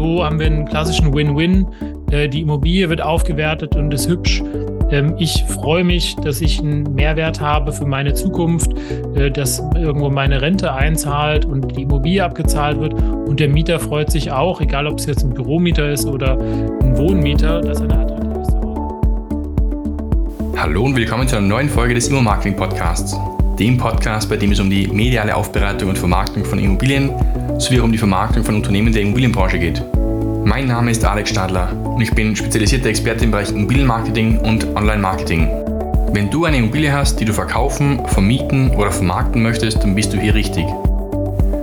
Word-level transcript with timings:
so 0.00 0.24
haben 0.24 0.38
wir 0.38 0.46
einen 0.46 0.64
klassischen 0.64 1.12
Win-Win. 1.12 1.66
Äh, 2.10 2.28
die 2.28 2.40
Immobilie 2.40 2.88
wird 2.88 3.02
aufgewertet 3.02 3.76
und 3.76 3.92
ist 3.92 4.08
hübsch. 4.08 4.42
Ähm, 4.90 5.14
ich 5.18 5.44
freue 5.44 5.84
mich, 5.84 6.16
dass 6.16 6.40
ich 6.40 6.58
einen 6.58 6.94
Mehrwert 6.94 7.38
habe 7.40 7.70
für 7.70 7.84
meine 7.84 8.14
Zukunft, 8.14 8.70
äh, 9.14 9.30
dass 9.30 9.62
irgendwo 9.74 10.08
meine 10.08 10.40
Rente 10.40 10.72
einzahlt 10.72 11.44
und 11.44 11.76
die 11.76 11.82
Immobilie 11.82 12.24
abgezahlt 12.24 12.80
wird. 12.80 12.94
Und 12.94 13.40
der 13.40 13.50
Mieter 13.50 13.78
freut 13.78 14.10
sich 14.10 14.32
auch, 14.32 14.62
egal 14.62 14.86
ob 14.86 14.98
es 14.98 15.04
jetzt 15.04 15.22
ein 15.22 15.34
Büromieter 15.34 15.90
ist 15.90 16.06
oder 16.06 16.38
ein 16.38 16.96
Wohnmieter, 16.96 17.60
dass 17.60 17.80
er 17.80 17.90
eine 17.90 17.98
attraktive 18.00 18.42
Zuhause 18.44 19.00
Hallo 20.56 20.84
und 20.84 20.96
willkommen 20.96 21.28
zu 21.28 21.36
einer 21.36 21.46
neuen 21.46 21.68
Folge 21.68 21.92
des 21.92 22.08
Immo-Marketing 22.08 22.56
Podcasts. 22.56 23.14
Dem 23.60 23.76
Podcast, 23.76 24.30
bei 24.30 24.38
dem 24.38 24.52
es 24.52 24.58
um 24.58 24.70
die 24.70 24.86
mediale 24.88 25.36
Aufbereitung 25.36 25.90
und 25.90 25.98
Vermarktung 25.98 26.46
von 26.46 26.58
Immobilien 26.58 27.10
sowie 27.58 27.80
um 27.80 27.92
die 27.92 27.98
Vermarktung 27.98 28.42
von 28.42 28.54
Unternehmen 28.54 28.90
der 28.90 29.02
Immobilienbranche 29.02 29.58
geht. 29.58 29.84
Mein 30.46 30.66
Name 30.66 30.90
ist 30.90 31.04
Alex 31.04 31.28
Stadler 31.28 31.70
und 31.84 32.00
ich 32.00 32.10
bin 32.14 32.34
spezialisierter 32.34 32.88
Experte 32.88 33.24
im 33.24 33.32
Bereich 33.32 33.50
Immobilienmarketing 33.50 34.38
und 34.38 34.64
Online-Marketing. 34.74 35.46
Wenn 36.10 36.30
du 36.30 36.46
eine 36.46 36.56
Immobilie 36.56 36.90
hast, 36.90 37.20
die 37.20 37.26
du 37.26 37.34
verkaufen, 37.34 38.00
vermieten 38.06 38.70
oder 38.70 38.90
vermarkten 38.90 39.42
möchtest, 39.42 39.82
dann 39.82 39.94
bist 39.94 40.10
du 40.14 40.18
hier 40.18 40.34
richtig. 40.34 40.64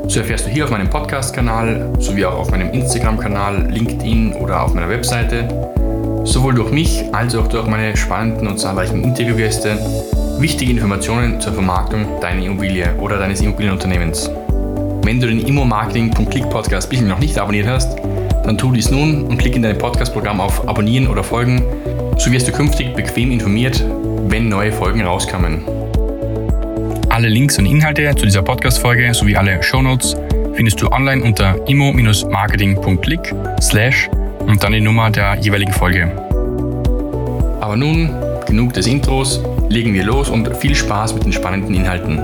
So 0.08 0.20
erfährst 0.20 0.46
du 0.46 0.52
hier 0.52 0.66
auf 0.66 0.70
meinem 0.70 0.92
Podcast-Kanal 0.92 1.96
sowie 1.98 2.26
auch 2.26 2.38
auf 2.38 2.52
meinem 2.52 2.70
Instagram-Kanal, 2.74 3.72
LinkedIn 3.72 4.34
oder 4.34 4.62
auf 4.62 4.76
meiner 4.76 4.90
Webseite 4.90 5.48
sowohl 6.28 6.54
durch 6.54 6.72
mich 6.72 7.04
als 7.14 7.36
auch 7.36 7.48
durch 7.48 7.68
meine 7.68 7.96
spannenden 7.96 8.48
und 8.48 8.60
zahlreichen 8.60 9.04
Interviewgäste 9.04 9.80
wichtige 10.40 10.72
Informationen 10.72 11.40
zur 11.40 11.54
Vermarktung 11.54 12.20
deiner 12.22 12.44
Immobilie 12.44 12.94
oder 13.00 13.18
deines 13.18 13.42
Immobilienunternehmens. 13.42 14.30
Wenn 15.04 15.20
du 15.22 15.28
den 15.28 15.40
Immo-Marketing.click 15.40 16.50
Podcast 16.50 16.90
bisher 16.90 17.08
noch 17.08 17.20
nicht 17.20 17.38
abonniert 17.40 17.68
hast, 17.68 17.98
dann 18.44 18.58
tu 18.58 18.72
dies 18.72 18.92
nun 18.92 19.24
und 19.24 19.38
klick 19.38 19.56
in 19.56 19.64
dein 19.64 19.78
Podcast-Programm 19.78 20.42
auf 20.42 20.68
Abonnieren 20.68 21.08
oder 21.08 21.24
Folgen. 21.24 21.64
So 22.18 22.32
wirst 22.32 22.48
du 22.48 22.52
künftig 22.52 22.94
bequem 22.94 23.32
informiert, 23.32 23.84
wenn 24.28 24.50
neue 24.50 24.72
Folgen 24.72 25.02
rauskommen. 25.02 25.64
Alle 27.10 27.30
Links 27.30 27.58
und 27.58 27.66
Inhalte 27.66 28.14
zu 28.16 28.26
dieser 28.26 28.42
Podcast-Folge 28.42 29.14
sowie 29.14 29.38
alle 29.38 29.64
Shownotes 29.64 30.16
findest 30.56 30.82
du 30.82 30.92
online 30.92 31.24
unter 31.24 31.56
immo-marketing.click 31.68 33.34
slash 33.62 34.10
und 34.48 34.64
dann 34.64 34.72
die 34.72 34.82
Nummer 34.82 35.12
der 35.12 35.36
jeweiligen 35.36 35.74
Folge. 35.74 36.10
Aber 37.60 37.76
nun, 37.76 38.16
genug 38.46 38.74
des 38.74 38.88
Intros, 38.88 39.42
legen 39.70 39.94
wir 39.94 40.06
los 40.06 40.30
und 40.30 40.56
viel 40.58 40.74
Spaß 40.74 41.14
mit 41.14 41.26
den 41.26 41.34
spannenden 41.34 41.76
Inhalten. 41.76 42.20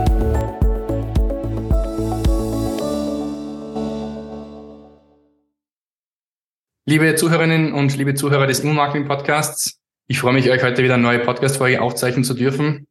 Liebe 6.86 7.16
Zuhörerinnen 7.16 7.74
und 7.74 7.96
liebe 7.98 8.16
Zuhörer 8.16 8.48
des 8.48 8.62
Immo-Marketing-Podcasts, 8.62 9.80
ich 10.08 10.20
freue 10.20 10.34
mich, 10.34 10.50
euch 10.50 10.64
heute 10.64 10.84
wieder 10.84 10.94
eine 10.94 11.04
neue 11.04 11.20
Podcast-Folge 11.20 11.82
aufzeichnen 11.82 12.24
zu 12.24 12.34
dürfen. 12.34 12.88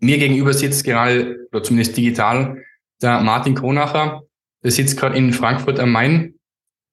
Mir 0.00 0.18
gegenüber 0.18 0.52
sitzt 0.52 0.84
gerade, 0.84 1.48
oder 1.52 1.62
zumindest 1.62 1.96
digital, 1.96 2.62
der 3.02 3.20
Martin 3.20 3.54
Kronacher. 3.54 4.22
Der 4.62 4.70
sitzt 4.70 4.98
gerade 4.98 5.16
in 5.16 5.32
Frankfurt 5.34 5.78
am 5.78 5.92
Main 5.92 6.33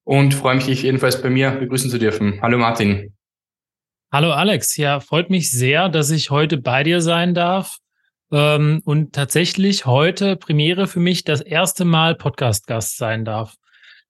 und 0.04 0.34
freue 0.34 0.56
mich, 0.56 0.66
dich 0.66 0.82
jedenfalls 0.82 1.22
bei 1.22 1.30
mir 1.30 1.52
begrüßen 1.52 1.90
zu 1.90 1.98
dürfen. 1.98 2.40
Hallo 2.42 2.58
Martin. 2.58 3.14
Hallo 4.12 4.32
Alex, 4.32 4.76
ja, 4.76 5.00
freut 5.00 5.30
mich 5.30 5.50
sehr, 5.50 5.88
dass 5.88 6.10
ich 6.10 6.30
heute 6.30 6.58
bei 6.58 6.82
dir 6.82 7.00
sein 7.00 7.34
darf. 7.34 7.78
Ähm, 8.30 8.82
und 8.84 9.14
tatsächlich 9.14 9.86
heute 9.86 10.36
Premiere 10.36 10.86
für 10.86 11.00
mich 11.00 11.24
das 11.24 11.40
erste 11.40 11.84
Mal 11.84 12.14
Podcast-Gast 12.14 12.96
sein 12.96 13.24
darf. 13.24 13.56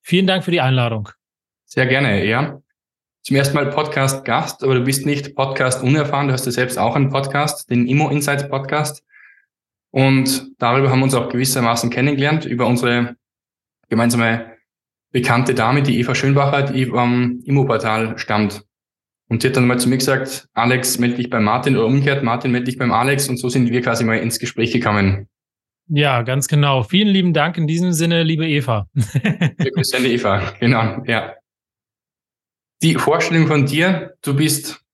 Vielen 0.01 0.27
Dank 0.27 0.45
für 0.45 0.51
die 0.51 0.61
Einladung. 0.61 1.09
Sehr 1.67 1.87
gerne, 1.87 2.25
ja. 2.25 2.61
Zum 3.23 3.37
ersten 3.37 3.55
Mal 3.55 3.71
Podcast-Gast, 3.71 4.65
aber 4.65 4.75
du 4.75 4.81
bist 4.83 5.07
nicht 5.07 5.37
Podcast-unerfahren, 5.37 6.27
du 6.27 6.33
hast 6.33 6.47
ja 6.47 6.53
selbst 6.53 6.79
auch 6.79 6.97
einen 6.97 7.11
Podcast, 7.11 7.71
den 7.71 7.87
Immo 7.87 8.09
Insights 8.11 8.49
Podcast. 8.49 9.05
Und 9.91 10.51
darüber 10.59 10.91
haben 10.91 11.01
wir 11.01 11.05
uns 11.05 11.15
auch 11.15 11.29
gewissermaßen 11.29 11.91
kennengelernt, 11.91 12.45
über 12.45 12.67
unsere 12.67 13.15
gemeinsame 13.89 14.52
bekannte 15.13 15.55
Dame, 15.55 15.83
die 15.83 16.01
Eva 16.01 16.15
Schönbacher, 16.15 16.63
die 16.63 16.91
am 16.91 17.41
Immo-Portal 17.45 18.19
stammt. 18.19 18.65
Und 19.29 19.43
die 19.43 19.49
hat 19.49 19.57
dann 19.57 19.67
mal 19.67 19.79
zu 19.79 19.89
mir 19.89 19.99
gesagt, 19.99 20.49
Alex, 20.53 20.99
melde 20.99 21.17
dich 21.17 21.31
bei 21.31 21.41
Martin 21.41 21.77
oder 21.77 21.87
umgekehrt, 21.87 22.23
Martin, 22.23 22.51
melde 22.51 22.67
dich 22.67 22.79
beim 22.79 22.93
Alex. 22.93 23.29
Und 23.29 23.39
so 23.39 23.49
sind 23.49 23.71
wir 23.71 23.81
quasi 23.81 24.05
mal 24.05 24.19
ins 24.19 24.39
Gespräch 24.39 24.73
gekommen. 24.73 25.29
Ja, 25.89 26.23
ganz 26.23 26.49
genau. 26.49 26.83
Vielen 26.83 27.09
lieben 27.09 27.33
Dank 27.33 27.57
in 27.57 27.67
diesem 27.67 27.93
Sinne, 27.93 28.23
liebe 28.23 28.47
Eva. 28.47 28.87
Wir 28.95 29.71
grüßen 29.73 30.05
Eva, 30.05 30.53
genau, 30.61 31.03
ja 31.07 31.35
die 32.83 32.97
Vorstellung 32.97 33.47
von 33.47 33.65
dir, 33.65 34.15
du 34.23 34.35
bist 34.35 34.85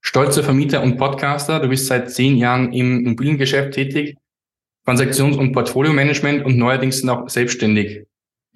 stolzer 0.00 0.42
Vermieter 0.42 0.82
und 0.82 0.96
Podcaster, 0.96 1.60
du 1.60 1.68
bist 1.68 1.86
seit 1.86 2.10
zehn 2.10 2.36
Jahren 2.36 2.72
im 2.72 3.04
Immobiliengeschäft 3.04 3.72
tätig, 3.72 4.16
Transaktions- 4.84 5.36
und 5.36 5.52
Portfolio-Management 5.52 6.44
und 6.44 6.56
neuerdings 6.56 7.02
noch 7.04 7.28
selbstständig. 7.28 8.05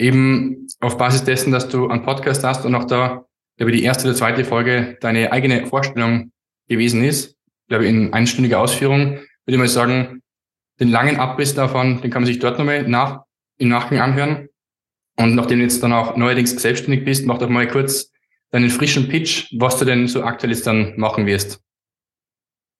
Eben 0.00 0.66
auf 0.80 0.96
Basis 0.96 1.24
dessen, 1.24 1.52
dass 1.52 1.68
du 1.68 1.88
einen 1.88 2.02
Podcast 2.02 2.42
hast 2.42 2.64
und 2.64 2.74
auch 2.74 2.84
da, 2.84 3.26
glaube 3.58 3.70
ich, 3.70 3.78
die 3.78 3.84
erste 3.84 4.08
oder 4.08 4.16
zweite 4.16 4.44
Folge 4.44 4.96
deine 5.00 5.30
eigene 5.30 5.66
Vorstellung 5.66 6.32
gewesen 6.68 7.04
ist, 7.04 7.36
glaube 7.68 7.84
ich, 7.84 7.90
in 7.90 8.12
einstündiger 8.12 8.60
Ausführung, 8.60 9.10
würde 9.10 9.26
ich 9.46 9.58
mal 9.58 9.68
sagen, 9.68 10.22
den 10.80 10.88
langen 10.88 11.16
Abriss 11.16 11.54
davon, 11.54 12.00
den 12.00 12.10
kann 12.10 12.22
man 12.22 12.26
sich 12.26 12.38
dort 12.38 12.58
nochmal 12.58 12.88
nach, 12.88 13.24
im 13.58 13.68
Nachgang 13.68 14.00
anhören. 14.00 14.48
Und 15.16 15.34
nachdem 15.34 15.58
du 15.58 15.64
jetzt 15.64 15.82
dann 15.82 15.92
auch 15.92 16.16
neuerdings 16.16 16.50
selbstständig 16.52 17.04
bist, 17.04 17.26
mach 17.26 17.36
doch 17.36 17.50
mal 17.50 17.68
kurz 17.68 18.10
deinen 18.52 18.70
frischen 18.70 19.08
Pitch, 19.08 19.54
was 19.58 19.78
du 19.78 19.84
denn 19.84 20.08
so 20.08 20.22
aktuell 20.22 20.52
jetzt 20.52 20.66
dann 20.66 20.94
machen 20.96 21.26
wirst. 21.26 21.60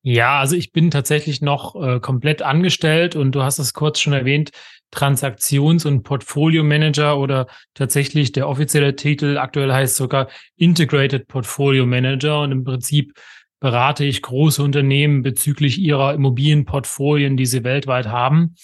Ja, 0.02 0.40
also 0.40 0.56
ich 0.56 0.72
bin 0.72 0.90
tatsächlich 0.90 1.42
noch 1.42 1.74
äh, 1.76 2.00
komplett 2.00 2.40
angestellt 2.40 3.16
und 3.16 3.32
du 3.32 3.42
hast 3.42 3.58
es 3.58 3.74
kurz 3.74 4.00
schon 4.00 4.14
erwähnt, 4.14 4.50
Transaktions- 4.92 5.86
und 5.86 6.02
Portfolio-Manager 6.02 7.18
oder 7.18 7.46
tatsächlich 7.74 8.32
der 8.32 8.48
offizielle 8.48 8.96
Titel 8.96 9.36
aktuell 9.38 9.72
heißt 9.72 9.96
sogar 9.96 10.28
Integrated 10.56 11.28
Portfolio 11.28 11.86
Manager 11.86 12.40
und 12.40 12.52
im 12.52 12.64
Prinzip 12.64 13.12
berate 13.60 14.04
ich 14.04 14.22
große 14.22 14.62
Unternehmen 14.62 15.22
bezüglich 15.22 15.78
ihrer 15.78 16.14
Immobilienportfolien, 16.14 17.36
die 17.36 17.46
sie 17.46 17.62
weltweit 17.62 18.08
haben 18.08 18.54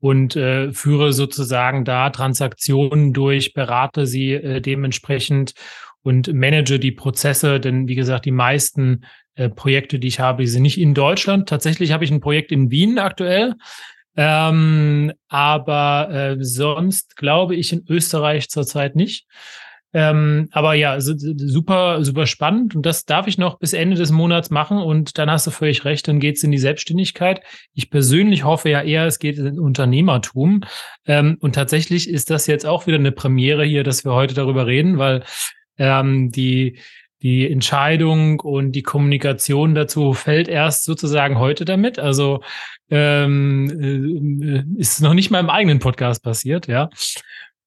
und 0.00 0.36
äh, 0.36 0.72
führe 0.72 1.12
sozusagen 1.12 1.84
da 1.84 2.08
Transaktionen 2.08 3.12
durch, 3.12 3.52
berate 3.52 4.06
sie 4.06 4.32
äh, 4.32 4.60
dementsprechend 4.62 5.52
und 6.02 6.32
manage 6.32 6.78
die 6.78 6.92
Prozesse, 6.92 7.60
denn 7.60 7.88
wie 7.88 7.94
gesagt, 7.94 8.24
die 8.24 8.30
meisten 8.30 9.04
äh, 9.38 9.48
Projekte, 9.48 10.00
die 10.00 10.08
ich 10.08 10.18
habe, 10.18 10.42
die 10.42 10.48
sind 10.48 10.62
nicht 10.62 10.80
in 10.80 10.94
Deutschland. 10.94 11.48
Tatsächlich 11.48 11.92
habe 11.92 12.04
ich 12.04 12.10
ein 12.10 12.20
Projekt 12.20 12.50
in 12.50 12.72
Wien 12.72 12.98
aktuell. 12.98 13.54
Ähm, 14.16 15.12
aber 15.28 16.10
äh, 16.10 16.36
sonst 16.40 17.16
glaube 17.16 17.54
ich 17.54 17.72
in 17.72 17.84
Österreich 17.88 18.48
zurzeit 18.48 18.96
nicht. 18.96 19.28
Ähm, 19.94 20.48
aber 20.50 20.74
ja, 20.74 21.00
super, 21.00 22.04
super 22.04 22.26
spannend. 22.26 22.74
Und 22.74 22.84
das 22.84 23.04
darf 23.04 23.28
ich 23.28 23.38
noch 23.38 23.60
bis 23.60 23.74
Ende 23.74 23.96
des 23.96 24.10
Monats 24.10 24.50
machen. 24.50 24.78
Und 24.78 25.18
dann 25.18 25.30
hast 25.30 25.46
du 25.46 25.52
völlig 25.52 25.84
recht, 25.84 26.08
dann 26.08 26.18
geht's 26.18 26.42
in 26.42 26.50
die 26.50 26.58
Selbstständigkeit. 26.58 27.40
Ich 27.74 27.90
persönlich 27.90 28.42
hoffe 28.42 28.70
ja 28.70 28.82
eher, 28.82 29.06
es 29.06 29.20
geht 29.20 29.38
in 29.38 29.60
Unternehmertum. 29.60 30.64
Ähm, 31.06 31.36
und 31.38 31.54
tatsächlich 31.54 32.10
ist 32.10 32.28
das 32.30 32.48
jetzt 32.48 32.66
auch 32.66 32.88
wieder 32.88 32.98
eine 32.98 33.12
Premiere 33.12 33.64
hier, 33.64 33.84
dass 33.84 34.04
wir 34.04 34.14
heute 34.14 34.34
darüber 34.34 34.66
reden, 34.66 34.98
weil 34.98 35.22
ähm, 35.78 36.32
die, 36.32 36.78
die 37.22 37.50
Entscheidung 37.50 38.40
und 38.40 38.72
die 38.72 38.82
Kommunikation 38.82 39.74
dazu 39.74 40.12
fällt 40.12 40.48
erst 40.48 40.84
sozusagen 40.84 41.38
heute 41.38 41.64
damit. 41.64 41.98
Also 41.98 42.42
ähm, 42.90 44.66
äh, 44.76 44.80
ist 44.80 45.00
noch 45.00 45.14
nicht 45.14 45.30
mal 45.30 45.40
im 45.40 45.50
eigenen 45.50 45.78
Podcast 45.78 46.22
passiert, 46.22 46.68
ja. 46.68 46.90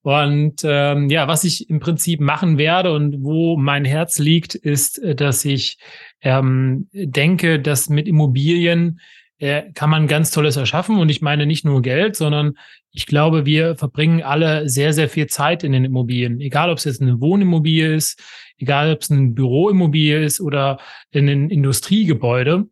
Und 0.03 0.62
ähm, 0.63 1.09
ja, 1.09 1.28
was 1.28 1.44
ich 1.44 1.69
im 1.69 1.79
Prinzip 1.79 2.22
machen 2.22 2.57
werde 2.57 2.91
und 2.91 3.24
wo 3.24 3.56
mein 3.56 3.86
Herz 3.86 4.18
liegt, 4.18 4.56
ist, 4.56 4.98
äh, 4.98 5.13
dass 5.15 5.45
ich 5.45 5.77
ähm, 6.21 6.88
denke, 6.92 7.59
dass 7.59 7.88
mit 7.88 8.07
Immobilien 8.07 9.00
äh, 9.38 9.71
kann 9.74 9.89
man 9.89 10.07
ganz 10.07 10.31
Tolles 10.31 10.56
erschaffen. 10.56 10.98
Und 10.98 11.09
ich 11.09 11.21
meine 11.21 11.45
nicht 11.45 11.65
nur 11.65 11.81
Geld, 11.81 12.15
sondern 12.15 12.57
ich 12.93 13.05
glaube, 13.05 13.45
wir 13.45 13.75
verbringen 13.75 14.21
alle 14.21 14.67
sehr, 14.67 14.93
sehr 14.93 15.07
viel 15.07 15.27
Zeit 15.27 15.63
in 15.63 15.71
den 15.71 15.85
Immobilien. 15.85 16.41
Egal, 16.41 16.69
ob 16.69 16.77
es 16.77 16.83
jetzt 16.83 17.01
eine 17.01 17.21
Wohnimmobilie 17.21 17.95
ist, 17.95 18.21
egal, 18.57 18.93
ob 18.93 19.01
es 19.01 19.09
ein 19.09 19.33
Büroimmobilie 19.33 20.23
ist 20.23 20.41
oder 20.41 20.79
in 21.11 21.29
ein 21.29 21.49
Industriegebäude. 21.49 22.67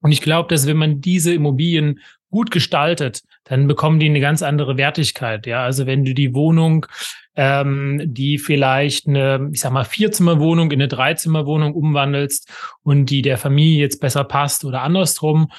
Und 0.00 0.12
ich 0.12 0.20
glaube, 0.20 0.48
dass 0.48 0.66
wenn 0.66 0.76
man 0.76 1.00
diese 1.00 1.32
Immobilien 1.32 2.00
gut 2.30 2.50
gestaltet, 2.50 3.22
dann 3.44 3.66
bekommen 3.66 4.00
die 4.00 4.06
eine 4.06 4.20
ganz 4.20 4.42
andere 4.42 4.76
Wertigkeit. 4.76 5.46
Ja, 5.46 5.64
also 5.64 5.86
wenn 5.86 6.04
du 6.04 6.12
die 6.12 6.34
Wohnung, 6.34 6.86
ähm, 7.36 8.02
die 8.04 8.38
vielleicht 8.38 9.08
eine, 9.08 9.48
ich 9.52 9.60
sag 9.60 9.72
mal, 9.72 9.84
Vierzimmerwohnung 9.84 10.70
in 10.70 10.80
eine 10.80 10.88
Dreizimmerwohnung 10.88 11.74
umwandelst 11.74 12.52
und 12.82 13.06
die 13.06 13.22
der 13.22 13.38
Familie 13.38 13.80
jetzt 13.80 14.00
besser 14.00 14.24
passt 14.24 14.64
oder 14.64 14.82
andersrum, 14.82 15.50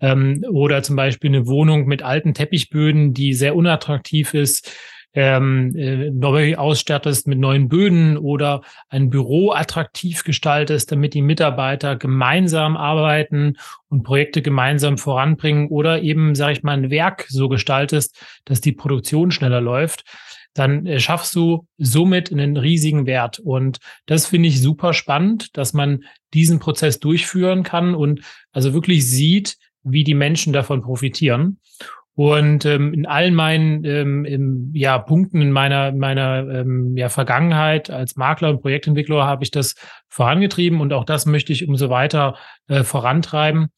ähm, 0.00 0.44
oder 0.50 0.82
zum 0.82 0.96
Beispiel 0.96 1.30
eine 1.30 1.46
Wohnung 1.46 1.86
mit 1.86 2.02
alten 2.02 2.34
Teppichböden, 2.34 3.14
die 3.14 3.34
sehr 3.34 3.56
unattraktiv 3.56 4.34
ist, 4.34 4.72
ähm, 5.16 5.74
äh, 5.74 6.10
neu 6.10 6.56
ausstattest 6.56 7.26
mit 7.26 7.38
neuen 7.38 7.68
Böden 7.68 8.18
oder 8.18 8.60
ein 8.90 9.08
Büro 9.08 9.50
attraktiv 9.52 10.24
gestaltest, 10.24 10.92
damit 10.92 11.14
die 11.14 11.22
Mitarbeiter 11.22 11.96
gemeinsam 11.96 12.76
arbeiten 12.76 13.56
und 13.88 14.02
Projekte 14.02 14.42
gemeinsam 14.42 14.98
voranbringen 14.98 15.68
oder 15.68 16.02
eben, 16.02 16.34
sage 16.34 16.52
ich 16.52 16.62
mal, 16.62 16.76
ein 16.76 16.90
Werk 16.90 17.24
so 17.28 17.48
gestaltest, 17.48 18.22
dass 18.44 18.60
die 18.60 18.72
Produktion 18.72 19.30
schneller 19.30 19.62
läuft, 19.62 20.04
dann 20.52 20.84
äh, 20.84 21.00
schaffst 21.00 21.34
du 21.34 21.66
somit 21.78 22.30
einen 22.30 22.58
riesigen 22.58 23.06
Wert. 23.06 23.38
Und 23.38 23.78
das 24.04 24.26
finde 24.26 24.50
ich 24.50 24.60
super 24.60 24.92
spannend, 24.92 25.56
dass 25.56 25.72
man 25.72 26.04
diesen 26.34 26.58
Prozess 26.58 27.00
durchführen 27.00 27.62
kann 27.62 27.94
und 27.94 28.20
also 28.52 28.74
wirklich 28.74 29.08
sieht, 29.08 29.56
wie 29.86 30.04
die 30.04 30.14
Menschen 30.14 30.52
davon 30.52 30.82
profitieren. 30.82 31.58
Und 32.14 32.64
ähm, 32.64 32.94
in 32.94 33.04
allen 33.04 33.34
meinen 33.34 33.84
ähm, 33.84 34.24
im, 34.24 34.70
ja, 34.72 34.98
Punkten 34.98 35.42
in 35.42 35.52
meiner, 35.52 35.92
meiner 35.92 36.48
ähm, 36.48 36.96
ja, 36.96 37.10
Vergangenheit 37.10 37.90
als 37.90 38.16
Makler 38.16 38.48
und 38.48 38.62
Projektentwickler 38.62 39.26
habe 39.26 39.44
ich 39.44 39.50
das 39.50 39.74
vorangetrieben 40.08 40.80
und 40.80 40.94
auch 40.94 41.04
das 41.04 41.26
möchte 41.26 41.52
ich 41.52 41.68
umso 41.68 41.90
weiter 41.90 42.36
äh, 42.68 42.84
vorantreiben. 42.84 43.68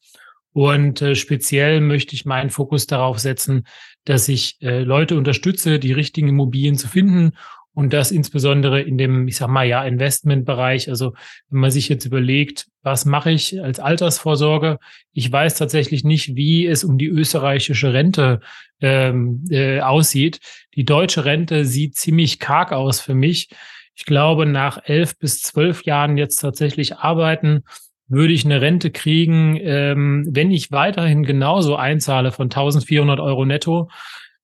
Und 0.53 1.01
äh, 1.01 1.15
speziell 1.15 1.81
möchte 1.81 2.15
ich 2.15 2.25
meinen 2.25 2.49
Fokus 2.49 2.87
darauf 2.87 3.19
setzen, 3.19 3.67
dass 4.05 4.29
ich 4.29 4.57
äh, 4.61 4.83
Leute 4.83 5.17
unterstütze, 5.17 5.77
die 5.77 5.91
richtigen 5.91 6.29
Immobilien 6.29 6.77
zu 6.77 6.87
finden 6.87 7.33
und 7.73 7.93
das 7.93 8.11
insbesondere 8.11 8.81
in 8.81 8.97
dem, 8.97 9.27
ich 9.27 9.37
sag 9.37 9.47
mal, 9.47 9.65
ja, 9.65 9.83
Investmentbereich. 9.83 10.89
Also 10.89 11.13
wenn 11.49 11.61
man 11.61 11.71
sich 11.71 11.87
jetzt 11.87 12.05
überlegt, 12.05 12.67
was 12.81 13.05
mache 13.05 13.31
ich 13.31 13.61
als 13.61 13.79
Altersvorsorge? 13.79 14.79
Ich 15.13 15.31
weiß 15.31 15.55
tatsächlich 15.55 16.03
nicht, 16.03 16.35
wie 16.35 16.65
es 16.65 16.83
um 16.83 16.97
die 16.97 17.07
österreichische 17.07 17.93
Rente 17.93 18.39
ähm, 18.81 19.45
äh, 19.49 19.81
aussieht. 19.81 20.39
Die 20.75 20.85
deutsche 20.85 21.25
Rente 21.25 21.65
sieht 21.65 21.95
ziemlich 21.95 22.39
karg 22.39 22.71
aus 22.71 22.99
für 22.99 23.13
mich. 23.13 23.49
Ich 23.95 24.05
glaube, 24.05 24.45
nach 24.45 24.79
elf 24.85 25.17
bis 25.17 25.41
zwölf 25.41 25.83
Jahren 25.83 26.17
jetzt 26.17 26.37
tatsächlich 26.37 26.97
arbeiten, 26.97 27.63
würde 28.07 28.33
ich 28.33 28.43
eine 28.43 28.61
Rente 28.61 28.91
kriegen, 28.91 29.57
ähm, 29.61 30.27
wenn 30.31 30.51
ich 30.51 30.71
weiterhin 30.71 31.23
genauso 31.23 31.75
einzahle 31.75 32.31
von 32.31 32.45
1400 32.45 33.19
Euro 33.19 33.45
netto, 33.45 33.89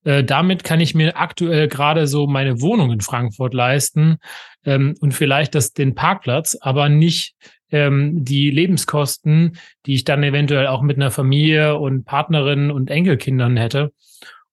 äh, 0.06 0.24
damit 0.24 0.64
kann 0.64 0.80
ich 0.80 0.96
mir 0.96 1.18
aktuell 1.18 1.68
gerade 1.68 2.08
so 2.08 2.28
meine 2.28 2.62
Wohnung 2.62 2.92
in 2.92 3.02
Frankfurt 3.02 3.54
leisten 3.54 4.18
ähm, 4.64 4.96
und 5.02 5.14
vielleicht 5.14 5.56
das, 5.56 5.74
den 5.74 5.96
Parkplatz, 5.96 6.58
aber 6.62 6.88
nicht 6.88 7.36
ähm, 7.72 8.24
die 8.24 8.52
Lebenskosten, 8.52 9.58
die 9.86 9.96
ich 9.96 10.06
dann 10.06 10.24
eventuell 10.24 10.68
auch 10.68 10.82
mit 10.82 10.98
einer 10.98 11.12
Familie 11.12 11.76
und 11.76 12.06
Partnerin 12.06 12.72
und 12.72 12.90
Enkelkindern 12.90 13.58
hätte. 13.58 13.92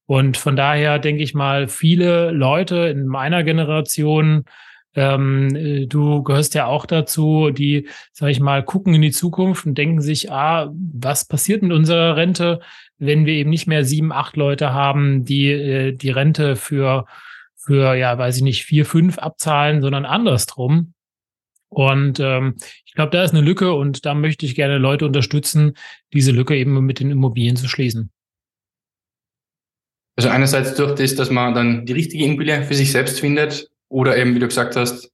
Und 0.07 0.37
von 0.37 0.57
daher 0.57 0.99
denke 0.99 1.23
ich 1.23 1.35
mal, 1.35 1.69
viele 1.69 2.31
Leute 2.33 2.89
in 2.89 3.07
meiner 3.07 3.45
Generation 3.45 4.45
ähm, 4.95 5.55
äh, 5.55 5.87
du 5.87 6.23
gehörst 6.23 6.55
ja 6.55 6.67
auch 6.67 6.87
dazu, 6.87 7.51
die, 7.51 7.89
sag 8.13 8.29
ich 8.29 8.41
mal, 8.41 8.63
gucken 8.63 8.95
in 8.95 9.03
die 9.03 9.11
Zukunft 9.11 9.67
und 9.67 9.77
denken 9.79 10.01
sich, 10.01 10.31
ah, 10.31 10.71
was 10.75 11.25
passiert 11.25 11.63
mit 11.63 11.73
unserer 11.73 12.17
Rente, 12.17 12.61
wenn 13.05 13.27
wir 13.27 13.35
eben 13.35 13.51
nicht 13.51 13.67
mehr 13.67 13.85
sieben, 13.85 14.13
acht 14.13 14.37
Leute 14.37 14.73
haben, 14.73 15.25
die 15.25 15.51
äh, 15.51 15.93
die 15.93 16.11
Rente 16.11 16.57
für, 16.57 17.07
für, 17.57 17.95
ja, 17.95 18.17
weiß 18.17 18.37
ich 18.37 18.43
nicht, 18.43 18.65
vier, 18.65 18.87
fünf 18.87 19.19
abzahlen, 19.19 19.83
sondern 19.83 20.05
andersrum. 20.05 20.95
Und 21.69 22.21
ähm, 22.21 22.57
ich 22.85 22.93
glaube, 22.93 23.11
da 23.11 23.25
ist 23.25 23.33
eine 23.33 23.41
Lücke 23.41 23.73
und 23.73 24.05
da 24.05 24.15
möchte 24.15 24.47
ich 24.47 24.55
gerne 24.55 24.79
Leute 24.79 25.07
unterstützen, 25.07 25.75
diese 26.13 26.31
Lücke 26.31 26.57
eben 26.57 26.85
mit 26.85 27.01
den 27.01 27.11
Immobilien 27.11 27.57
zu 27.57 27.69
schließen. 27.69 28.11
Also 30.17 30.29
einerseits 30.29 30.75
durch 30.75 30.95
das, 30.95 31.15
dass 31.15 31.31
man 31.31 31.55
dann 31.55 31.87
die 31.87 31.95
richtige 31.95 32.25
Immobilie 32.25 32.63
für 32.65 32.75
sich 32.75 32.93
selbst 32.93 33.21
findet, 33.21 33.71
oder 33.89 34.17
eben, 34.17 34.35
wie 34.35 34.39
du 34.39 34.47
gesagt 34.47 34.77
hast, 34.77 35.13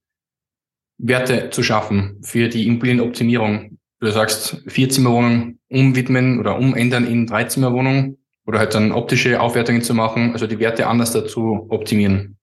Werte 0.97 1.49
zu 1.49 1.63
schaffen 1.63 2.21
für 2.23 2.47
die 2.49 2.65
Immobilienoptimierung. 2.67 3.78
Du 3.99 4.11
sagst, 4.11 4.63
Vierzimmerwohnungen 4.67 5.59
umwidmen 5.69 6.39
oder 6.39 6.57
umändern 6.57 7.05
in 7.05 7.27
Dreizimmerwohnungen 7.27 8.17
oder 8.45 8.59
halt 8.59 8.73
dann 8.73 8.91
optische 8.91 9.41
Aufwertungen 9.41 9.81
zu 9.81 9.93
machen, 9.93 10.31
also 10.31 10.47
die 10.47 10.59
Werte 10.59 10.87
anders 10.87 11.11
dazu 11.11 11.67
optimieren. 11.69 12.37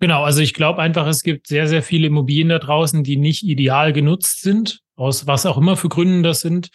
Genau, 0.00 0.24
also 0.24 0.40
ich 0.40 0.52
glaube 0.52 0.82
einfach, 0.82 1.06
es 1.06 1.22
gibt 1.22 1.46
sehr, 1.46 1.68
sehr 1.68 1.82
viele 1.82 2.08
Immobilien 2.08 2.48
da 2.48 2.58
draußen, 2.58 3.04
die 3.04 3.16
nicht 3.16 3.44
ideal 3.44 3.92
genutzt 3.92 4.42
sind, 4.42 4.80
aus 4.96 5.26
was 5.26 5.46
auch 5.46 5.56
immer 5.56 5.76
für 5.76 5.88
Gründen 5.88 6.22
das 6.22 6.40
sind. 6.40 6.70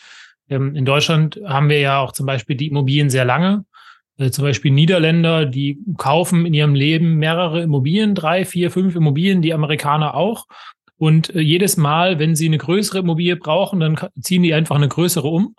Ähm, 0.49 0.75
in 0.75 0.85
Deutschland 0.85 1.39
haben 1.45 1.69
wir 1.69 1.79
ja 1.79 1.99
auch 1.99 2.13
zum 2.13 2.25
Beispiel 2.25 2.55
die 2.55 2.67
Immobilien 2.67 3.09
sehr 3.09 3.25
lange. 3.25 3.65
Äh, 4.17 4.31
zum 4.31 4.45
Beispiel 4.45 4.71
Niederländer, 4.71 5.45
die 5.45 5.79
kaufen 5.97 6.45
in 6.45 6.53
ihrem 6.53 6.73
Leben 6.73 7.15
mehrere 7.15 7.61
Immobilien, 7.61 8.15
drei, 8.15 8.45
vier, 8.45 8.71
fünf 8.71 8.95
Immobilien, 8.95 9.41
die 9.41 9.53
Amerikaner 9.53 10.15
auch. 10.15 10.45
Und 10.99 11.33
äh, 11.33 11.39
jedes 11.39 11.77
Mal, 11.77 12.19
wenn 12.19 12.35
sie 12.35 12.45
eine 12.45 12.59
größere 12.59 12.99
Immobilie 12.99 13.37
brauchen, 13.37 13.79
dann 13.79 13.97
ziehen 14.21 14.43
die 14.43 14.53
einfach 14.53 14.75
eine 14.75 14.89
größere 14.89 15.27
um. 15.27 15.55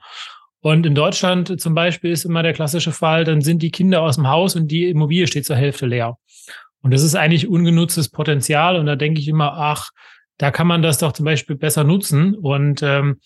Und 0.61 0.85
in 0.85 0.95
Deutschland 0.95 1.61
zum 1.61 1.75
Beispiel 1.75 2.13
ist 2.13 2.27
immer 2.27 2.43
der 2.43 2.53
klassische 2.53 2.93
Fall, 2.93 3.25
dann 3.25 3.41
sind 3.41 3.63
die 3.63 3.71
Kinder 3.71 4.03
aus 4.03 4.17
dem 4.17 4.29
Haus 4.29 4.55
und 4.55 4.69
die 4.69 4.89
Immobilie 4.89 5.27
steht 5.27 5.47
zur 5.47 5.57
Hälfte 5.57 5.87
leer. 5.87 6.19
Und 6.83 6.93
das 6.93 7.03
ist 7.03 7.15
eigentlich 7.15 7.49
ungenutztes 7.49 8.11
Potenzial. 8.11 8.77
Und 8.77 8.87
da 8.87 8.97
denke 8.97 9.21
ich 9.21 9.29
immer, 9.29 9.55
ach, 9.55 9.91
da 10.37 10.51
kann 10.51 10.67
man 10.67 10.83
das 10.83 10.99
doch 10.99 11.13
zum 11.13 11.25
Beispiel 11.25 11.57
besser 11.57 11.85
nutzen. 11.85 12.35
Und 12.35 12.83
ähm, 12.83 13.21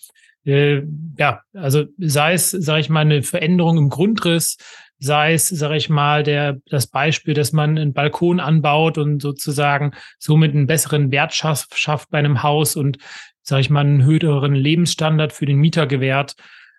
äh, 0.45 0.83
ja, 1.17 1.41
also 1.53 1.85
sei 1.97 2.33
es, 2.33 2.51
sage 2.51 2.79
ich 2.79 2.89
mal, 2.89 3.01
eine 3.01 3.23
Veränderung 3.23 3.77
im 3.77 3.89
Grundriss, 3.89 4.57
sei 4.99 5.33
es, 5.33 5.49
sage 5.49 5.77
ich 5.77 5.89
mal, 5.89 6.23
der, 6.23 6.59
das 6.69 6.87
Beispiel, 6.87 7.33
dass 7.33 7.51
man 7.51 7.77
einen 7.77 7.93
Balkon 7.93 8.39
anbaut 8.39 8.97
und 8.97 9.21
sozusagen 9.21 9.91
somit 10.19 10.53
einen 10.53 10.67
besseren 10.67 11.11
Wert 11.11 11.33
schafft, 11.33 12.09
bei 12.09 12.19
einem 12.19 12.43
Haus 12.43 12.75
und, 12.75 12.97
sage 13.41 13.61
ich 13.61 13.69
mal, 13.69 13.81
einen 13.81 14.03
höheren 14.03 14.55
Lebensstandard 14.55 15.33
für 15.33 15.45
den 15.45 15.57
Mieter 15.57 15.87
gewährt. 15.87 16.35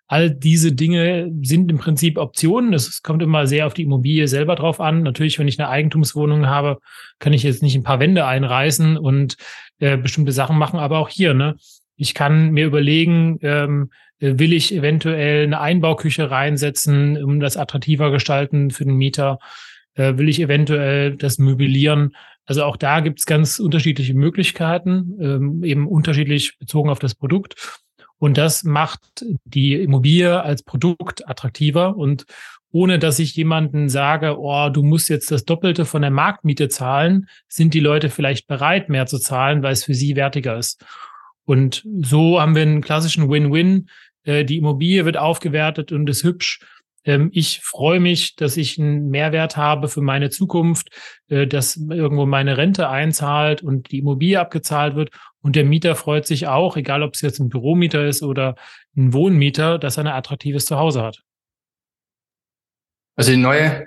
All 0.09 0.31
diese 0.31 0.73
Dinge 0.73 1.33
sind 1.43 1.71
im 1.71 1.79
Prinzip 1.79 2.17
Optionen. 2.17 2.73
Es 2.73 3.03
kommt 3.03 3.23
immer 3.23 3.47
sehr 3.47 3.67
auf 3.67 3.75
die 3.75 3.83
Immobilie 3.83 4.29
selber 4.29 4.55
drauf 4.55 4.81
an. 4.81 5.03
Natürlich, 5.03 5.39
wenn 5.39 5.49
ich 5.49 5.59
eine 5.59 5.69
Eigentumswohnung 5.69 6.47
habe, 6.47 6.79
kann 7.19 7.33
ich 7.33 7.43
jetzt 7.43 7.63
nicht 7.63 7.75
ein 7.75 7.83
paar 7.83 7.99
Wände 7.99 8.25
einreißen 8.25 8.97
und 8.99 9.37
äh, 9.81 9.97
bestimmte 9.97 10.31
Sachen 10.31 10.59
machen. 10.59 10.79
Aber 10.79 10.99
auch 10.99 11.09
hier, 11.09 11.35
ne, 11.35 11.57
ich 11.97 12.15
kann 12.15 12.53
mir 12.53 12.67
überlegen, 12.67 13.39
ähm, 13.43 13.91
äh, 13.91 14.06
will 14.19 14.53
ich 14.53 14.75
eventuell 14.75 15.45
eine 15.45 15.61
Einbauküche 15.61 16.31
reinsetzen, 16.31 17.23
um 17.23 17.41
das 17.41 17.57
attraktiver 17.57 18.11
gestalten 18.11 18.71
für 18.71 18.85
den 18.85 18.97
Mieter? 18.97 19.39
Äh, 19.95 20.17
will 20.17 20.29
ich 20.29 20.41
eventuell 20.41 21.17
das 21.17 21.39
möblieren? 21.39 22.15
Also 22.45 22.65
auch 22.65 22.77
da 22.77 23.01
gibt 23.01 23.19
es 23.19 23.27
ganz 23.27 23.59
unterschiedliche 23.59 24.15
Möglichkeiten, 24.15 25.17
ähm, 25.21 25.65
eben 25.65 25.89
unterschiedlich 25.89 26.59
bezogen 26.59 26.91
auf 26.91 27.01
das 27.01 27.15
Produkt. 27.15 27.81
Und 28.19 28.39
das 28.39 28.65
macht 28.65 29.01
die 29.45 29.75
Immobilie 29.75 30.41
als 30.41 30.63
Produkt 30.63 31.29
attraktiver 31.29 31.97
und 31.97 32.25
ohne 32.73 32.99
dass 32.99 33.19
ich 33.19 33.35
jemanden 33.37 33.89
sage, 33.89 34.39
oh, 34.39 34.69
du 34.69 34.83
musst 34.83 35.09
jetzt 35.09 35.31
das 35.31 35.45
Doppelte 35.45 35.85
von 35.85 36.03
der 36.03 36.11
Marktmiete 36.11 36.69
zahlen, 36.69 37.29
sind 37.49 37.75
die 37.75 37.81
Leute 37.81 38.11
vielleicht 38.11 38.47
bereit, 38.47 38.89
mehr 38.89 39.07
zu 39.07 39.19
zahlen, 39.19 39.63
weil 39.63 39.73
es 39.73 39.85
für 39.85 39.95
sie 39.95 40.17
wertiger 40.17 40.59
ist. 40.59 40.85
Und 41.47 41.87
so 42.03 42.41
haben 42.41 42.55
wir 42.55 42.63
einen 42.63 42.83
klassischen 42.83 43.31
Win-Win. 43.31 43.89
Äh, 44.27 44.45
die 44.45 44.59
Immobilie 44.59 45.05
wird 45.05 45.17
aufgewertet 45.17 45.93
und 45.93 46.09
ist 46.11 46.25
hübsch. 46.25 46.61
Ähm, 47.05 47.31
ich 47.33 47.61
freue 47.61 48.01
mich, 48.01 48.37
dass 48.37 48.57
ich 48.57 48.79
einen 48.79 49.09
Mehrwert 49.09 49.57
habe 49.57 49.89
für 49.89 50.03
meine 50.03 50.29
Zukunft, 50.29 50.89
äh, 51.29 51.47
dass 51.47 51.77
irgendwo 51.77 52.27
meine 52.27 52.59
Rente 52.59 52.89
einzahlt 52.89 53.63
und 53.63 53.91
die 53.91 54.01
Immobilie 54.01 54.39
abgezahlt 54.39 54.97
wird. 54.97 55.11
Und 55.41 55.57
der 55.57 55.65
Mieter 55.65 55.95
freut 55.95 56.27
sich 56.27 56.49
auch, 56.49 56.77
egal 56.77 57.03
ob 57.03 57.15
es 57.15 57.21
jetzt 57.21 57.39
ein 57.39 57.49
Büromieter 57.49 58.07
ist 58.07 58.23
oder 58.23 58.57
ein 58.97 59.13
Wohnmieter, 59.13 59.79
dass 59.79 59.97
er 59.97 60.05
ein 60.05 60.09
attraktives 60.09 60.67
Zuhause 60.67 61.03
hat. 61.03 61.23
Also 63.15 63.31
die 63.31 63.39
neue 63.39 63.87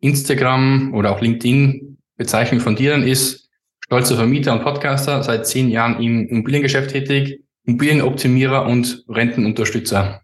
Instagram 0.00 0.94
oder 0.94 1.12
auch 1.12 1.20
LinkedIn 1.20 1.98
Bezeichnung 2.16 2.60
von 2.60 2.76
dir 2.76 2.92
dann 2.92 3.02
ist, 3.02 3.50
stolzer 3.80 4.16
Vermieter 4.16 4.52
und 4.54 4.62
Podcaster, 4.62 5.22
seit 5.22 5.46
zehn 5.46 5.68
Jahren 5.68 6.02
im 6.02 6.26
Immobiliengeschäft 6.28 6.90
tätig, 6.90 7.42
Immobilienoptimierer 7.66 8.66
und 8.66 9.04
Rentenunterstützer. 9.08 10.22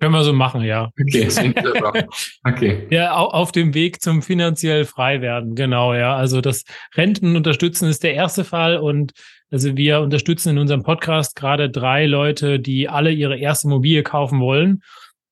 Können 0.00 0.12
wir 0.12 0.22
so 0.22 0.32
machen, 0.32 0.62
ja. 0.62 0.90
Okay, 1.00 1.28
okay. 2.44 2.86
Ja, 2.90 3.16
auf 3.16 3.50
dem 3.50 3.74
Weg 3.74 4.00
zum 4.00 4.22
finanziell 4.22 4.84
frei 4.84 5.20
werden, 5.20 5.56
genau, 5.56 5.92
ja. 5.92 6.14
Also 6.16 6.40
das 6.40 6.64
Rentenunterstützen 6.94 7.88
ist 7.88 8.04
der 8.04 8.14
erste 8.14 8.44
Fall 8.44 8.76
und 8.76 9.12
also 9.50 9.76
wir 9.76 10.00
unterstützen 10.00 10.50
in 10.50 10.58
unserem 10.58 10.84
Podcast 10.84 11.34
gerade 11.34 11.68
drei 11.68 12.06
Leute, 12.06 12.60
die 12.60 12.88
alle 12.88 13.10
ihre 13.10 13.38
erste 13.38 13.66
Immobilie 13.66 14.04
kaufen 14.04 14.40
wollen. 14.40 14.82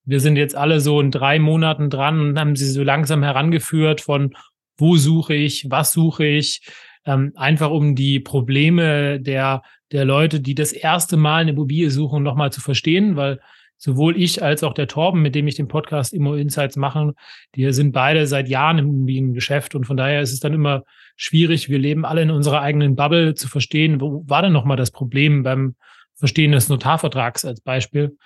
Wir 0.04 0.20
sind 0.20 0.36
jetzt 0.36 0.56
alle 0.56 0.80
so 0.80 1.00
in 1.00 1.12
drei 1.12 1.38
Monaten 1.38 1.88
dran 1.88 2.20
und 2.20 2.38
haben 2.38 2.56
sie 2.56 2.70
so 2.70 2.82
langsam 2.82 3.22
herangeführt 3.22 4.00
von 4.00 4.34
wo 4.78 4.96
suche 4.96 5.34
ich, 5.34 5.70
was 5.70 5.92
suche 5.92 6.26
ich, 6.26 6.60
ähm, 7.06 7.32
einfach 7.36 7.70
um 7.70 7.94
die 7.94 8.20
Probleme 8.20 9.20
der, 9.20 9.62
der 9.92 10.04
Leute, 10.04 10.40
die 10.40 10.54
das 10.54 10.72
erste 10.72 11.16
Mal 11.16 11.42
eine 11.42 11.52
Immobilie 11.52 11.90
suchen, 11.90 12.22
nochmal 12.22 12.52
zu 12.52 12.60
verstehen, 12.60 13.16
weil 13.16 13.40
sowohl 13.76 14.20
ich 14.20 14.42
als 14.42 14.62
auch 14.62 14.74
der 14.74 14.88
Torben, 14.88 15.22
mit 15.22 15.34
dem 15.34 15.46
ich 15.46 15.56
den 15.56 15.68
Podcast 15.68 16.12
Immo 16.12 16.34
Insights 16.34 16.76
mache, 16.76 17.14
die 17.54 17.70
sind 17.72 17.92
beide 17.92 18.26
seit 18.26 18.48
Jahren 18.48 18.78
im 18.78 18.86
Immobiliengeschäft 18.86 19.74
und 19.74 19.84
von 19.84 19.96
daher 19.96 20.22
ist 20.22 20.32
es 20.32 20.40
dann 20.40 20.54
immer 20.54 20.84
schwierig. 21.16 21.68
Wir 21.68 21.78
leben 21.78 22.04
alle 22.04 22.22
in 22.22 22.30
unserer 22.30 22.62
eigenen 22.62 22.96
Bubble 22.96 23.34
zu 23.34 23.48
verstehen, 23.48 24.00
wo 24.00 24.24
war 24.26 24.42
denn 24.42 24.52
nochmal 24.52 24.76
das 24.76 24.90
Problem 24.90 25.42
beim 25.42 25.76
Verstehen 26.14 26.52
des 26.52 26.68
Notarvertrags 26.68 27.44
als 27.44 27.60
Beispiel. 27.60 28.16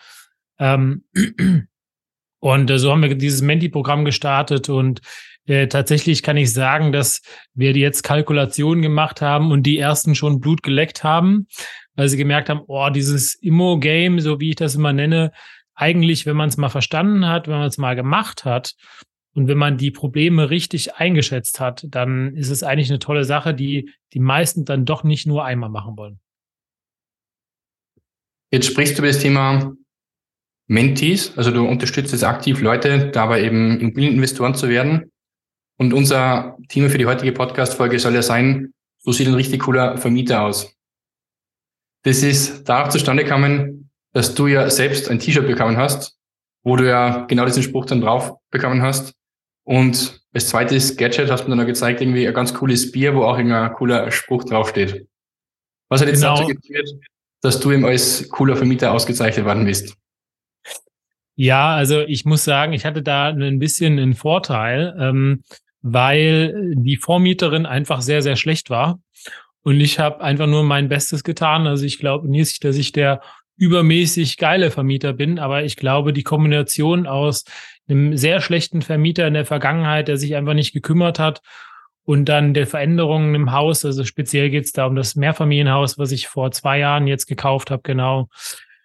Ähm, 0.59 1.05
und 2.40 2.71
äh, 2.71 2.79
so 2.79 2.93
haben 2.93 3.02
wir 3.02 3.14
dieses 3.17 3.43
Menti-Programm 3.43 4.05
gestartet 4.05 4.69
und 4.69 5.00
äh, 5.47 5.67
tatsächlich 5.69 6.23
kann 6.23 6.37
ich 6.37 6.53
sagen, 6.53 6.93
dass 6.93 7.23
wir 7.55 7.73
jetzt 7.73 8.03
Kalkulationen 8.03 8.83
gemacht 8.83 9.21
haben 9.21 9.51
und 9.53 9.65
die 9.65 9.79
ersten 9.79 10.15
schon 10.15 10.41
Blut 10.41 10.63
geleckt 10.63 11.05
haben, 11.05 11.47
weil 11.95 12.09
sie 12.09 12.17
gemerkt 12.17 12.49
haben, 12.49 12.63
oh, 12.67 12.89
dieses 12.91 13.35
Immo-Game, 13.35 14.21
so 14.21 14.41
wie 14.41 14.51
ich 14.51 14.57
das 14.57 14.75
immer 14.75 14.93
nenne, 14.93 15.33
eigentlich, 15.75 16.27
wenn 16.27 16.37
man 16.37 16.49
es 16.49 16.57
mal 16.57 16.69
verstanden 16.69 17.27
hat, 17.27 17.49
wenn 17.49 17.59
man 17.59 17.69
es 17.69 17.79
mal 17.79 17.97
gemacht 17.97 18.45
hat 18.45 18.75
und 19.35 19.49
wenn 19.49 19.59
man 19.59 19.79
die 19.79 19.91
Probleme 19.91 20.51
richtig 20.51 20.97
eingeschätzt 20.97 21.59
hat, 21.59 21.87
dann 21.89 22.37
ist 22.37 22.51
es 22.51 22.63
eigentlich 22.63 22.91
eine 22.91 22.99
tolle 22.99 23.25
Sache, 23.25 23.55
die 23.55 23.91
die 24.13 24.21
meisten 24.21 24.65
dann 24.65 24.85
doch 24.85 25.05
nicht 25.05 25.27
nur 25.27 25.45
einmal 25.45 25.71
machen 25.71 25.97
wollen. 25.97 26.21
Jetzt 28.53 28.67
sprichst 28.67 28.99
du 28.99 29.03
über 29.03 29.09
das 29.09 29.21
Thema 29.21 29.73
Mentees, 30.67 31.37
also 31.39 31.51
du 31.51 31.67
unterstützt 31.67 32.13
jetzt 32.13 32.25
aktiv 32.25 32.61
Leute, 32.61 33.11
dabei 33.11 33.43
eben 33.43 33.81
Immobilieninvestoren 33.81 34.55
zu 34.55 34.69
werden. 34.69 35.11
Und 35.81 35.95
unser 35.95 36.59
Thema 36.69 36.91
für 36.91 36.99
die 36.99 37.07
heutige 37.07 37.33
Podcast-Folge 37.33 37.99
soll 37.99 38.15
ja 38.15 38.21
sein, 38.21 38.75
so 38.99 39.13
sieht 39.13 39.29
ein 39.29 39.35
richtig 39.35 39.63
cooler 39.63 39.97
Vermieter 39.97 40.43
aus. 40.43 40.77
Das 42.03 42.23
ist 42.23 42.69
darauf 42.69 42.91
zustande 42.91 43.25
gekommen, 43.25 43.89
dass 44.13 44.35
du 44.35 44.47
ja 44.47 44.69
selbst 44.69 45.09
ein 45.09 45.19
T-Shirt 45.19 45.47
bekommen 45.47 45.79
hast, 45.79 46.19
wo 46.65 46.77
du 46.77 46.87
ja 46.87 47.25
genau 47.25 47.47
diesen 47.47 47.63
Spruch 47.63 47.87
dann 47.87 48.03
drauf 48.03 48.35
bekommen 48.51 48.83
hast. 48.83 49.15
Und 49.65 50.21
als 50.35 50.51
zweites 50.51 50.99
Gadget 50.99 51.31
hast 51.31 51.45
du 51.45 51.49
mir 51.49 51.57
dann 51.57 51.65
noch 51.65 51.67
gezeigt, 51.67 52.03
irgendwie 52.03 52.29
ein 52.29 52.35
ganz 52.35 52.53
cooles 52.53 52.93
Bier, 52.93 53.15
wo 53.15 53.23
auch 53.23 53.39
ein 53.39 53.73
cooler 53.73 54.11
Spruch 54.11 54.45
draufsteht. 54.45 55.09
Was 55.89 56.03
hat 56.03 56.09
jetzt 56.09 56.21
genau. 56.21 56.37
dazu 56.37 56.49
geführt, 56.49 56.91
dass 57.41 57.59
du 57.59 57.73
eben 57.73 57.87
als 57.87 58.29
cooler 58.29 58.57
Vermieter 58.57 58.93
ausgezeichnet 58.93 59.47
worden 59.47 59.65
bist? 59.65 59.97
Ja, 61.37 61.75
also 61.75 62.03
ich 62.03 62.27
muss 62.27 62.45
sagen, 62.45 62.75
ich 62.75 62.85
hatte 62.85 63.03
da 63.03 63.29
ein 63.29 63.59
bisschen 63.59 63.99
einen 63.99 64.13
Vorteil. 64.13 64.95
Ähm, 65.01 65.43
weil 65.83 66.75
die 66.75 66.97
Vormieterin 66.97 67.67
einfach 67.67 68.01
sehr, 68.01 68.23
sehr 68.23 68.37
schlecht 68.37 68.71
war. 68.71 69.01
Und 69.63 69.81
ich 69.81 69.99
habe 69.99 70.23
einfach 70.23 70.47
nur 70.47 70.65
mein 70.65 70.89
Bestes 70.89 71.25
getan. 71.25 71.67
Also 71.67 71.85
ich 71.85 71.99
glaube 71.99 72.29
nicht, 72.29 72.65
dass 72.65 72.77
ich 72.77 72.93
der 72.93 73.21
übermäßig 73.57 74.39
geile 74.39 74.71
Vermieter 74.71 75.13
bin, 75.13 75.39
aber 75.39 75.65
ich 75.65 75.77
glaube, 75.77 76.13
die 76.13 76.23
Kombination 76.23 77.07
aus 77.07 77.45
einem 77.89 78.17
sehr 78.17 78.41
schlechten 78.41 78.81
Vermieter 78.81 79.27
in 79.27 79.35
der 79.35 79.45
Vergangenheit, 79.45 80.09
der 80.09 80.17
sich 80.17 80.35
einfach 80.35 80.55
nicht 80.55 80.73
gekümmert 80.73 81.19
hat, 81.19 81.43
und 82.11 82.25
dann 82.25 82.55
der 82.55 82.67
Veränderungen 82.67 83.35
im 83.37 83.53
Haus, 83.53 83.85
also 83.85 84.05
speziell 84.05 84.51
geht 84.51 84.65
es 84.65 84.73
da 84.73 84.87
um 84.87 84.97
das 84.97 85.15
Mehrfamilienhaus, 85.15 85.97
was 85.97 86.11
ich 86.11 86.27
vor 86.27 86.51
zwei 86.51 86.79
Jahren 86.79 87.07
jetzt 87.07 87.27
gekauft 87.27 87.71
habe, 87.71 87.83
genau. 87.85 88.29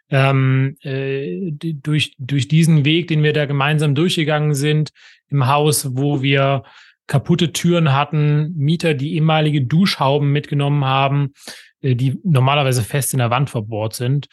Ähm, 0.10 0.78
äh, 0.82 1.52
durch, 1.52 2.14
durch 2.20 2.48
diesen 2.48 2.86
Weg, 2.86 3.08
den 3.08 3.24
wir 3.24 3.34
da 3.34 3.46
gemeinsam 3.46 3.96
durchgegangen 3.96 4.54
sind, 4.54 4.92
im 5.30 5.48
Haus, 5.48 5.98
wo 5.98 6.22
wir 6.22 6.64
kaputte 7.08 7.54
Türen 7.54 7.94
hatten, 7.94 8.54
Mieter, 8.56 8.94
die 8.94 9.14
ehemalige 9.16 9.62
Duschhauben 9.62 10.32
mitgenommen 10.32 10.86
haben, 10.86 11.34
äh, 11.82 11.96
die 11.96 12.20
normalerweise 12.24 12.84
fest 12.84 13.14
in 13.14 13.20
der 13.20 13.30
Wand 13.30 13.50
verbohrt 13.50 13.94
sind. 13.94 14.28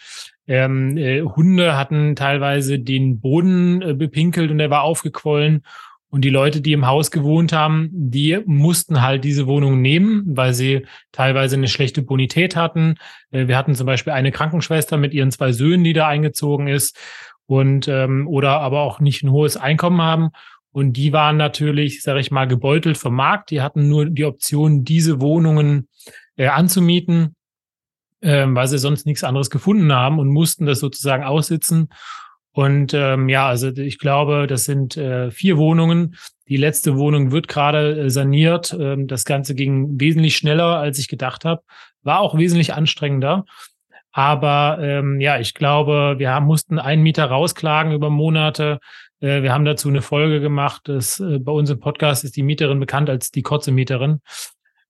Ähm, 0.46 0.96
äh, 0.96 1.22
Hunde 1.22 1.76
hatten 1.76 2.16
teilweise 2.16 2.78
den 2.78 3.20
Boden 3.20 3.82
äh, 3.82 3.94
bepinkelt 3.94 4.50
und 4.50 4.58
der 4.58 4.70
war 4.70 4.82
aufgequollen. 4.82 5.62
Und 6.08 6.26
die 6.26 6.30
Leute, 6.30 6.60
die 6.60 6.74
im 6.74 6.86
Haus 6.86 7.10
gewohnt 7.10 7.54
haben, 7.54 7.88
die 7.90 8.38
mussten 8.44 9.00
halt 9.00 9.24
diese 9.24 9.46
Wohnung 9.46 9.80
nehmen, 9.80 10.24
weil 10.26 10.52
sie 10.52 10.84
teilweise 11.10 11.56
eine 11.56 11.68
schlechte 11.68 12.02
Bonität 12.02 12.54
hatten. 12.54 12.96
Äh, 13.30 13.48
wir 13.48 13.56
hatten 13.56 13.74
zum 13.74 13.86
Beispiel 13.86 14.12
eine 14.12 14.30
Krankenschwester 14.30 14.98
mit 14.98 15.14
ihren 15.14 15.30
zwei 15.30 15.52
Söhnen, 15.52 15.84
die 15.84 15.94
da 15.94 16.08
eingezogen 16.08 16.68
ist 16.68 16.98
und 17.46 17.88
ähm, 17.88 18.28
oder 18.28 18.60
aber 18.60 18.80
auch 18.80 19.00
nicht 19.00 19.22
ein 19.22 19.30
hohes 19.30 19.56
Einkommen 19.56 20.02
haben. 20.02 20.30
Und 20.72 20.94
die 20.94 21.12
waren 21.12 21.36
natürlich, 21.36 22.02
sage 22.02 22.20
ich 22.20 22.30
mal, 22.30 22.48
gebeutelt 22.48 22.96
vom 22.96 23.14
Markt. 23.14 23.50
Die 23.50 23.60
hatten 23.60 23.88
nur 23.88 24.06
die 24.06 24.24
Option, 24.24 24.84
diese 24.84 25.20
Wohnungen 25.20 25.88
äh, 26.36 26.48
anzumieten, 26.48 27.36
äh, 28.20 28.46
weil 28.48 28.66
sie 28.66 28.78
sonst 28.78 29.04
nichts 29.04 29.22
anderes 29.22 29.50
gefunden 29.50 29.92
haben 29.92 30.18
und 30.18 30.28
mussten 30.28 30.66
das 30.66 30.80
sozusagen 30.80 31.24
aussitzen. 31.24 31.88
Und 32.52 32.92
ähm, 32.94 33.28
ja, 33.28 33.48
also 33.48 33.68
ich 33.68 33.98
glaube, 33.98 34.46
das 34.46 34.64
sind 34.64 34.96
äh, 34.96 35.30
vier 35.30 35.56
Wohnungen. 35.56 36.16
Die 36.48 36.58
letzte 36.58 36.98
Wohnung 36.98 37.32
wird 37.32 37.48
gerade 37.48 37.98
äh, 37.98 38.10
saniert. 38.10 38.76
Ähm, 38.78 39.06
das 39.06 39.24
Ganze 39.24 39.54
ging 39.54 39.98
wesentlich 39.98 40.36
schneller, 40.36 40.78
als 40.78 40.98
ich 40.98 41.08
gedacht 41.08 41.44
habe. 41.44 41.62
War 42.02 42.20
auch 42.20 42.36
wesentlich 42.36 42.74
anstrengender. 42.74 43.44
Aber 44.12 44.78
ähm, 44.82 45.20
ja, 45.20 45.38
ich 45.38 45.54
glaube, 45.54 46.16
wir 46.18 46.30
haben, 46.30 46.44
mussten 46.44 46.78
einen 46.78 47.02
Mieter 47.02 47.24
rausklagen 47.24 47.92
über 47.92 48.10
Monate. 48.10 48.78
Äh, 49.22 49.42
wir 49.42 49.52
haben 49.52 49.64
dazu 49.64 49.88
eine 49.88 50.02
Folge 50.02 50.40
gemacht. 50.40 50.82
Das, 50.84 51.20
äh, 51.20 51.38
bei 51.38 51.52
uns 51.52 51.70
im 51.70 51.80
Podcast 51.80 52.24
ist 52.24 52.36
die 52.36 52.42
Mieterin 52.42 52.80
bekannt 52.80 53.08
als 53.08 53.30
die 53.30 53.42
Kotze-Mieterin. 53.42 54.20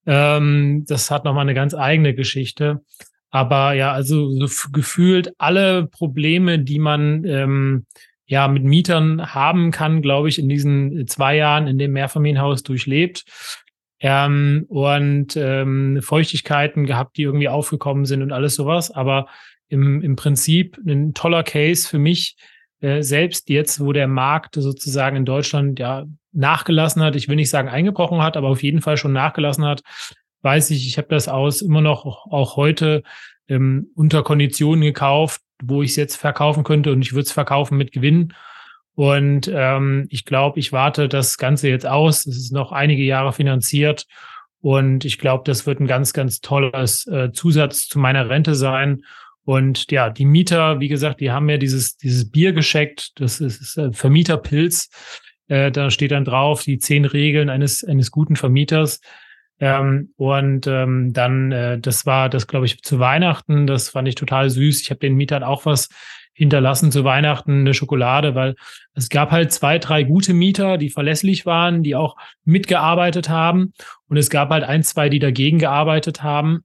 Ähm, 0.07 0.85
das 0.89 1.11
hat 1.11 1.25
nochmal 1.25 1.43
eine 1.43 1.55
ganz 1.55 1.75
eigene 1.75 2.15
Geschichte. 2.15 2.81
Aber 3.31 3.73
ja, 3.75 3.93
also 3.93 4.31
so 4.47 4.71
gefühlt 4.73 5.33
alle 5.39 5.87
Probleme, 5.87 6.59
die 6.59 6.79
man 6.79 7.25
ähm, 7.25 7.87
ja 8.27 8.49
mit 8.49 8.65
Mietern 8.65 9.35
haben 9.35 9.71
kann, 9.71 10.03
glaube 10.03 10.29
ich, 10.29 10.39
in 10.39 10.49
diesen 10.49 11.07
zwei 11.07 11.37
Jahren 11.37 11.67
in 11.67 11.79
dem 11.79 11.93
Mehrfamilienhaus 11.93 12.62
durchlebt. 12.62 13.25
Ähm, 14.01 14.65
und 14.69 15.37
ähm, 15.37 16.01
Feuchtigkeiten 16.03 16.87
gehabt, 16.87 17.17
die 17.17 17.23
irgendwie 17.23 17.49
aufgekommen 17.49 18.05
sind 18.05 18.23
und 18.23 18.33
alles 18.33 18.57
sowas. 18.57 18.91
Aber 18.91 19.29
im, 19.69 20.03
im 20.03 20.17
Prinzip 20.17 20.77
ein 20.85 21.15
toller 21.15 21.45
Case 21.45 21.89
für 21.89 21.99
mich, 21.99 22.37
äh, 22.83 23.03
selbst 23.03 23.49
jetzt, 23.49 23.81
wo 23.81 23.93
der 23.93 24.09
Markt 24.09 24.57
sozusagen 24.57 25.17
in 25.17 25.25
Deutschland 25.25 25.79
ja 25.79 26.05
nachgelassen 26.33 27.03
hat, 27.03 27.17
ich 27.17 27.29
will 27.29 27.37
nicht 27.37 27.51
sagen 27.51 27.69
eingebrochen 27.69 28.23
hat, 28.23 28.37
aber 28.37 28.49
auf 28.49 28.62
jeden 28.62 28.83
Fall 28.83 28.97
schon 28.97 29.12
nachgelassen 29.12 29.65
hat, 29.65 29.83
weiß 30.43 30.71
ich, 30.71 30.87
ich 30.87 30.99
habe 30.99 31.09
das 31.09 31.29
aus 31.29 31.62
immer 31.62 31.81
noch 31.81 32.05
auch 32.05 32.57
heute 32.57 33.03
ähm, 33.49 33.89
unter 33.95 34.23
Konditionen 34.23 34.83
gekauft, 34.83 35.41
wo 35.62 35.83
ich 35.83 35.91
es 35.91 35.97
jetzt 35.97 36.17
verkaufen 36.17 36.65
könnte 36.65 36.93
und 36.93 37.03
ich 37.03 37.12
würde 37.12 37.27
es 37.27 37.33
verkaufen 37.33 37.79
mit 37.79 37.93
Gewinn. 37.93 38.35
Und 38.95 39.51
ähm, 39.55 40.07
ich 40.11 40.25
glaube, 40.25 40.59
ich 40.59 40.73
warte 40.73 41.09
das 41.09 41.39
Ganze 41.39 41.69
jetzt 41.69 41.87
aus. 41.87 42.27
Es 42.27 42.37
ist 42.37 42.53
noch 42.53 42.73
einige 42.73 43.03
Jahre 43.03 43.33
finanziert 43.33 44.07
und 44.61 45.05
ich 45.05 45.19
glaube, 45.19 45.45
das 45.47 45.67
wird 45.67 45.81
ein 45.81 45.87
ganz, 45.87 46.12
ganz 46.12 46.41
tolles 46.41 47.07
äh, 47.07 47.33
Zusatz 47.33 47.89
zu 47.89 47.99
meiner 47.99 48.29
Rente 48.29 48.55
sein. 48.55 49.05
Und 49.44 49.90
ja, 49.90 50.11
die 50.11 50.25
Mieter, 50.25 50.80
wie 50.80 50.88
gesagt, 50.88 51.20
die 51.20 51.30
haben 51.30 51.46
mir 51.46 51.58
dieses, 51.58 51.96
dieses 51.96 52.30
Bier 52.30 52.52
gescheckt. 52.52 53.12
Das 53.16 53.40
ist, 53.40 53.61
ist 53.61 53.76
äh, 53.76 53.92
Vermieterpilz. 53.92 54.88
Äh, 55.49 55.72
da 55.72 55.90
steht 55.90 56.12
dann 56.12 56.25
drauf, 56.25 56.62
die 56.62 56.78
zehn 56.78 57.04
Regeln 57.04 57.50
eines, 57.50 57.84
eines 57.84 58.11
guten 58.11 58.37
Vermieters. 58.37 59.00
Ähm, 59.58 60.12
und 60.16 60.66
ähm, 60.66 61.12
dann, 61.12 61.52
äh, 61.52 61.78
das 61.78 62.06
war 62.06 62.28
das, 62.28 62.46
glaube 62.46 62.66
ich, 62.66 62.82
zu 62.82 62.99
Weihnachten. 62.99 63.66
Das 63.66 63.90
fand 63.90 64.08
ich 64.08 64.14
total 64.14 64.50
süß. 64.50 64.80
Ich 64.82 64.90
habe 64.90 65.00
den 65.00 65.14
Mietern 65.14 65.42
auch 65.42 65.66
was 65.66 65.88
hinterlassen 66.34 66.90
zu 66.90 67.04
Weihnachten, 67.04 67.61
eine 67.61 67.75
Schokolade, 67.75 68.34
weil 68.34 68.54
es 68.94 69.08
gab 69.08 69.30
halt 69.30 69.52
zwei, 69.52 69.78
drei 69.78 70.02
gute 70.02 70.32
Mieter, 70.32 70.78
die 70.78 70.88
verlässlich 70.88 71.44
waren, 71.44 71.82
die 71.82 71.94
auch 71.94 72.16
mitgearbeitet 72.44 73.28
haben. 73.28 73.75
Und 74.08 74.16
es 74.16 74.30
gab 74.30 74.50
halt 74.50 74.64
ein, 74.64 74.82
zwei, 74.82 75.08
die 75.08 75.18
dagegen 75.18 75.58
gearbeitet 75.58 76.22
haben. 76.22 76.64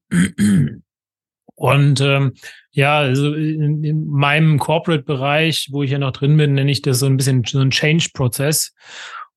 Und 1.55 2.01
ähm, 2.01 2.33
ja, 2.77 2.99
also 2.99 3.33
in, 3.33 3.83
in 3.83 4.05
meinem 4.05 4.59
Corporate-Bereich, 4.59 5.69
wo 5.71 5.81
ich 5.81 5.89
ja 5.89 5.97
noch 5.97 6.11
drin 6.11 6.37
bin, 6.37 6.53
nenne 6.53 6.69
ich 6.69 6.83
das 6.83 6.99
so 6.99 7.07
ein 7.07 7.17
bisschen 7.17 7.43
so 7.43 7.59
ein 7.59 7.71
Change-Prozess. 7.71 8.75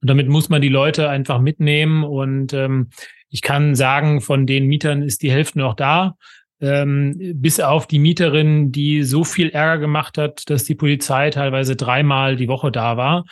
Und 0.02 0.10
damit 0.10 0.28
muss 0.28 0.50
man 0.50 0.60
die 0.60 0.68
Leute 0.68 1.08
einfach 1.08 1.40
mitnehmen. 1.40 2.04
Und 2.04 2.52
ähm, 2.52 2.90
ich 3.30 3.40
kann 3.40 3.74
sagen, 3.74 4.20
von 4.20 4.46
den 4.46 4.66
Mietern 4.66 5.00
ist 5.00 5.22
die 5.22 5.32
Hälfte 5.32 5.58
noch 5.58 5.72
da. 5.72 6.16
Ähm, 6.60 7.18
bis 7.36 7.60
auf 7.60 7.86
die 7.86 7.98
Mieterin, 7.98 8.72
die 8.72 9.04
so 9.04 9.24
viel 9.24 9.48
Ärger 9.48 9.80
gemacht 9.80 10.18
hat, 10.18 10.50
dass 10.50 10.64
die 10.64 10.74
Polizei 10.74 11.30
teilweise 11.30 11.76
dreimal 11.76 12.36
die 12.36 12.48
Woche 12.48 12.70
da 12.70 12.98
war, 12.98 13.24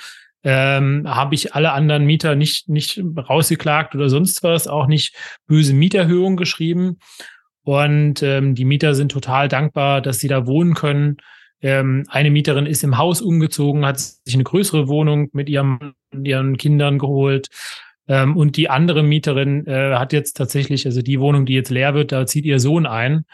ähm, 0.42 1.04
habe 1.06 1.34
ich 1.34 1.54
alle 1.54 1.72
anderen 1.72 2.06
Mieter 2.06 2.34
nicht, 2.34 2.70
nicht 2.70 2.98
rausgeklagt 3.28 3.94
oder 3.94 4.08
sonst 4.08 4.42
was, 4.42 4.68
auch 4.68 4.86
nicht 4.86 5.14
böse 5.46 5.74
Mieterhöhungen 5.74 6.38
geschrieben. 6.38 6.96
Und 7.68 8.22
ähm, 8.22 8.54
die 8.54 8.64
Mieter 8.64 8.94
sind 8.94 9.12
total 9.12 9.46
dankbar, 9.46 10.00
dass 10.00 10.20
sie 10.20 10.28
da 10.28 10.46
wohnen 10.46 10.72
können. 10.72 11.18
Ähm, 11.60 12.06
eine 12.08 12.30
Mieterin 12.30 12.64
ist 12.64 12.82
im 12.82 12.96
Haus 12.96 13.20
umgezogen, 13.20 13.84
hat 13.84 14.00
sich 14.00 14.32
eine 14.32 14.44
größere 14.44 14.88
Wohnung 14.88 15.28
mit 15.34 15.50
ihrem, 15.50 15.92
ihren 16.10 16.56
Kindern 16.56 16.98
geholt. 16.98 17.48
Ähm, 18.08 18.38
und 18.38 18.56
die 18.56 18.70
andere 18.70 19.02
Mieterin 19.02 19.66
äh, 19.66 19.96
hat 19.96 20.14
jetzt 20.14 20.38
tatsächlich, 20.38 20.86
also 20.86 21.02
die 21.02 21.20
Wohnung, 21.20 21.44
die 21.44 21.52
jetzt 21.52 21.68
leer 21.68 21.92
wird, 21.92 22.10
da 22.10 22.24
zieht 22.24 22.46
ihr 22.46 22.58
Sohn 22.58 22.86
ein. 22.86 23.26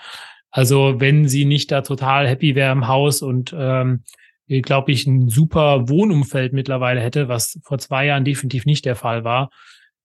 Also 0.50 0.98
wenn 0.98 1.28
sie 1.28 1.44
nicht 1.44 1.70
da 1.70 1.82
total 1.82 2.26
happy 2.26 2.56
wäre 2.56 2.72
im 2.72 2.88
Haus 2.88 3.22
und 3.22 3.54
ähm, 3.56 4.02
äh, 4.48 4.62
glaube 4.62 4.90
ich, 4.90 5.06
ein 5.06 5.28
super 5.28 5.88
Wohnumfeld 5.88 6.52
mittlerweile 6.52 7.00
hätte, 7.00 7.28
was 7.28 7.60
vor 7.62 7.78
zwei 7.78 8.06
Jahren 8.06 8.24
definitiv 8.24 8.66
nicht 8.66 8.84
der 8.84 8.96
Fall 8.96 9.22
war. 9.22 9.50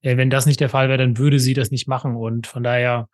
Äh, 0.02 0.18
wenn 0.18 0.30
das 0.30 0.46
nicht 0.46 0.60
der 0.60 0.70
Fall 0.70 0.88
wäre, 0.88 1.00
dann 1.00 1.18
würde 1.18 1.40
sie 1.40 1.56
das 1.56 1.72
nicht 1.72 1.88
machen. 1.88 2.16
Und 2.16 2.46
von 2.46 2.62
daher, 2.62 3.10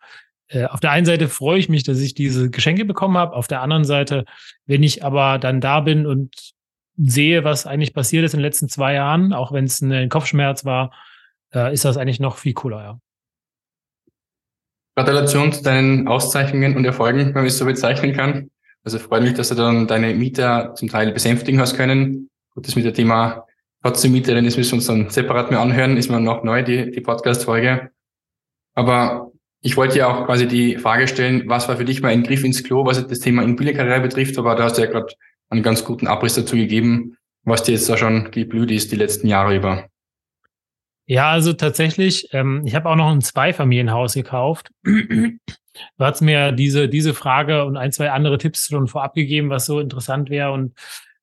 äh, 0.48 0.64
auf 0.64 0.80
der 0.80 0.90
einen 0.90 1.06
Seite 1.06 1.28
freue 1.28 1.58
ich 1.58 1.68
mich, 1.68 1.82
dass 1.82 1.98
ich 1.98 2.14
diese 2.14 2.50
Geschenke 2.50 2.84
bekommen 2.84 3.16
habe. 3.16 3.34
Auf 3.34 3.48
der 3.48 3.62
anderen 3.62 3.84
Seite, 3.84 4.24
wenn 4.66 4.82
ich 4.82 5.04
aber 5.04 5.38
dann 5.38 5.60
da 5.60 5.80
bin 5.80 6.06
und 6.06 6.34
sehe, 6.96 7.44
was 7.44 7.66
eigentlich 7.66 7.94
passiert 7.94 8.24
ist 8.24 8.34
in 8.34 8.38
den 8.38 8.44
letzten 8.44 8.68
zwei 8.68 8.94
Jahren, 8.94 9.32
auch 9.32 9.52
wenn 9.52 9.64
es 9.64 9.80
ein 9.80 10.08
Kopfschmerz 10.08 10.64
war, 10.64 10.92
äh, 11.54 11.72
ist 11.72 11.84
das 11.84 11.96
eigentlich 11.96 12.20
noch 12.20 12.38
viel 12.38 12.54
cooler, 12.54 12.82
ja. 12.82 13.00
Gratulation 14.96 15.52
zu 15.52 15.62
deinen 15.62 16.08
Auszeichnungen 16.08 16.74
und 16.74 16.86
Erfolgen, 16.86 17.26
wenn 17.26 17.34
man 17.34 17.46
es 17.46 17.58
so 17.58 17.66
bezeichnen 17.66 18.14
kann. 18.14 18.50
Also 18.82 18.98
freut 18.98 19.22
mich, 19.22 19.34
dass 19.34 19.50
du 19.50 19.54
dann 19.54 19.86
deine 19.86 20.14
Mieter 20.14 20.74
zum 20.74 20.88
Teil 20.88 21.12
besänftigen 21.12 21.60
hast 21.60 21.76
können. 21.76 22.30
Gut, 22.54 22.66
das 22.66 22.76
mit 22.76 22.86
dem 22.86 22.94
Thema 22.94 23.44
trotzdem 23.82 24.12
Mieterin, 24.12 24.44
das 24.44 24.56
müssen 24.56 24.72
wir 24.72 24.76
uns 24.76 24.86
dann 24.86 25.10
separat 25.10 25.50
mehr 25.50 25.60
anhören, 25.60 25.98
ist 25.98 26.10
mir 26.10 26.18
noch 26.18 26.42
neu, 26.44 26.62
die, 26.62 26.90
die 26.90 27.00
Podcast-Folge. 27.02 27.90
Aber 28.74 29.32
ich 29.60 29.76
wollte 29.76 29.98
ja 29.98 30.08
auch 30.08 30.26
quasi 30.26 30.46
die 30.46 30.76
Frage 30.76 31.08
stellen, 31.08 31.48
was 31.48 31.68
war 31.68 31.76
für 31.76 31.84
dich 31.84 32.02
mal 32.02 32.08
ein 32.08 32.22
Griff 32.22 32.44
ins 32.44 32.62
Klo, 32.62 32.84
was 32.84 33.04
das 33.06 33.20
Thema 33.20 33.42
Immobilienkarriere 33.42 34.00
betrifft, 34.00 34.38
aber 34.38 34.54
da 34.54 34.64
hast 34.64 34.78
du 34.78 34.82
ja 34.82 34.90
gerade 34.90 35.14
einen 35.48 35.62
ganz 35.62 35.84
guten 35.84 36.06
Abriss 36.06 36.34
dazu 36.34 36.56
gegeben, 36.56 37.16
was 37.44 37.62
dir 37.62 37.72
jetzt 37.72 37.88
da 37.88 37.96
schon 37.96 38.30
geblüht 38.30 38.70
ist 38.70 38.92
die 38.92 38.96
letzten 38.96 39.28
Jahre 39.28 39.56
über. 39.56 39.88
Ja, 41.06 41.30
also 41.30 41.52
tatsächlich, 41.52 42.28
ähm, 42.32 42.62
ich 42.64 42.74
habe 42.74 42.88
auch 42.88 42.96
noch 42.96 43.10
ein 43.10 43.20
Zweifamilienhaus 43.20 44.14
gekauft. 44.14 44.70
du 44.84 45.38
hast 46.00 46.20
mir 46.20 46.50
diese, 46.50 46.88
diese 46.88 47.14
Frage 47.14 47.64
und 47.64 47.76
ein, 47.76 47.92
zwei 47.92 48.10
andere 48.10 48.38
Tipps 48.38 48.66
schon 48.68 48.88
vorab 48.88 49.14
gegeben, 49.14 49.48
was 49.48 49.66
so 49.66 49.78
interessant 49.78 50.30
wäre. 50.30 50.50
Und 50.50 50.74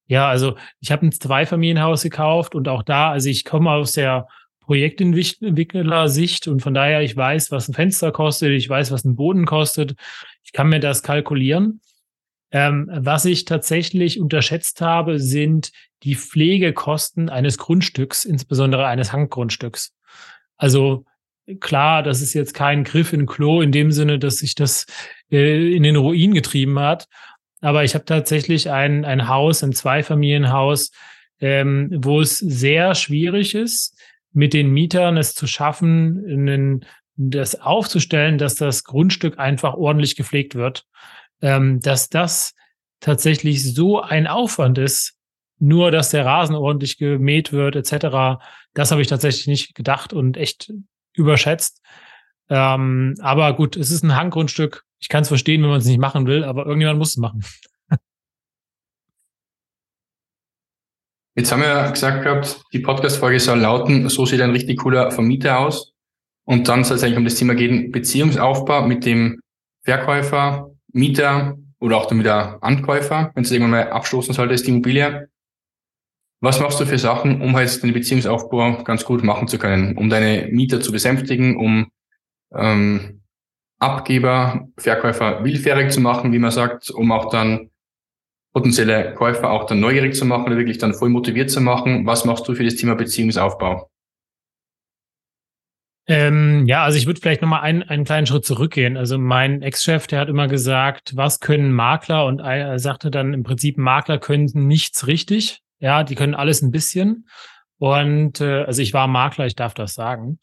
ja, 0.08 0.30
also 0.30 0.56
ich 0.80 0.92
habe 0.92 1.06
ein 1.06 1.12
Zweifamilienhaus 1.12 2.04
gekauft 2.04 2.56
und 2.56 2.70
auch 2.70 2.84
da, 2.84 3.12
also 3.12 3.30
ich 3.30 3.44
komme 3.44 3.72
aus 3.72 3.94
der 3.94 4.28
Projektentwickler-Sicht 4.66 6.48
und 6.48 6.62
von 6.62 6.74
daher, 6.74 7.02
ich 7.02 7.16
weiß, 7.16 7.52
was 7.52 7.68
ein 7.68 7.74
Fenster 7.74 8.12
kostet, 8.12 8.52
ich 8.52 8.70
weiß, 8.70 8.92
was 8.92 9.04
ein 9.04 9.16
Boden 9.16 9.46
kostet. 9.46 9.96
Ich 10.44 10.54
kann 10.54 10.70
mir 10.70 10.80
das 10.80 11.04
kalkulieren. 11.04 11.82
Ähm, 12.52 12.90
was 12.94 13.26
ich 13.26 13.46
tatsächlich 13.46 14.20
unterschätzt 14.20 14.80
habe, 14.80 15.20
sind 15.20 15.72
die 16.04 16.16
Pflegekosten 16.16 17.30
eines 17.30 17.58
Grundstücks, 17.58 18.26
insbesondere 18.26 18.86
eines 18.86 19.12
Hanggrundstücks. 19.12 19.94
Also 20.56 21.06
klar, 21.60 22.04
das 22.04 22.22
ist 22.22 22.34
jetzt 22.34 22.54
kein 22.54 22.84
Griff 22.84 23.12
in 23.12 23.26
Klo 23.26 23.62
in 23.62 23.72
dem 23.72 23.92
Sinne, 23.92 24.20
dass 24.20 24.38
sich 24.38 24.56
das 24.56 24.86
äh, 25.32 25.76
in 25.76 25.84
den 25.84 25.96
Ruin 25.96 26.34
getrieben 26.34 26.80
hat. 26.80 27.08
Aber 27.60 27.84
ich 27.84 27.96
habe 27.96 28.06
tatsächlich 28.06 28.70
ein, 28.70 29.04
ein 29.04 29.28
Haus, 29.28 29.64
ein 29.64 29.74
Zweifamilienhaus, 29.74 30.92
ähm, 31.40 31.90
wo 31.94 32.22
es 32.22 32.38
sehr 32.38 32.94
schwierig 32.94 33.56
ist, 33.56 33.98
mit 34.34 34.54
den 34.54 34.72
Mietern 34.72 35.18
es 35.18 35.36
zu 35.36 35.48
schaffen, 35.48 36.24
einen, 36.28 36.86
das 37.16 37.62
aufzustellen, 37.62 38.38
dass 38.38 38.56
das 38.56 38.84
Grundstück 38.84 39.38
einfach 39.38 39.76
ordentlich 39.76 40.16
gepflegt 40.16 40.56
wird 40.56 40.86
ähm, 41.44 41.82
dass 41.82 42.10
das 42.10 42.56
tatsächlich 43.02 43.74
so 43.76 44.02
ein 44.02 44.26
Aufwand 44.28 44.78
ist, 44.78 45.16
nur 45.60 45.92
dass 45.92 46.10
der 46.10 46.26
Rasen 46.26 46.56
ordentlich 46.56 46.98
gemäht 46.98 47.52
wird, 47.52 47.76
etc. 47.76 48.42
Das 48.74 48.92
habe 48.92 49.02
ich 49.02 49.08
tatsächlich 49.08 49.48
nicht 49.48 49.76
gedacht 49.76 50.14
und 50.14 50.38
echt 50.38 50.74
überschätzt. 51.14 51.82
Ähm, 52.50 53.16
aber 53.20 53.54
gut, 53.56 53.76
es 53.76 53.92
ist 53.92 54.04
ein 54.04 54.16
Hanggrundstück. 54.16 54.84
Ich 55.00 55.10
kann 55.10 55.24
es 55.24 55.28
verstehen, 55.28 55.62
wenn 55.62 55.70
man 55.70 55.80
es 55.80 55.86
nicht 55.86 56.00
machen 56.00 56.28
will, 56.28 56.44
aber 56.46 56.66
irgendjemand 56.66 56.98
muss 56.98 57.10
es 57.10 57.18
machen. 57.18 57.44
Jetzt 61.36 61.52
haben 61.52 61.62
wir 61.62 61.68
ja 61.68 61.90
gesagt 61.90 62.24
gehabt, 62.24 62.62
die 62.74 62.80
Podcast-Folge 62.80 63.40
soll 63.40 63.60
lauten, 63.60 64.08
so 64.08 64.26
sieht 64.26 64.42
ein 64.42 64.52
richtig 64.52 64.80
cooler 64.80 65.10
Vermieter 65.10 65.60
aus. 65.60 65.94
Und 66.46 66.68
dann 66.68 66.84
soll 66.84 66.98
es 66.98 67.04
eigentlich 67.04 67.18
um 67.18 67.24
das 67.24 67.36
Thema 67.36 67.56
gehen, 67.56 67.92
Beziehungsaufbau 67.92 68.86
mit 68.86 69.06
dem 69.06 69.40
Verkäufer, 69.84 70.70
Mieter 70.92 71.58
oder 71.80 71.98
auch 71.98 72.06
damit 72.06 72.28
der 72.28 72.60
Ankäufer, 72.62 73.32
wenn 73.34 73.44
es 73.44 73.52
irgendwann 73.52 73.72
mal 73.72 73.92
abstoßen 73.92 74.34
sollte, 74.34 74.54
ist 74.54 74.68
die 74.68 74.72
Immobilie. 74.72 75.28
Was 76.40 76.60
machst 76.60 76.80
du 76.80 76.86
für 76.86 77.00
Sachen, 77.00 77.42
um 77.42 77.56
halt 77.56 77.82
den 77.82 77.94
Beziehungsaufbau 77.94 78.84
ganz 78.84 79.04
gut 79.04 79.24
machen 79.24 79.48
zu 79.48 79.58
können, 79.58 79.98
um 79.98 80.10
deine 80.10 80.50
Mieter 80.52 80.82
zu 80.82 80.92
besänftigen, 80.92 81.58
um 81.58 81.88
ähm, 82.54 83.22
Abgeber, 83.80 84.68
Verkäufer 84.78 85.44
willfährig 85.44 85.92
zu 85.92 86.00
machen, 86.00 86.32
wie 86.32 86.40
man 86.40 86.52
sagt, 86.52 86.92
um 86.92 87.12
auch 87.12 87.30
dann 87.30 87.70
potenzielle 88.54 89.14
Käufer 89.16 89.50
auch 89.50 89.66
dann 89.66 89.80
neugierig 89.80 90.16
zu 90.16 90.26
machen 90.26 90.46
oder 90.46 90.58
wirklich 90.58 90.78
dann 90.78 90.94
voll 90.94 91.10
motiviert 91.10 91.50
zu 91.50 91.60
machen. 91.60 92.06
Was 92.06 92.24
machst 92.24 92.48
du 92.48 92.54
für 92.54 92.64
das 92.64 92.76
Thema 92.76 92.96
Beziehungsaufbau? 92.96 93.90
Ähm, 96.06 96.66
ja, 96.68 96.84
also 96.84 96.98
ich 96.98 97.06
würde 97.06 97.22
vielleicht 97.22 97.42
nochmal 97.42 97.62
einen, 97.62 97.82
einen 97.82 98.04
kleinen 98.04 98.28
Schritt 98.28 98.46
zurückgehen. 98.46 98.98
Also 98.98 99.18
mein 99.18 99.62
Ex-Chef, 99.62 100.06
der 100.08 100.20
hat 100.20 100.30
immer 100.30 100.48
gesagt, 100.48 101.16
was 101.16 101.40
können 101.40 101.72
Makler? 101.72 102.26
Und 102.26 102.40
er 102.40 102.78
sagte 102.78 103.10
dann 103.10 103.34
im 103.34 103.44
Prinzip, 103.44 103.78
Makler 103.78 104.20
können 104.20 104.50
nichts 104.54 105.08
richtig. 105.08 105.62
Ja, 105.80 106.04
die 106.04 106.16
können 106.16 106.36
alles 106.36 106.62
ein 106.62 106.72
bisschen. 106.72 107.28
Und 107.78 108.42
äh, 108.42 108.64
also 108.64 108.82
ich 108.82 108.94
war 108.94 109.08
Makler, 109.08 109.46
ich 109.46 109.56
darf 109.56 109.74
das 109.74 109.94
sagen. 109.94 110.40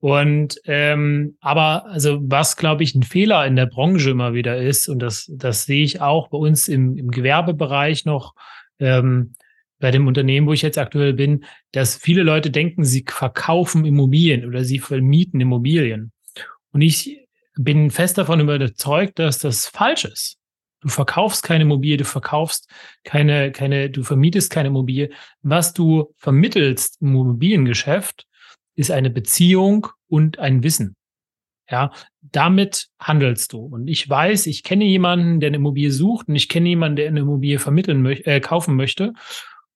Und 0.00 0.60
ähm, 0.64 1.36
aber 1.40 1.86
also 1.86 2.20
was 2.22 2.56
glaube 2.56 2.82
ich 2.82 2.94
ein 2.94 3.02
Fehler 3.02 3.46
in 3.46 3.56
der 3.56 3.66
Branche 3.66 4.10
immer 4.10 4.32
wieder 4.32 4.56
ist 4.56 4.88
und 4.88 4.98
das 4.98 5.30
das 5.34 5.64
sehe 5.64 5.84
ich 5.84 6.00
auch 6.00 6.28
bei 6.28 6.38
uns 6.38 6.68
im, 6.68 6.96
im 6.96 7.10
Gewerbebereich 7.10 8.06
noch 8.06 8.34
ähm, 8.78 9.34
bei 9.78 9.90
dem 9.90 10.06
Unternehmen, 10.06 10.46
wo 10.46 10.52
ich 10.52 10.62
jetzt 10.62 10.78
aktuell 10.78 11.14
bin, 11.14 11.44
dass 11.72 11.96
viele 11.96 12.22
Leute 12.22 12.50
denken, 12.50 12.84
sie 12.84 13.04
verkaufen 13.06 13.84
Immobilien 13.84 14.46
oder 14.46 14.64
sie 14.64 14.78
vermieten 14.78 15.40
Immobilien. 15.40 16.12
Und 16.72 16.82
ich 16.82 17.26
bin 17.56 17.90
fest 17.90 18.16
davon 18.18 18.40
überzeugt, 18.40 19.18
dass 19.18 19.38
das 19.38 19.66
falsch 19.66 20.04
ist. 20.04 20.36
Du 20.80 20.88
verkaufst 20.88 21.42
keine 21.42 21.62
Immobilie, 21.62 21.98
du 21.98 22.04
verkaufst 22.04 22.70
keine, 23.04 23.52
keine, 23.52 23.90
du 23.90 24.02
vermietest 24.02 24.50
keine 24.50 24.68
Immobilie. 24.68 25.10
Was 25.42 25.74
du 25.74 26.14
vermittelst 26.16 27.02
im 27.02 27.08
Immobiliengeschäft 27.08 28.26
ist 28.80 28.90
eine 28.90 29.10
Beziehung 29.10 29.86
und 30.08 30.38
ein 30.38 30.62
Wissen. 30.62 30.96
Ja, 31.70 31.92
damit 32.20 32.88
handelst 32.98 33.52
du. 33.52 33.60
Und 33.60 33.86
ich 33.86 34.08
weiß, 34.08 34.46
ich 34.46 34.64
kenne 34.64 34.84
jemanden, 34.84 35.38
der 35.38 35.48
eine 35.48 35.58
Immobilie 35.58 35.92
sucht 35.92 36.26
und 36.26 36.34
ich 36.34 36.48
kenne 36.48 36.68
jemanden, 36.68 36.96
der 36.96 37.06
eine 37.06 37.20
Immobilie 37.20 37.60
vermitteln 37.60 38.02
möchte, 38.02 38.26
äh, 38.26 38.40
kaufen 38.40 38.74
möchte. 38.74 39.12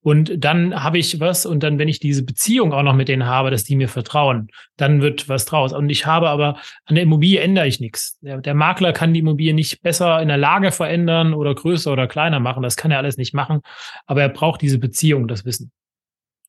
Und 0.00 0.44
dann 0.44 0.82
habe 0.82 0.98
ich 0.98 1.18
was 1.18 1.46
und 1.46 1.62
dann, 1.62 1.78
wenn 1.78 1.88
ich 1.88 1.98
diese 1.98 2.24
Beziehung 2.24 2.74
auch 2.74 2.82
noch 2.82 2.94
mit 2.94 3.08
denen 3.08 3.24
habe, 3.24 3.50
dass 3.50 3.64
die 3.64 3.74
mir 3.74 3.88
vertrauen, 3.88 4.48
dann 4.76 5.00
wird 5.00 5.30
was 5.30 5.46
draus. 5.46 5.72
Und 5.72 5.88
ich 5.88 6.04
habe 6.04 6.28
aber 6.28 6.58
an 6.84 6.96
der 6.96 7.04
Immobilie 7.04 7.40
ändere 7.40 7.68
ich 7.68 7.80
nichts. 7.80 8.18
Der, 8.20 8.38
der, 8.38 8.54
Makler 8.54 8.92
kann 8.92 9.14
die 9.14 9.20
Immobilie 9.20 9.54
nicht 9.54 9.80
besser 9.80 10.20
in 10.20 10.28
der 10.28 10.36
Lage 10.36 10.72
verändern 10.72 11.32
oder 11.32 11.54
größer 11.54 11.90
oder 11.90 12.06
kleiner 12.06 12.38
machen. 12.38 12.62
Das 12.62 12.76
kann 12.76 12.90
er 12.90 12.98
alles 12.98 13.16
nicht 13.16 13.32
machen. 13.32 13.60
Aber 14.04 14.20
er 14.20 14.28
braucht 14.28 14.60
diese 14.60 14.78
Beziehung, 14.78 15.26
das 15.26 15.46
Wissen. 15.46 15.72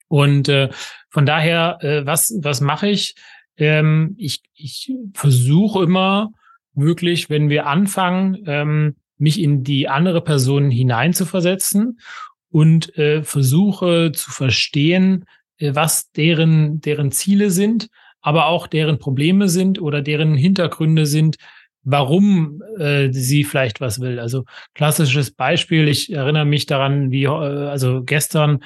Und 0.07 0.49
äh, 0.49 0.69
von 1.09 1.25
daher, 1.25 1.77
äh, 1.81 2.05
was, 2.05 2.33
was 2.41 2.61
mache 2.61 2.87
ich? 2.89 3.15
Ähm, 3.57 4.15
ich? 4.17 4.41
Ich 4.53 4.91
versuche 5.13 5.83
immer 5.83 6.31
wirklich, 6.73 7.29
wenn 7.29 7.49
wir 7.49 7.67
anfangen, 7.67 8.43
ähm, 8.45 8.95
mich 9.17 9.41
in 9.41 9.63
die 9.63 9.87
andere 9.87 10.21
Person 10.21 10.69
hineinzuversetzen 10.69 11.99
und 12.49 12.97
äh, 12.97 13.23
versuche 13.23 14.11
zu 14.13 14.31
verstehen, 14.31 15.25
äh, 15.57 15.73
was 15.73 16.11
deren, 16.11 16.81
deren 16.81 17.11
Ziele 17.11 17.49
sind, 17.49 17.89
aber 18.21 18.47
auch 18.47 18.67
deren 18.67 18.97
Probleme 18.99 19.49
sind 19.49 19.81
oder 19.81 20.01
deren 20.01 20.35
Hintergründe 20.35 21.05
sind, 21.05 21.37
warum 21.83 22.61
äh, 22.77 23.11
sie 23.11 23.43
vielleicht 23.43 23.79
was 23.79 24.01
will. 24.01 24.19
Also 24.19 24.43
klassisches 24.73 25.31
Beispiel, 25.31 25.87
ich 25.87 26.11
erinnere 26.11 26.45
mich 26.45 26.65
daran, 26.65 27.11
wie, 27.11 27.25
äh, 27.25 27.29
also 27.29 28.03
gestern, 28.03 28.63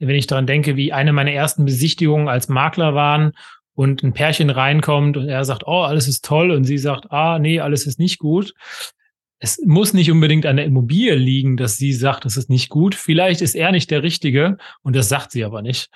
wenn 0.00 0.16
ich 0.16 0.26
daran 0.26 0.46
denke, 0.46 0.76
wie 0.76 0.92
eine 0.92 1.12
meiner 1.12 1.32
ersten 1.32 1.64
Besichtigungen 1.64 2.28
als 2.28 2.48
Makler 2.48 2.94
waren 2.94 3.32
und 3.74 4.02
ein 4.02 4.12
Pärchen 4.12 4.50
reinkommt 4.50 5.16
und 5.16 5.28
er 5.28 5.44
sagt, 5.44 5.64
oh, 5.66 5.82
alles 5.82 6.08
ist 6.08 6.24
toll 6.24 6.50
und 6.50 6.64
sie 6.64 6.78
sagt, 6.78 7.10
ah, 7.10 7.38
nee, 7.38 7.60
alles 7.60 7.86
ist 7.86 7.98
nicht 7.98 8.18
gut 8.18 8.52
es 9.40 9.58
muss 9.64 9.94
nicht 9.94 10.10
unbedingt 10.10 10.44
an 10.44 10.56
der 10.56 10.66
Immobilie 10.66 11.14
liegen, 11.14 11.56
dass 11.56 11.78
sie 11.78 11.94
sagt, 11.94 12.26
das 12.26 12.36
ist 12.36 12.50
nicht 12.50 12.68
gut. 12.68 12.94
Vielleicht 12.94 13.40
ist 13.40 13.54
er 13.54 13.72
nicht 13.72 13.90
der 13.90 14.02
Richtige 14.02 14.58
und 14.82 14.94
das 14.94 15.08
sagt 15.08 15.32
sie 15.32 15.44
aber 15.44 15.62
nicht. 15.62 15.88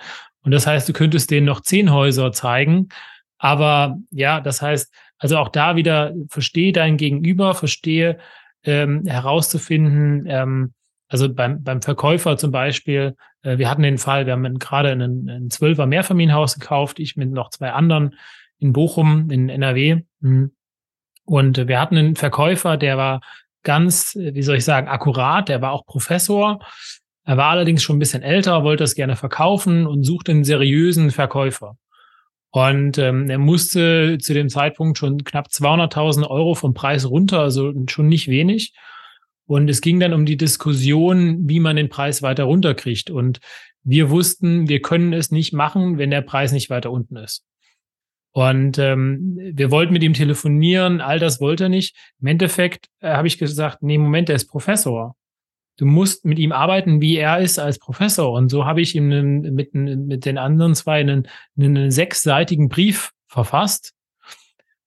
Und 0.43 0.51
das 0.51 0.67
heißt, 0.67 0.89
du 0.89 0.95
könntest 0.95 1.31
denen 1.31 1.47
noch 1.47 1.61
zehn 1.61 1.93
Häuser 1.93 2.33
zeigen. 2.33 2.89
Aber 3.37 3.99
ja, 4.11 4.41
das 4.41 4.63
heißt, 4.63 4.93
also 5.19 5.37
auch 5.37 5.51
da 5.51 5.77
wieder 5.77 6.15
verstehe 6.29 6.73
dein 6.73 6.97
Gegenüber, 6.97 7.55
verstehe 7.55 8.19
ähm, 8.65 9.05
herauszufinden, 9.07 10.25
ähm, 10.27 10.73
also 11.09 11.33
beim, 11.33 11.63
beim 11.63 11.83
Verkäufer 11.83 12.37
zum 12.37 12.51
Beispiel, 12.51 13.17
äh, 13.43 13.59
wir 13.59 13.71
hatten 13.71 13.83
den 13.83 13.99
Fall, 13.99 14.27
wir 14.27 14.33
haben 14.33 14.59
gerade 14.59 14.93
ein, 14.93 15.51
Zwölfer 15.51 15.87
Mehrfamilienhaus 15.87 16.59
gekauft, 16.59 16.99
ich 16.99 17.17
mit 17.17 17.31
noch 17.31 17.51
zwei 17.51 17.73
anderen 17.73 18.15
in 18.59 18.73
Bochum, 18.73 19.31
in 19.31 19.49
NRW. 19.49 20.03
Hm. 20.23 20.53
Und 21.27 21.69
wir 21.69 21.81
hatten 21.81 21.97
einen 21.97 22.17
Verkäufer, 22.17 22.77
der 22.77 22.97
war 22.97 23.21
ganz, 23.63 24.15
wie 24.15 24.43
soll 24.43 24.57
ich 24.57 24.65
sagen, 24.65 24.89
akkurat, 24.89 25.49
der 25.49 25.63
war 25.63 25.73
auch 25.73 25.87
Professor. 25.87 26.61
Er 27.25 27.37
war 27.37 27.51
allerdings 27.51 27.83
schon 27.83 27.97
ein 27.97 28.01
bisschen 28.01 28.23
älter, 28.23 28.63
wollte 28.63 28.85
das 28.85 28.95
gerne 28.95 29.17
verkaufen 29.17 29.87
und 29.87 30.05
suchte 30.05 30.33
einen 30.33 30.45
seriösen 30.45 31.11
Verkäufer. 31.11 31.79
Und 32.51 32.99
ähm, 32.99 33.29
er 33.31 33.39
musste 33.39 34.19
zu 34.19 34.33
dem 34.35 34.49
Zeitpunkt 34.49 34.99
schon 34.99 35.25
knapp 35.25 35.49
200.000 35.49 36.29
Euro 36.29 36.55
vom 36.55 36.75
Preis 36.75 37.09
runter, 37.09 37.41
also 37.41 37.73
schon 37.89 38.09
nicht 38.09 38.29
wenig. 38.29 38.75
Und 39.47 39.69
es 39.69 39.81
ging 39.81 40.01
dann 40.01 40.15
um 40.15 40.25
die 40.27 40.37
Diskussion, 40.37 41.49
wie 41.49 41.61
man 41.61 41.77
den 41.77 41.89
Preis 41.89 42.23
weiter 42.23 42.45
runterkriegt. 42.45 43.11
Und 43.11 43.41
wir 43.83 44.11
wussten, 44.11 44.69
wir 44.69 44.81
können 44.81 45.13
es 45.13 45.31
nicht 45.31 45.53
machen, 45.53 45.99
wenn 45.99 46.11
der 46.11 46.23
Preis 46.23 46.53
nicht 46.53 46.71
weiter 46.71 46.91
unten 46.91 47.17
ist. 47.17 47.45
Und 48.33 48.79
ähm, 48.79 49.39
wir 49.39 49.71
wollten 49.71 49.93
mit 49.93 50.03
ihm 50.03 50.15
telefonieren, 50.15 51.01
all 51.01 51.21
das 51.21 51.41
wollte 51.41 51.65
er 51.65 51.69
nicht. 51.69 51.97
Im 52.21 52.27
Endeffekt 52.27 52.89
äh, 53.01 53.11
habe 53.11 53.29
ich 53.29 53.39
gesagt, 53.39 53.83
nee, 53.83 53.97
Moment, 53.97 54.29
der 54.29 54.37
ist 54.37 54.47
Professor. 54.47 55.15
Du 55.77 55.87
musst 55.87 56.25
mit 56.25 56.39
ihm 56.39 56.51
arbeiten, 56.51 57.01
wie 57.01 57.17
er 57.17 57.39
ist 57.39 57.59
als 57.59 57.79
Professor. 57.79 58.33
Und 58.33 58.49
so 58.49 58.65
habe 58.65 58.81
ich 58.81 58.97
ihm 58.97 59.09
mit, 59.41 59.75
mit 59.75 60.25
den 60.25 60.39
anderen 60.39 60.75
zwei 60.75 61.01
einen, 61.01 61.29
einen 61.57 61.91
sechsseitigen 61.91 62.69
Brief 62.69 63.13
verfasst, 63.29 63.93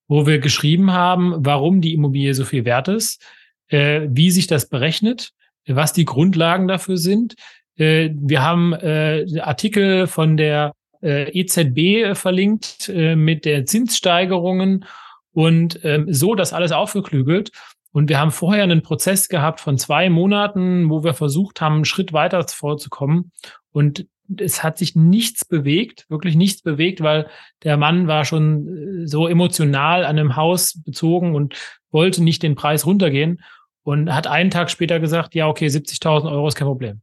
wo 0.08 0.26
wir 0.26 0.40
geschrieben 0.40 0.92
haben, 0.92 1.34
warum 1.38 1.80
die 1.80 1.94
Immobilie 1.94 2.34
so 2.34 2.44
viel 2.44 2.64
wert 2.64 2.88
ist, 2.88 3.22
äh, 3.68 4.08
wie 4.10 4.30
sich 4.30 4.46
das 4.46 4.68
berechnet, 4.68 5.32
was 5.66 5.92
die 5.92 6.04
Grundlagen 6.04 6.68
dafür 6.68 6.96
sind. 6.96 7.34
Äh, 7.76 8.10
wir 8.14 8.42
haben 8.42 8.72
äh, 8.72 9.26
Artikel 9.40 10.06
von 10.06 10.36
der 10.36 10.72
äh, 11.02 11.30
EZB 11.30 11.78
äh, 11.78 12.14
verlinkt 12.14 12.88
äh, 12.88 13.16
mit 13.16 13.44
der 13.44 13.66
Zinssteigerungen 13.66 14.84
und 15.32 15.80
ähm, 15.84 16.12
so 16.12 16.34
das 16.34 16.52
alles 16.52 16.72
aufgeklügelt. 16.72 17.52
Und 17.92 18.08
wir 18.08 18.18
haben 18.18 18.32
vorher 18.32 18.64
einen 18.64 18.82
Prozess 18.82 19.28
gehabt 19.28 19.60
von 19.60 19.78
zwei 19.78 20.10
Monaten, 20.10 20.90
wo 20.90 21.04
wir 21.04 21.14
versucht 21.14 21.60
haben, 21.60 21.76
einen 21.76 21.84
Schritt 21.84 22.12
weiter 22.12 22.46
vorzukommen. 22.46 23.32
Und 23.72 24.06
es 24.36 24.62
hat 24.62 24.76
sich 24.76 24.94
nichts 24.94 25.44
bewegt, 25.44 26.04
wirklich 26.08 26.36
nichts 26.36 26.62
bewegt, 26.62 27.00
weil 27.00 27.28
der 27.62 27.76
Mann 27.76 28.06
war 28.06 28.24
schon 28.24 29.02
äh, 29.02 29.06
so 29.06 29.26
emotional 29.26 30.04
an 30.04 30.18
einem 30.18 30.36
Haus 30.36 30.82
bezogen 30.82 31.34
und 31.34 31.54
wollte 31.90 32.22
nicht 32.22 32.42
den 32.42 32.54
Preis 32.54 32.84
runtergehen 32.84 33.40
und 33.88 34.14
hat 34.14 34.26
einen 34.26 34.50
Tag 34.50 34.70
später 34.70 35.00
gesagt, 35.00 35.34
ja, 35.34 35.48
okay, 35.48 35.66
70.000 35.66 36.30
Euro 36.30 36.46
ist 36.46 36.56
kein 36.56 36.68
Problem. 36.68 37.00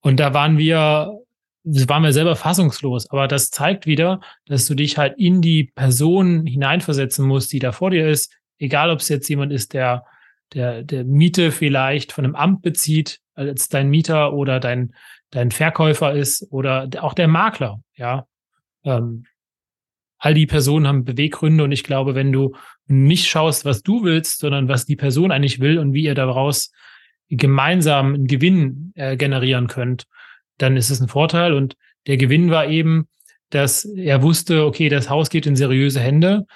Und 0.00 0.20
da 0.20 0.34
waren 0.34 0.58
wir 0.58 1.18
waren 1.64 2.02
wir 2.02 2.12
selber 2.12 2.36
fassungslos. 2.36 3.08
Aber 3.08 3.28
das 3.28 3.50
zeigt 3.50 3.86
wieder, 3.86 4.20
dass 4.44 4.66
du 4.66 4.74
dich 4.74 4.98
halt 4.98 5.16
in 5.16 5.40
die 5.40 5.64
Person 5.64 6.44
hineinversetzen 6.44 7.26
musst, 7.26 7.50
die 7.54 7.60
da 7.60 7.72
vor 7.72 7.90
dir 7.90 8.10
ist. 8.10 8.30
Egal, 8.58 8.90
ob 8.90 8.98
es 8.98 9.08
jetzt 9.08 9.26
jemand 9.30 9.52
ist, 9.52 9.72
der, 9.72 10.04
der, 10.52 10.82
der 10.82 11.04
Miete 11.04 11.50
vielleicht 11.50 12.12
von 12.12 12.26
einem 12.26 12.34
Amt 12.34 12.60
bezieht, 12.60 13.20
als 13.34 13.70
dein 13.70 13.88
Mieter 13.88 14.34
oder 14.34 14.60
dein, 14.60 14.94
dein 15.30 15.50
Verkäufer 15.50 16.12
ist 16.12 16.46
oder 16.50 16.90
auch 17.00 17.14
der 17.14 17.28
Makler, 17.28 17.82
ja. 17.94 18.26
Ähm, 18.84 19.24
all 20.20 20.34
die 20.34 20.46
Personen 20.46 20.86
haben 20.86 21.04
Beweggründe 21.04 21.64
und 21.64 21.72
ich 21.72 21.82
glaube, 21.82 22.14
wenn 22.14 22.30
du 22.30 22.54
nicht 22.86 23.28
schaust, 23.28 23.64
was 23.64 23.82
du 23.82 24.04
willst, 24.04 24.38
sondern 24.38 24.68
was 24.68 24.84
die 24.84 24.96
Person 24.96 25.32
eigentlich 25.32 25.60
will 25.60 25.78
und 25.78 25.94
wie 25.94 26.04
ihr 26.04 26.14
daraus 26.14 26.70
gemeinsam 27.30 28.14
einen 28.14 28.26
Gewinn 28.26 28.92
äh, 28.96 29.16
generieren 29.16 29.66
könnt, 29.66 30.04
dann 30.58 30.76
ist 30.76 30.90
es 30.90 31.00
ein 31.00 31.08
Vorteil. 31.08 31.54
Und 31.54 31.76
der 32.06 32.18
Gewinn 32.18 32.50
war 32.50 32.66
eben, 32.66 33.08
dass 33.48 33.84
er 33.84 34.22
wusste, 34.22 34.66
okay, 34.66 34.88
das 34.88 35.08
Haus 35.08 35.30
geht 35.30 35.46
in 35.46 35.56
seriöse 35.56 36.00
Hände. 36.00 36.46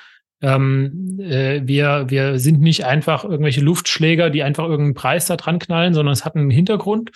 Ähm, 0.42 1.18
äh, 1.20 1.62
wir, 1.64 2.06
wir 2.08 2.38
sind 2.38 2.60
nicht 2.60 2.84
einfach 2.84 3.24
irgendwelche 3.24 3.62
Luftschläger, 3.62 4.28
die 4.28 4.42
einfach 4.42 4.64
irgendeinen 4.64 4.94
Preis 4.94 5.26
da 5.26 5.36
dran 5.36 5.58
knallen, 5.58 5.94
sondern 5.94 6.12
es 6.12 6.24
hat 6.24 6.36
einen 6.36 6.50
Hintergrund. 6.50 7.12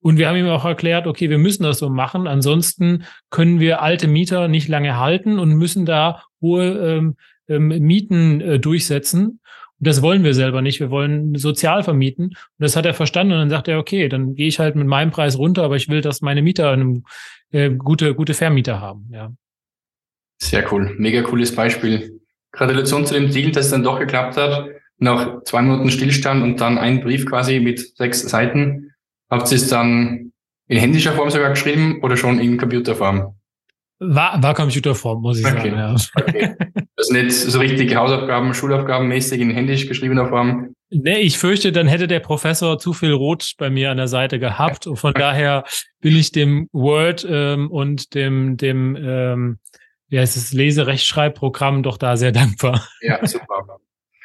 Und 0.00 0.16
wir 0.16 0.28
haben 0.28 0.36
ihm 0.36 0.48
auch 0.48 0.64
erklärt, 0.64 1.06
okay, 1.06 1.28
wir 1.28 1.38
müssen 1.38 1.64
das 1.64 1.78
so 1.78 1.90
machen. 1.90 2.26
Ansonsten 2.26 3.04
können 3.30 3.60
wir 3.60 3.82
alte 3.82 4.06
Mieter 4.06 4.48
nicht 4.48 4.68
lange 4.68 4.96
halten 4.98 5.38
und 5.38 5.54
müssen 5.54 5.86
da 5.86 6.22
hohe 6.40 6.66
ähm, 6.66 7.16
ähm, 7.48 7.68
Mieten 7.68 8.40
äh, 8.40 8.58
durchsetzen. 8.60 9.40
Und 9.80 9.86
das 9.86 10.02
wollen 10.02 10.24
wir 10.24 10.34
selber 10.34 10.62
nicht. 10.62 10.80
Wir 10.80 10.90
wollen 10.90 11.34
sozial 11.36 11.82
vermieten. 11.82 12.26
Und 12.26 12.36
das 12.58 12.76
hat 12.76 12.86
er 12.86 12.94
verstanden. 12.94 13.32
Und 13.32 13.38
dann 13.40 13.50
sagt 13.50 13.68
er, 13.68 13.78
okay, 13.78 14.08
dann 14.08 14.34
gehe 14.34 14.48
ich 14.48 14.58
halt 14.58 14.76
mit 14.76 14.86
meinem 14.86 15.10
Preis 15.10 15.38
runter, 15.38 15.64
aber 15.64 15.76
ich 15.76 15.88
will, 15.88 16.00
dass 16.00 16.20
meine 16.20 16.42
Mieter 16.42 16.70
eine 16.70 17.02
äh, 17.50 17.70
gute, 17.70 18.14
gute 18.14 18.34
Vermieter 18.34 18.80
haben. 18.80 19.08
Ja. 19.12 19.32
Sehr 20.40 20.72
cool. 20.72 20.94
Mega 20.98 21.22
cooles 21.22 21.54
Beispiel. 21.54 22.20
Gratulation 22.52 23.04
zu 23.06 23.14
dem 23.14 23.30
Deal, 23.30 23.50
dass 23.50 23.66
es 23.66 23.70
dann 23.72 23.82
doch 23.82 23.98
geklappt 23.98 24.36
hat. 24.36 24.68
Nach 24.98 25.42
zwei 25.44 25.62
Monaten 25.62 25.90
Stillstand 25.90 26.42
und 26.42 26.60
dann 26.60 26.76
ein 26.76 27.00
Brief 27.00 27.26
quasi 27.26 27.60
mit 27.60 27.96
sechs 27.96 28.22
Seiten. 28.22 28.92
Habt 29.30 29.50
ihr 29.50 29.56
es 29.56 29.68
dann 29.68 30.32
in 30.68 30.78
händischer 30.78 31.12
Form 31.12 31.30
sogar 31.30 31.50
geschrieben 31.50 32.00
oder 32.02 32.16
schon 32.16 32.38
in 32.38 32.56
Computerform? 32.56 33.34
War, 34.00 34.40
war 34.42 34.54
Computerform, 34.54 35.22
muss 35.22 35.40
ich 35.40 35.46
okay. 35.46 35.70
sagen. 35.70 35.76
Ja. 35.76 35.96
Okay. 36.14 36.54
Also 36.96 37.12
nicht 37.14 37.32
so 37.32 37.58
richtig 37.58 37.94
Hausaufgaben, 37.94 38.54
Schulaufgaben 38.54 39.08
mäßig 39.08 39.40
in 39.40 39.50
händisch 39.50 39.88
geschriebener 39.88 40.28
Form. 40.28 40.74
Nee, 40.90 41.18
ich 41.18 41.38
fürchte, 41.38 41.72
dann 41.72 41.86
hätte 41.86 42.08
der 42.08 42.20
Professor 42.20 42.78
zu 42.78 42.92
viel 42.92 43.12
Rot 43.12 43.54
bei 43.58 43.70
mir 43.70 43.90
an 43.90 43.98
der 43.98 44.08
Seite 44.08 44.38
gehabt. 44.38 44.86
Und 44.86 44.96
von 44.96 45.12
daher 45.14 45.64
bin 46.00 46.16
ich 46.16 46.32
dem 46.32 46.68
Word 46.72 47.26
ähm, 47.28 47.70
und 47.70 48.14
dem, 48.14 48.56
dem 48.56 48.96
ähm, 48.96 49.58
wie 50.08 50.18
heißt 50.18 50.36
es, 50.36 50.52
Leserechtschreibprogramm 50.52 51.82
doch 51.82 51.98
da 51.98 52.16
sehr 52.16 52.32
dankbar. 52.32 52.88
Ja, 53.00 53.24
super. 53.26 53.78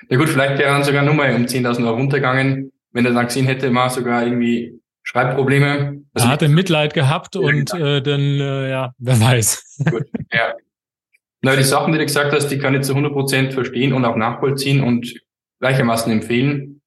Ja 0.09 0.17
gut, 0.17 0.29
vielleicht 0.29 0.57
wäre 0.57 0.71
dann 0.71 0.83
sogar 0.83 1.03
nur 1.03 1.13
mal 1.13 1.33
um 1.33 1.45
10.000 1.45 1.85
Euro 1.85 1.95
runtergegangen, 1.95 2.71
wenn 2.91 3.05
er 3.05 3.13
dann 3.13 3.25
gesehen 3.25 3.45
hätte, 3.45 3.69
mal 3.71 3.89
sogar 3.89 4.23
irgendwie 4.25 4.79
Schreibprobleme. 5.13 6.01
Also 6.13 6.27
er 6.27 6.31
hatte 6.31 6.49
Mitleid 6.49 6.93
gehabt 6.93 7.35
und 7.35 7.71
genau. 7.71 7.85
äh, 7.85 8.01
dann, 8.01 8.21
äh, 8.21 8.69
ja, 8.69 8.93
wer 8.97 9.19
weiß. 9.19 9.77
Gut, 9.89 10.05
ja. 10.31 10.53
Na, 11.41 11.55
die 11.55 11.63
Sachen, 11.63 11.93
die 11.93 11.99
du 11.99 12.05
gesagt 12.05 12.31
hast, 12.33 12.47
die 12.47 12.57
kann 12.57 12.73
ich 12.73 12.81
zu 12.81 12.93
100 12.93 13.13
Prozent 13.13 13.53
verstehen 13.53 13.93
und 13.93 14.05
auch 14.05 14.15
nachvollziehen 14.15 14.81
und 14.81 15.13
gleichermaßen 15.59 16.11
empfehlen. 16.11 16.81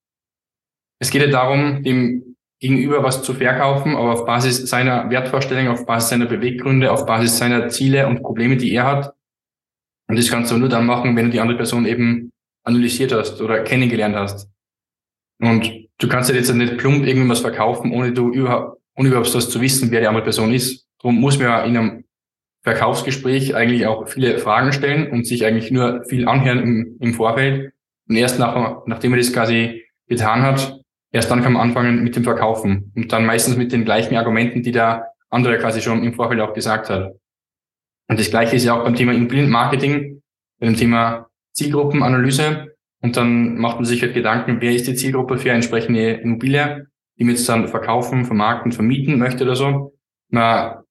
Es 0.99 1.11
geht 1.11 1.23
ja 1.23 1.29
darum, 1.29 1.83
dem 1.83 2.37
Gegenüber 2.59 3.03
was 3.03 3.23
zu 3.23 3.35
verkaufen, 3.35 3.95
aber 3.95 4.15
auf 4.15 4.25
Basis 4.25 4.69
seiner 4.69 5.09
Wertvorstellung, 5.11 5.69
auf 5.69 5.85
Basis 5.85 6.09
seiner 6.09 6.27
Beweggründe, 6.27 6.91
auf 6.91 7.05
Basis 7.05 7.37
seiner 7.37 7.69
Ziele 7.69 8.07
und 8.07 8.23
Probleme, 8.23 8.57
die 8.57 8.73
er 8.73 8.87
hat. 8.87 9.15
Und 10.09 10.19
das 10.19 10.31
kannst 10.31 10.51
du 10.51 10.57
nur 10.57 10.71
dann 10.71 10.87
machen, 10.87 11.15
wenn 11.17 11.27
du 11.27 11.33
die 11.33 11.41
andere 11.41 11.59
Person 11.59 11.85
eben 11.85 12.33
analysiert 12.65 13.13
hast 13.13 13.41
oder 13.41 13.63
kennengelernt 13.63 14.17
hast. 14.17 14.49
Und 15.41 15.71
du 15.99 16.09
kannst 16.09 16.31
ja 16.31 16.37
jetzt 16.37 16.53
nicht 16.53 16.79
plump 16.79 17.07
irgendwas 17.07 17.41
verkaufen, 17.41 17.93
ohne 17.93 18.13
du 18.13 18.33
überhaupt, 18.33 18.81
ohne 18.97 19.09
überhaupt 19.09 19.35
das 19.35 19.51
zu 19.51 19.61
wissen, 19.61 19.91
wer 19.91 20.01
die 20.01 20.07
andere 20.07 20.25
Person 20.25 20.53
ist. 20.53 20.87
Darum 21.01 21.21
muss 21.21 21.39
man 21.39 21.49
ja 21.49 21.65
in 21.65 21.77
einem 21.77 22.05
Verkaufsgespräch 22.63 23.55
eigentlich 23.55 23.87
auch 23.87 24.09
viele 24.09 24.39
Fragen 24.39 24.73
stellen 24.73 25.11
und 25.11 25.27
sich 25.27 25.45
eigentlich 25.45 25.71
nur 25.71 26.05
viel 26.09 26.27
anhören 26.27 26.59
im, 26.59 26.97
im 27.01 27.15
Vorfeld. 27.15 27.73
Und 28.09 28.17
erst 28.17 28.39
nach, 28.39 28.83
nachdem 28.87 29.13
er 29.13 29.19
das 29.19 29.33
quasi 29.33 29.85
getan 30.09 30.43
hat, 30.43 30.81
erst 31.13 31.31
dann 31.31 31.43
kann 31.43 31.53
man 31.53 31.63
anfangen 31.63 32.03
mit 32.03 32.17
dem 32.17 32.25
Verkaufen. 32.25 32.93
Und 32.97 33.13
dann 33.13 33.27
meistens 33.27 33.57
mit 33.57 33.73
den 33.73 33.85
gleichen 33.85 34.17
Argumenten, 34.17 34.63
die 34.63 34.73
der 34.73 35.13
andere 35.29 35.59
quasi 35.59 35.81
schon 35.81 36.03
im 36.03 36.15
Vorfeld 36.15 36.41
auch 36.41 36.55
gesagt 36.55 36.89
hat. 36.91 37.15
Und 38.09 38.19
das 38.19 38.31
Gleiche 38.31 38.57
ist 38.57 38.65
ja 38.65 38.75
auch 38.75 38.85
beim 38.85 38.95
Thema 38.95 39.13
Immobilienmarketing, 39.13 40.23
bei 40.59 40.67
dem 40.67 40.77
Thema 40.77 41.29
Zielgruppenanalyse. 41.53 42.76
Und 43.03 43.17
dann 43.17 43.59
macht 43.59 43.77
man 43.77 43.85
sich 43.85 44.03
halt 44.03 44.15
Gedanken, 44.15 44.61
wer 44.61 44.73
ist 44.73 44.87
die 44.87 44.95
Zielgruppe 44.95 45.39
für 45.39 45.51
eine 45.51 45.57
entsprechende 45.57 46.13
Immobilie, 46.13 46.87
die 47.19 47.25
man 47.25 47.35
jetzt 47.35 47.49
dann 47.49 47.69
verkaufen, 47.69 48.25
vermarkten, 48.25 48.73
vermieten 48.73 49.19
möchte 49.19 49.45
oder 49.45 49.57
so. 49.57 49.95
Man 50.29 50.83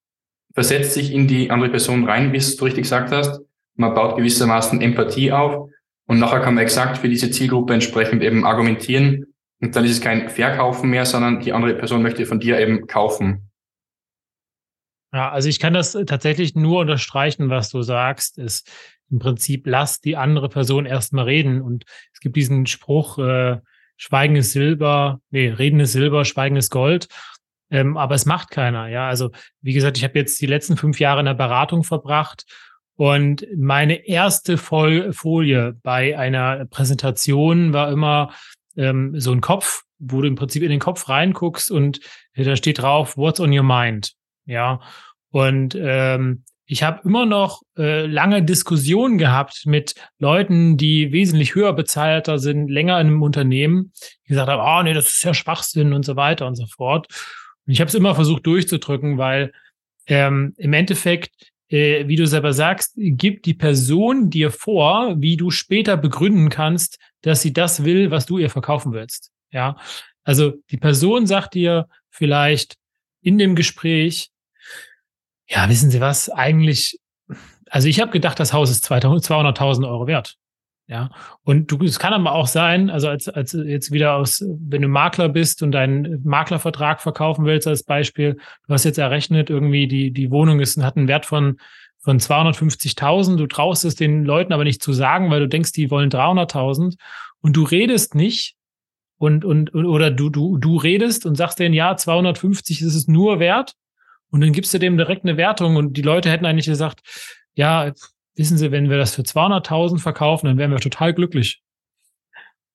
versetzt 0.54 0.94
sich 0.94 1.12
in 1.12 1.28
die 1.28 1.50
andere 1.50 1.70
Person 1.70 2.08
rein, 2.08 2.32
wie 2.32 2.38
du 2.38 2.64
richtig 2.64 2.84
gesagt 2.84 3.10
hast. 3.12 3.40
Man 3.74 3.94
baut 3.94 4.16
gewissermaßen 4.16 4.80
Empathie 4.80 5.32
auf 5.32 5.68
und 6.06 6.18
nachher 6.18 6.40
kann 6.40 6.54
man 6.54 6.64
exakt 6.64 6.98
für 6.98 7.08
diese 7.08 7.30
Zielgruppe 7.30 7.74
entsprechend 7.74 8.22
eben 8.22 8.44
argumentieren. 8.44 9.26
Und 9.60 9.74
dann 9.74 9.84
ist 9.84 9.92
es 9.92 10.00
kein 10.00 10.28
Verkaufen 10.28 10.90
mehr, 10.90 11.04
sondern 11.04 11.40
die 11.40 11.52
andere 11.52 11.74
Person 11.74 12.02
möchte 12.02 12.24
von 12.26 12.40
dir 12.40 12.58
eben 12.58 12.86
kaufen. 12.86 13.50
Ja, 15.12 15.30
also 15.30 15.48
ich 15.48 15.60
kann 15.60 15.72
das 15.72 15.92
tatsächlich 16.06 16.54
nur 16.54 16.80
unterstreichen, 16.80 17.48
was 17.48 17.70
du 17.70 17.82
sagst, 17.82 18.38
ist 18.38 18.70
im 19.10 19.18
Prinzip, 19.18 19.66
lass 19.66 20.00
die 20.00 20.16
andere 20.16 20.48
Person 20.48 20.86
erstmal 20.86 21.24
reden. 21.24 21.60
Und 21.62 21.84
es 22.12 22.20
gibt 22.20 22.36
diesen 22.36 22.66
Spruch, 22.66 23.18
äh, 23.18 23.58
Schweigen 23.96 24.36
ist 24.36 24.52
Silber, 24.52 25.20
nee, 25.30 25.48
Reden 25.48 25.80
ist 25.80 25.92
Silber, 25.92 26.24
Schweigen 26.24 26.56
ist 26.56 26.70
Gold. 26.70 27.08
Ähm, 27.70 27.96
aber 27.96 28.14
es 28.14 28.26
macht 28.26 28.50
keiner. 28.50 28.88
Ja, 28.88 29.08
also 29.08 29.30
wie 29.60 29.72
gesagt, 29.72 29.96
ich 29.96 30.04
habe 30.04 30.18
jetzt 30.18 30.40
die 30.40 30.46
letzten 30.46 30.76
fünf 30.76 31.00
Jahre 31.00 31.20
in 31.20 31.26
der 31.26 31.34
Beratung 31.34 31.82
verbracht 31.82 32.44
und 32.96 33.46
meine 33.54 34.06
erste 34.06 34.56
Folie 34.56 35.76
bei 35.82 36.18
einer 36.18 36.64
Präsentation 36.64 37.74
war 37.74 37.90
immer 37.90 38.32
ähm, 38.76 39.20
so 39.20 39.32
ein 39.32 39.42
Kopf, 39.42 39.82
wo 39.98 40.22
du 40.22 40.28
im 40.28 40.34
Prinzip 40.34 40.62
in 40.62 40.70
den 40.70 40.80
Kopf 40.80 41.08
reinguckst 41.08 41.70
und 41.70 42.00
da 42.34 42.56
steht 42.56 42.80
drauf, 42.80 43.16
what's 43.18 43.40
on 43.40 43.56
your 43.56 43.64
mind? 43.64 44.12
Ja. 44.46 44.80
Und 45.30 45.76
ähm, 45.78 46.44
ich 46.66 46.82
habe 46.82 47.00
immer 47.04 47.26
noch 47.26 47.62
äh, 47.78 48.06
lange 48.06 48.42
Diskussionen 48.42 49.18
gehabt 49.18 49.62
mit 49.66 49.94
Leuten, 50.18 50.76
die 50.76 51.12
wesentlich 51.12 51.54
höher 51.54 51.72
bezahlter 51.72 52.38
sind, 52.38 52.68
länger 52.68 53.00
in 53.00 53.06
einem 53.06 53.22
Unternehmen, 53.22 53.92
die 54.24 54.30
gesagt 54.30 54.48
haben, 54.48 54.60
oh 54.60 54.82
nee, 54.82 54.92
das 54.92 55.12
ist 55.12 55.22
ja 55.22 55.32
Schwachsinn 55.32 55.92
und 55.92 56.04
so 56.04 56.16
weiter 56.16 56.46
und 56.46 56.56
so 56.56 56.66
fort. 56.66 57.06
Und 57.66 57.72
ich 57.72 57.80
habe 57.80 57.88
es 57.88 57.94
immer 57.94 58.14
versucht 58.14 58.46
durchzudrücken, 58.46 59.16
weil 59.16 59.52
ähm, 60.08 60.54
im 60.56 60.72
Endeffekt, 60.72 61.32
äh, 61.68 62.08
wie 62.08 62.16
du 62.16 62.26
selber 62.26 62.52
sagst, 62.52 62.94
gibt 62.96 63.46
die 63.46 63.54
Person 63.54 64.30
dir 64.30 64.50
vor, 64.50 65.14
wie 65.18 65.36
du 65.36 65.50
später 65.50 65.96
begründen 65.96 66.48
kannst, 66.48 66.98
dass 67.22 67.42
sie 67.42 67.52
das 67.52 67.84
will, 67.84 68.10
was 68.10 68.26
du 68.26 68.38
ihr 68.38 68.50
verkaufen 68.50 68.92
willst. 68.92 69.30
Ja, 69.52 69.76
also 70.24 70.54
die 70.70 70.76
Person 70.76 71.28
sagt 71.28 71.54
dir 71.54 71.86
vielleicht 72.10 72.76
in 73.22 73.38
dem 73.38 73.54
Gespräch, 73.54 74.30
ja, 75.48 75.68
wissen 75.68 75.90
Sie 75.90 76.00
was, 76.00 76.28
eigentlich, 76.28 76.98
also 77.70 77.88
ich 77.88 78.00
habe 78.00 78.10
gedacht, 78.10 78.38
das 78.40 78.52
Haus 78.52 78.70
ist 78.70 78.90
200.000 78.90 79.88
Euro 79.88 80.06
wert. 80.06 80.36
Ja, 80.88 81.10
und 81.42 81.72
du, 81.72 81.82
es 81.82 81.98
kann 81.98 82.12
aber 82.12 82.32
auch 82.32 82.46
sein, 82.46 82.90
also 82.90 83.08
als, 83.08 83.28
als 83.28 83.52
jetzt 83.52 83.90
wieder 83.90 84.14
aus, 84.14 84.44
wenn 84.46 84.82
du 84.82 84.88
Makler 84.88 85.28
bist 85.28 85.64
und 85.64 85.72
deinen 85.72 86.22
Maklervertrag 86.22 87.00
verkaufen 87.00 87.44
willst 87.44 87.66
als 87.66 87.82
Beispiel, 87.82 88.34
du 88.68 88.72
hast 88.72 88.84
jetzt 88.84 88.98
errechnet, 88.98 89.50
irgendwie 89.50 89.88
die, 89.88 90.12
die 90.12 90.30
Wohnung 90.30 90.60
ist, 90.60 90.80
hat 90.80 90.96
einen 90.96 91.08
Wert 91.08 91.26
von, 91.26 91.58
von 91.98 92.20
250.000, 92.20 93.34
du 93.34 93.48
traust 93.48 93.84
es 93.84 93.96
den 93.96 94.24
Leuten 94.24 94.52
aber 94.52 94.62
nicht 94.62 94.80
zu 94.80 94.92
sagen, 94.92 95.28
weil 95.28 95.40
du 95.40 95.48
denkst, 95.48 95.72
die 95.72 95.90
wollen 95.90 96.08
300.000 96.08 96.94
und 97.40 97.56
du 97.56 97.64
redest 97.64 98.14
nicht 98.14 98.54
und, 99.18 99.44
und, 99.44 99.74
oder 99.74 100.12
du, 100.12 100.30
du, 100.30 100.56
du 100.56 100.76
redest 100.76 101.26
und 101.26 101.34
sagst 101.34 101.58
denen, 101.58 101.74
ja, 101.74 101.96
250 101.96 102.80
ist 102.80 102.94
es 102.94 103.08
nur 103.08 103.40
wert 103.40 103.74
und 104.30 104.40
dann 104.40 104.52
gibst 104.52 104.74
du 104.74 104.78
dem 104.78 104.96
direkt 104.96 105.24
eine 105.24 105.36
Wertung 105.36 105.76
und 105.76 105.96
die 105.96 106.02
Leute 106.02 106.30
hätten 106.30 106.46
eigentlich 106.46 106.66
gesagt, 106.66 107.00
ja, 107.54 107.92
wissen 108.34 108.58
Sie, 108.58 108.70
wenn 108.70 108.90
wir 108.90 108.98
das 108.98 109.14
für 109.14 109.22
200.000 109.22 109.98
verkaufen, 109.98 110.46
dann 110.46 110.58
wären 110.58 110.70
wir 110.70 110.78
total 110.78 111.14
glücklich. 111.14 111.62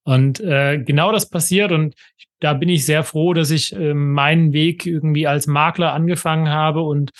Und 0.03 0.39
äh, 0.39 0.79
genau 0.79 1.11
das 1.11 1.29
passiert 1.29 1.71
und 1.71 1.95
da 2.39 2.53
bin 2.53 2.69
ich 2.69 2.85
sehr 2.85 3.03
froh, 3.03 3.33
dass 3.33 3.51
ich 3.51 3.75
äh, 3.75 3.93
meinen 3.93 4.51
Weg 4.51 4.85
irgendwie 4.85 5.27
als 5.27 5.45
Makler 5.45 5.93
angefangen 5.93 6.49
habe 6.49 6.81
und 6.81 7.11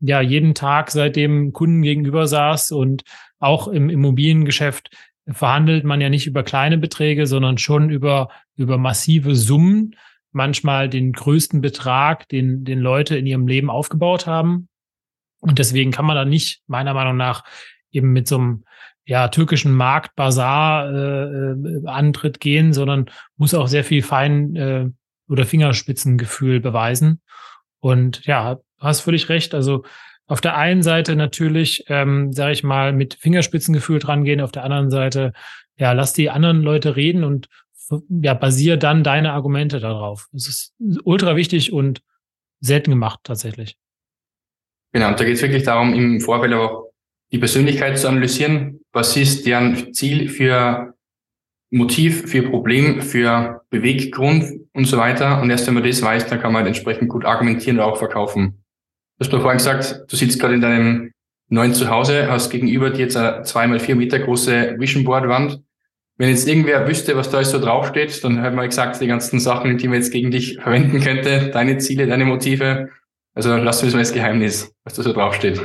ja 0.00 0.20
jeden 0.20 0.54
Tag 0.54 0.92
seitdem 0.92 1.52
Kunden 1.52 1.82
gegenüber 1.82 2.28
saß 2.28 2.70
und 2.70 3.02
auch 3.40 3.66
im 3.66 3.90
Immobiliengeschäft 3.90 4.90
verhandelt 5.26 5.84
man 5.84 6.00
ja 6.00 6.08
nicht 6.08 6.28
über 6.28 6.44
kleine 6.44 6.78
Beträge, 6.78 7.26
sondern 7.26 7.58
schon 7.58 7.90
über 7.90 8.28
über 8.56 8.78
massive 8.78 9.34
Summen, 9.34 9.96
manchmal 10.32 10.88
den 10.88 11.12
größten 11.12 11.60
Betrag, 11.60 12.28
den 12.28 12.64
den 12.64 12.80
Leute 12.80 13.16
in 13.16 13.26
ihrem 13.26 13.46
Leben 13.46 13.70
aufgebaut 13.70 14.26
haben. 14.26 14.68
Und 15.40 15.58
deswegen 15.58 15.90
kann 15.90 16.04
man 16.04 16.16
da 16.16 16.24
nicht 16.24 16.62
meiner 16.66 16.94
Meinung 16.94 17.16
nach 17.16 17.44
eben 17.90 18.12
mit 18.12 18.28
so 18.28 18.36
einem 18.36 18.64
ja, 19.08 19.28
türkischen 19.28 19.72
Markt, 19.72 20.14
Bazar 20.16 20.92
äh, 20.92 21.52
äh, 21.52 21.86
Antritt 21.86 22.40
gehen, 22.40 22.74
sondern 22.74 23.10
muss 23.36 23.54
auch 23.54 23.66
sehr 23.66 23.84
viel 23.84 24.02
Fein- 24.02 24.54
äh, 24.54 24.86
oder 25.28 25.46
Fingerspitzengefühl 25.46 26.60
beweisen. 26.60 27.22
Und 27.80 28.26
ja, 28.26 28.58
hast 28.78 29.00
völlig 29.00 29.30
recht. 29.30 29.54
Also 29.54 29.84
auf 30.26 30.42
der 30.42 30.56
einen 30.58 30.82
Seite 30.82 31.16
natürlich, 31.16 31.84
ähm, 31.88 32.32
sage 32.32 32.52
ich 32.52 32.62
mal, 32.62 32.92
mit 32.92 33.14
Fingerspitzengefühl 33.14 33.98
dran 33.98 34.24
gehen, 34.24 34.42
auf 34.42 34.52
der 34.52 34.64
anderen 34.64 34.90
Seite, 34.90 35.32
ja, 35.76 35.92
lass 35.92 36.12
die 36.12 36.28
anderen 36.28 36.60
Leute 36.60 36.96
reden 36.96 37.24
und 37.24 37.48
ja, 38.08 38.34
basier 38.34 38.76
dann 38.76 39.04
deine 39.04 39.32
Argumente 39.32 39.80
darauf. 39.80 40.28
Es 40.34 40.48
ist 40.48 40.74
ultra 41.04 41.36
wichtig 41.36 41.72
und 41.72 42.02
selten 42.60 42.90
gemacht 42.90 43.20
tatsächlich. 43.24 43.76
Genau, 44.92 45.08
und 45.08 45.20
da 45.20 45.24
geht 45.24 45.36
es 45.36 45.42
wirklich 45.42 45.64
darum, 45.64 45.94
im 45.94 46.20
Vorfeld 46.20 46.52
auch 46.54 46.92
die 47.30 47.38
Persönlichkeit 47.38 47.98
zu 47.98 48.08
analysieren. 48.08 48.80
Was 48.92 49.16
ist 49.16 49.46
deren 49.46 49.92
Ziel 49.92 50.28
für 50.28 50.94
Motiv, 51.70 52.30
für 52.30 52.42
Problem, 52.42 53.02
für 53.02 53.62
Beweggrund 53.70 54.44
und 54.72 54.86
so 54.86 54.96
weiter. 54.96 55.40
Und 55.40 55.50
erst 55.50 55.66
wenn 55.66 55.74
man 55.74 55.84
das 55.84 56.00
weiß, 56.00 56.26
dann 56.26 56.40
kann 56.40 56.52
man 56.52 56.64
halt 56.64 56.68
entsprechend 56.68 57.10
gut 57.10 57.24
argumentieren 57.24 57.78
und 57.78 57.84
auch 57.84 57.98
verkaufen. 57.98 58.64
Du 59.18 59.24
hast 59.24 59.32
mir 59.32 59.40
vorhin 59.40 59.58
gesagt, 59.58 60.04
du 60.08 60.16
sitzt 60.16 60.40
gerade 60.40 60.54
in 60.54 60.60
deinem 60.60 61.12
neuen 61.48 61.74
Zuhause, 61.74 62.30
hast 62.30 62.50
gegenüber 62.50 62.90
dir 62.90 63.00
jetzt 63.00 63.16
eine 63.16 63.42
zweimal 63.42 63.80
vier 63.80 63.96
Meter 63.96 64.18
große 64.18 64.76
Vision 64.78 65.04
Board 65.04 65.28
Wand. 65.28 65.62
Wenn 66.18 66.30
jetzt 66.30 66.48
irgendwer 66.48 66.86
wüsste, 66.88 67.16
was 67.16 67.30
da 67.30 67.42
so 67.44 67.60
draufsteht, 67.60 68.22
dann 68.24 68.42
hat 68.42 68.52
man 68.52 68.68
gesagt, 68.68 69.00
die 69.00 69.06
ganzen 69.06 69.38
Sachen, 69.38 69.78
die 69.78 69.86
man 69.86 69.98
jetzt 69.98 70.12
gegen 70.12 70.32
dich 70.32 70.58
verwenden 70.60 71.00
könnte, 71.00 71.50
deine 71.50 71.78
Ziele, 71.78 72.08
deine 72.08 72.24
Motive. 72.24 72.90
Also 73.34 73.56
lass 73.56 73.82
uns 73.84 73.92
mal 73.92 74.00
das 74.00 74.12
Geheimnis, 74.12 74.74
was 74.82 74.94
da 74.94 75.04
so 75.04 75.12
draufsteht. 75.12 75.60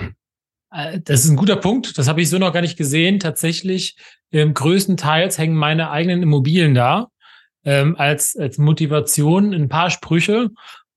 Äh, 0.72 1.00
das 1.04 1.26
ist 1.26 1.32
ein 1.32 1.38
guter 1.38 1.56
Punkt. 1.56 1.98
Das 1.98 2.08
habe 2.08 2.22
ich 2.22 2.30
so 2.30 2.38
noch 2.38 2.54
gar 2.54 2.62
nicht 2.62 2.78
gesehen. 2.78 3.20
Tatsächlich, 3.20 3.96
ähm, 4.32 4.54
größtenteils 4.54 5.40
hängen 5.40 5.56
meine 5.56 5.90
eigenen 5.90 6.22
Immobilien 6.22 6.76
da 6.76 7.08
ähm, 7.66 7.96
als, 7.98 8.36
als 8.36 8.58
Motivation, 8.58 9.54
ein 9.54 9.70
paar 9.70 9.90
Sprüche 9.90 10.50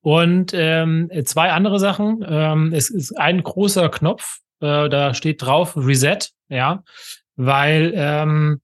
und 0.03 0.53
ähm, 0.55 1.11
zwei 1.25 1.53
andere 1.53 1.79
Sachen. 1.79 2.25
Ähm, 2.29 2.73
es 2.75 2.91
ist 2.91 3.19
ein 3.19 3.43
großer 3.43 3.89
Knopf, 3.89 4.39
äh, 4.61 4.89
da 4.89 5.15
steht 5.15 5.43
drauf 5.43 5.77
Reset, 5.77 6.19
ja, 6.49 6.83
weil 7.37 7.93
ähm, 7.95 8.61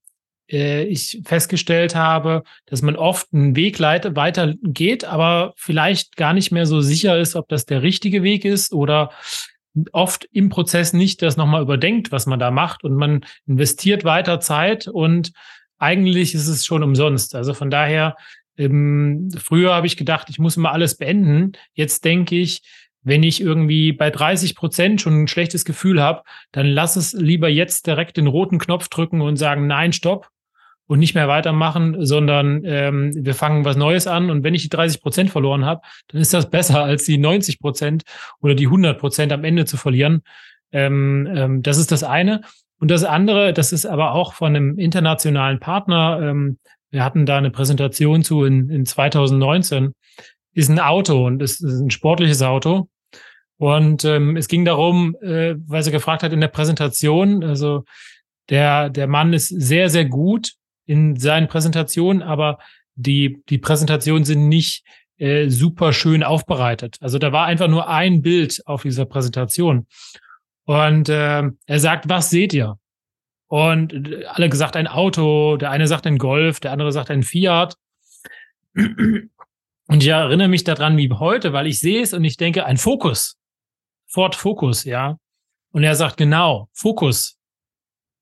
äh, 0.52 0.84
ich 0.84 1.20
festgestellt 1.24 1.94
habe, 1.94 2.44
dass 2.66 2.82
man 2.82 2.94
oft 2.94 3.28
einen 3.32 3.56
Weg 3.56 3.80
weitergeht, 3.80 5.04
aber 5.04 5.54
vielleicht 5.56 6.16
gar 6.16 6.34
nicht 6.34 6.52
mehr 6.52 6.66
so 6.66 6.80
sicher 6.80 7.18
ist, 7.18 7.34
ob 7.34 7.48
das 7.48 7.64
der 7.64 7.82
richtige 7.82 8.22
Weg 8.22 8.44
ist 8.44 8.72
oder 8.72 9.10
oft 9.92 10.28
im 10.32 10.50
Prozess 10.50 10.92
nicht 10.92 11.22
das 11.22 11.38
nochmal 11.38 11.62
überdenkt, 11.62 12.12
was 12.12 12.26
man 12.26 12.38
da 12.38 12.50
macht 12.50 12.84
und 12.84 12.94
man 12.94 13.24
investiert 13.46 14.04
weiter 14.04 14.38
Zeit 14.38 14.86
und 14.86 15.32
eigentlich 15.78 16.34
ist 16.34 16.46
es 16.46 16.66
schon 16.66 16.82
umsonst. 16.82 17.34
Also 17.34 17.54
von 17.54 17.70
daher, 17.70 18.16
ähm, 18.58 19.30
früher 19.36 19.74
habe 19.74 19.86
ich 19.86 19.96
gedacht, 19.96 20.28
ich 20.28 20.38
muss 20.38 20.58
immer 20.58 20.72
alles 20.72 20.96
beenden. 20.96 21.52
Jetzt 21.72 22.04
denke 22.04 22.36
ich, 22.36 22.62
wenn 23.02 23.22
ich 23.22 23.40
irgendwie 23.40 23.92
bei 23.92 24.10
30 24.10 24.54
Prozent 24.54 25.00
schon 25.00 25.22
ein 25.22 25.28
schlechtes 25.28 25.64
Gefühl 25.64 26.00
habe, 26.00 26.22
dann 26.52 26.66
lass 26.66 26.96
es 26.96 27.14
lieber 27.14 27.48
jetzt 27.48 27.86
direkt 27.86 28.18
den 28.18 28.28
roten 28.28 28.58
Knopf 28.58 28.88
drücken 28.88 29.22
und 29.22 29.36
sagen, 29.36 29.66
nein, 29.66 29.92
stopp 29.92 30.28
und 30.86 30.98
nicht 30.98 31.14
mehr 31.14 31.28
weitermachen, 31.28 32.04
sondern 32.04 32.62
ähm, 32.64 33.12
wir 33.14 33.34
fangen 33.34 33.64
was 33.64 33.76
Neues 33.76 34.06
an. 34.06 34.30
Und 34.30 34.44
wenn 34.44 34.54
ich 34.54 34.62
die 34.62 34.68
30 34.68 35.00
Prozent 35.00 35.30
verloren 35.30 35.64
habe, 35.64 35.80
dann 36.08 36.20
ist 36.20 36.34
das 36.34 36.50
besser, 36.50 36.82
als 36.84 37.04
die 37.04 37.18
90 37.18 37.60
Prozent 37.60 38.02
oder 38.40 38.54
die 38.54 38.66
100 38.66 38.98
Prozent 38.98 39.32
am 39.32 39.44
Ende 39.44 39.64
zu 39.64 39.76
verlieren. 39.76 40.22
Ähm, 40.72 41.28
ähm, 41.34 41.62
das 41.62 41.78
ist 41.78 41.92
das 41.92 42.04
eine. 42.04 42.42
Und 42.78 42.90
das 42.90 43.04
andere, 43.04 43.52
das 43.52 43.72
ist 43.72 43.86
aber 43.86 44.12
auch 44.12 44.34
von 44.34 44.56
einem 44.56 44.78
internationalen 44.78 45.60
Partner. 45.60 46.18
Ähm, 46.20 46.58
wir 46.90 47.04
hatten 47.04 47.26
da 47.26 47.38
eine 47.38 47.50
Präsentation 47.50 48.22
zu 48.22 48.44
in, 48.44 48.68
in 48.68 48.84
2019. 48.84 49.94
Ist 50.54 50.68
ein 50.68 50.80
Auto 50.80 51.26
und 51.26 51.40
es 51.42 51.60
ist 51.60 51.80
ein 51.80 51.90
sportliches 51.90 52.42
Auto. 52.42 52.88
Und 53.56 54.04
ähm, 54.04 54.36
es 54.36 54.48
ging 54.48 54.64
darum, 54.64 55.16
äh, 55.22 55.54
weil 55.66 55.82
sie 55.84 55.92
gefragt 55.92 56.22
hat 56.24 56.32
in 56.32 56.40
der 56.40 56.48
Präsentation, 56.48 57.44
also 57.44 57.84
der, 58.50 58.90
der 58.90 59.06
Mann 59.06 59.32
ist 59.32 59.48
sehr, 59.48 59.88
sehr 59.88 60.04
gut 60.04 60.54
in 60.92 61.16
seinen 61.16 61.48
Präsentationen, 61.48 62.22
aber 62.22 62.58
die, 62.94 63.42
die 63.48 63.56
Präsentationen 63.56 64.24
sind 64.24 64.48
nicht 64.48 64.84
äh, 65.16 65.48
super 65.48 65.94
schön 65.94 66.22
aufbereitet. 66.22 66.96
Also 67.00 67.18
da 67.18 67.32
war 67.32 67.46
einfach 67.46 67.68
nur 67.68 67.88
ein 67.88 68.20
Bild 68.20 68.60
auf 68.66 68.82
dieser 68.82 69.06
Präsentation. 69.06 69.86
Und 70.64 71.08
äh, 71.08 71.44
er 71.66 71.80
sagt, 71.80 72.10
was 72.10 72.28
seht 72.28 72.52
ihr? 72.52 72.76
Und 73.46 73.94
alle 74.26 74.50
gesagt 74.50 74.76
ein 74.76 74.86
Auto, 74.86 75.56
der 75.56 75.70
eine 75.70 75.86
sagt 75.86 76.06
ein 76.06 76.18
Golf, 76.18 76.60
der 76.60 76.72
andere 76.72 76.92
sagt 76.92 77.10
ein 77.10 77.22
Fiat. 77.22 77.76
Und 78.74 80.02
ich 80.02 80.08
erinnere 80.08 80.48
mich 80.48 80.64
daran 80.64 80.98
wie 80.98 81.10
heute, 81.10 81.54
weil 81.54 81.66
ich 81.66 81.80
sehe 81.80 82.02
es 82.02 82.12
und 82.12 82.24
ich 82.24 82.36
denke, 82.36 82.66
ein 82.66 82.76
Fokus. 82.76 83.38
Ford 84.06 84.34
Focus, 84.34 84.84
ja. 84.84 85.16
Und 85.70 85.84
er 85.84 85.94
sagt 85.94 86.18
genau, 86.18 86.68
Fokus. 86.72 87.38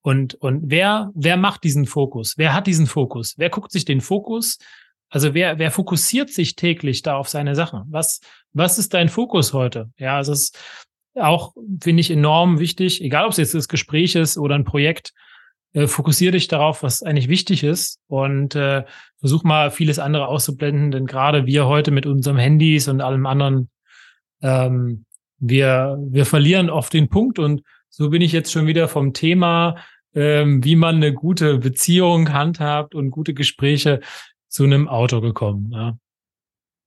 Und, 0.03 0.35
und 0.37 0.63
wer, 0.67 1.11
wer 1.15 1.37
macht 1.37 1.65
diesen 1.65 1.87
Fokus? 1.87 2.35
Wer 2.39 2.55
hat 2.55 2.67
diesen 2.67 2.87
Fokus? 2.87 3.35
Wer 3.37 3.51
guckt 3.51 3.71
sich 3.73 3.85
den 3.85 4.01
Fokus? 4.01 4.59
Also 5.11 5.35
wer, 5.35 5.59
wer 5.59 5.71
fokussiert 5.71 6.31
sich 6.31 6.57
täglich 6.57 7.03
da 7.03 7.17
auf 7.17 7.29
seine 7.29 7.55
Sachen? 7.55 7.85
Was, 7.89 8.21
was 8.53 8.79
ist 8.79 8.95
dein 8.95 9.09
Fokus 9.09 9.53
heute? 9.53 9.91
Ja, 9.99 10.17
also 10.17 10.33
es 10.33 10.51
ist 10.51 10.59
auch, 11.17 11.55
finde 11.83 12.01
ich, 12.01 12.11
enorm 12.11 12.61
wichtig, 12.61 13.03
egal 13.03 13.25
ob 13.25 13.33
es 13.33 13.39
jetzt 13.39 13.55
das 13.55 13.69
Gespräch 13.69 14.15
ist 14.15 14.39
oder 14.39 14.55
ein 14.55 14.65
Projekt, 14.65 15.13
äh, 15.73 15.87
fokussiere 15.87 16.33
dich 16.33 16.49
darauf, 16.49 16.83
was 16.83 17.03
eigentlich 17.03 17.29
wichtig 17.29 17.63
ist 17.65 18.01
und 18.07 18.55
äh, 18.55 18.85
versuch 19.19 19.43
mal 19.45 19.71
vieles 19.71 19.99
andere 19.99 20.29
auszublenden, 20.29 20.91
denn 20.91 21.07
gerade 21.07 21.47
wir 21.47 21.67
heute 21.67 21.91
mit 21.91 22.07
unserem 22.07 22.39
Handys 22.39 22.89
und 22.89 23.01
allem 23.01 23.27
anderen, 23.27 23.69
ähm, 24.43 25.05
wir, 25.39 25.99
wir 26.09 26.27
verlieren 26.27 26.71
oft 26.71 26.93
den 26.93 27.09
Punkt 27.09 27.39
und 27.39 27.63
so 27.91 28.09
bin 28.11 28.23
ich 28.23 28.33
jetzt 28.33 28.51
schon 28.53 28.67
wieder 28.67 28.89
vom 28.89 29.13
Thema, 29.13 29.77
ähm, 30.15 30.65
wie 30.65 30.77
man 30.77 30.97
eine 30.97 31.13
gute 31.13 31.59
Beziehung 31.59 32.33
handhabt 32.33 32.95
und 32.95 33.11
gute 33.11 33.35
Gespräche 33.35 34.01
zu 34.49 34.65
einem 34.65 34.89
Auto 34.89 35.21
gekommen. 35.21 35.71
Ja. 35.73 35.99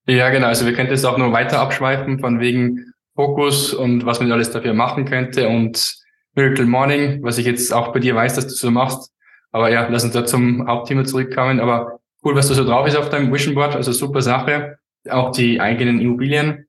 Ja, 0.05 0.29
genau. 0.31 0.47
Also 0.47 0.65
wir 0.65 0.73
könnten 0.73 0.93
es 0.93 1.05
auch 1.05 1.17
nur 1.17 1.31
weiter 1.31 1.59
abschweifen 1.61 2.19
von 2.19 2.39
wegen 2.41 2.91
Fokus 3.15 3.73
und 3.73 4.05
was 4.05 4.19
man 4.19 4.31
alles 4.31 4.51
dafür 4.51 4.73
machen 4.73 5.05
könnte 5.05 5.47
und 5.47 5.95
Miracle 6.35 6.65
Morning, 6.65 7.23
was 7.23 7.37
ich 7.37 7.45
jetzt 7.45 7.71
auch 7.71 7.93
bei 7.93 7.99
dir 7.99 8.15
weiß, 8.15 8.35
dass 8.35 8.47
du 8.47 8.53
so 8.53 8.71
machst. 8.71 9.13
Aber 9.51 9.69
ja, 9.69 9.87
lass 9.87 10.03
uns 10.03 10.13
da 10.13 10.25
zum 10.25 10.67
Hauptthema 10.67 11.05
zurückkommen. 11.05 11.59
Aber 11.59 11.99
cool, 12.25 12.35
was 12.35 12.47
du 12.47 12.53
so 12.53 12.65
drauf 12.65 12.87
ist 12.87 12.97
auf 12.97 13.09
deinem 13.09 13.31
Vision 13.31 13.55
Board. 13.55 13.75
Also 13.75 13.91
super 13.91 14.21
Sache. 14.21 14.77
Auch 15.09 15.31
die 15.31 15.61
eigenen 15.61 16.01
Immobilien. 16.01 16.65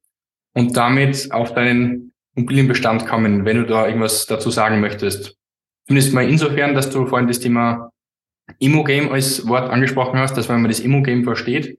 und 0.55 0.77
damit 0.77 1.33
auf 1.33 1.55
deinen 1.55 2.13
Immobilienbestand 2.35 3.07
kommen, 3.07 3.44
wenn 3.44 3.59
du 3.59 3.66
da 3.66 3.87
irgendwas 3.87 4.27
dazu 4.27 4.51
sagen 4.51 4.81
möchtest. 4.81 5.37
Zumindest 5.87 6.14
mal 6.14 6.29
insofern, 6.29 6.75
dass 6.75 6.90
du 6.90 7.07
vorhin 7.07 7.29
das 7.29 7.40
Thema 7.40 7.90
Immo-Game 8.59 9.11
als 9.11 9.47
Wort 9.47 9.70
angesprochen 9.70 10.18
hast, 10.18 10.37
dass 10.37 10.49
wenn 10.49 10.61
man 10.61 10.70
das 10.70 10.81
Immo-Game 10.81 11.25
versteht, 11.25 11.79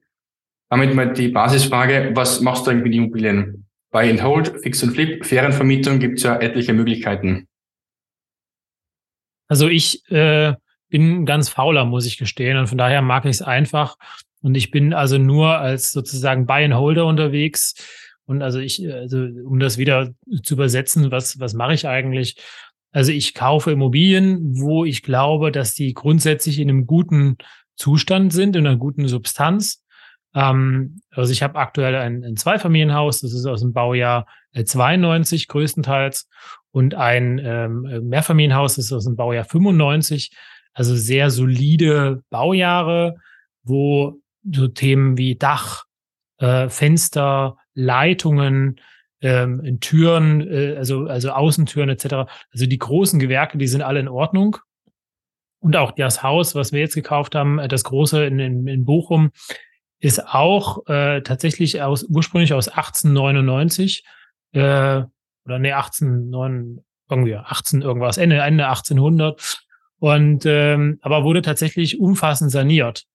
damit 0.69 0.95
mal 0.95 1.13
die 1.13 1.29
Basisfrage, 1.29 2.11
was 2.15 2.41
machst 2.41 2.65
du 2.65 2.71
eigentlich 2.71 2.85
mit 2.85 2.95
Immobilien? 2.95 3.67
Buy 3.91 4.09
and 4.09 4.23
Hold, 4.23 4.61
Fix 4.61 4.83
and 4.83 4.93
Flip, 4.93 5.25
Ferienvermietung 5.25 5.99
gibt 5.99 6.17
es 6.17 6.23
ja 6.23 6.37
etliche 6.37 6.73
Möglichkeiten. 6.73 7.47
Also 9.47 9.67
ich 9.67 10.09
äh, 10.11 10.53
bin 10.89 11.25
ganz 11.25 11.49
fauler, 11.49 11.85
muss 11.85 12.05
ich 12.05 12.17
gestehen. 12.17 12.57
Und 12.57 12.67
von 12.67 12.77
daher 12.77 13.01
mag 13.01 13.25
ich 13.25 13.31
es 13.31 13.41
einfach. 13.41 13.95
Und 14.41 14.55
ich 14.55 14.71
bin 14.71 14.93
also 14.93 15.17
nur 15.17 15.57
als 15.57 15.91
sozusagen 15.91 16.45
Buy 16.45 16.65
and 16.65 16.75
Holder 16.75 17.05
unterwegs. 17.05 17.75
Und 18.25 18.41
also 18.41 18.59
ich, 18.59 18.85
also 18.91 19.19
um 19.19 19.59
das 19.59 19.77
wieder 19.77 20.13
zu 20.43 20.55
übersetzen, 20.55 21.11
was, 21.11 21.39
was 21.39 21.53
mache 21.53 21.73
ich 21.73 21.88
eigentlich? 21.88 22.38
Also 22.91 23.11
ich 23.11 23.33
kaufe 23.33 23.71
Immobilien, 23.71 24.59
wo 24.59 24.85
ich 24.85 25.03
glaube, 25.03 25.51
dass 25.51 25.73
die 25.73 25.93
grundsätzlich 25.93 26.59
in 26.59 26.69
einem 26.69 26.88
guten 26.88 27.38
Zustand 27.75 28.33
sind, 28.33 28.55
in 28.55 28.65
einer 28.65 28.77
guten 28.77 29.07
Substanz. 29.07 29.83
Ähm, 30.33 31.01
also 31.11 31.31
ich 31.31 31.43
habe 31.43 31.59
aktuell 31.59 31.95
ein, 31.95 32.23
ein 32.23 32.38
Zweifamilienhaus, 32.38 33.21
das 33.21 33.33
ist 33.33 33.45
aus 33.45 33.61
dem 33.61 33.73
Baujahr 33.73 34.27
92 34.53 35.47
größtenteils 35.47 36.29
und 36.71 36.95
ein 36.95 37.39
ähm, 37.43 37.81
Mehrfamilienhaus, 38.07 38.75
das 38.75 38.85
ist 38.85 38.93
aus 38.93 39.05
dem 39.05 39.15
Baujahr 39.15 39.45
95. 39.45 40.31
Also 40.73 40.95
sehr 40.95 41.29
solide 41.29 42.23
Baujahre, 42.29 43.15
wo 43.63 44.19
so 44.49 44.67
Themen 44.67 45.17
wie 45.17 45.35
Dach, 45.35 45.85
äh, 46.38 46.69
Fenster, 46.69 47.57
Leitungen, 47.75 48.79
ähm, 49.21 49.79
Türen, 49.79 50.41
äh, 50.41 50.75
also, 50.77 51.05
also 51.05 51.31
Außentüren 51.31 51.89
etc. 51.89 52.29
Also 52.51 52.65
die 52.65 52.77
großen 52.77 53.19
Gewerke, 53.19 53.57
die 53.57 53.67
sind 53.67 53.81
alle 53.81 53.99
in 53.99 54.07
Ordnung. 54.07 54.57
Und 55.59 55.75
auch 55.75 55.91
das 55.91 56.21
Haus, 56.23 56.53
was 56.53 56.71
wir 56.71 56.79
jetzt 56.79 56.95
gekauft 56.95 57.35
haben, 57.35 57.59
äh, 57.59 57.67
das 57.67 57.83
große 57.83 58.25
in, 58.25 58.39
in, 58.39 58.67
in 58.67 58.85
Bochum, 58.85 59.31
ist 59.99 60.27
auch 60.27 60.85
äh, 60.88 61.21
tatsächlich 61.21 61.81
aus 61.81 62.03
ursprünglich 62.03 62.53
aus 62.53 62.67
1899 62.67 64.03
äh, 64.51 64.59
oder 64.59 65.59
nee 65.59 65.71
1809 65.71 66.83
irgendwie 67.09 67.35
18 67.35 67.81
irgendwas 67.81 68.17
Ende 68.17 68.38
Ende 68.38 68.67
1800 68.67 69.63
und 69.99 70.45
ähm, 70.45 70.99
aber 71.01 71.23
wurde 71.23 71.41
tatsächlich 71.41 71.99
umfassend 71.99 72.51
saniert. 72.51 73.05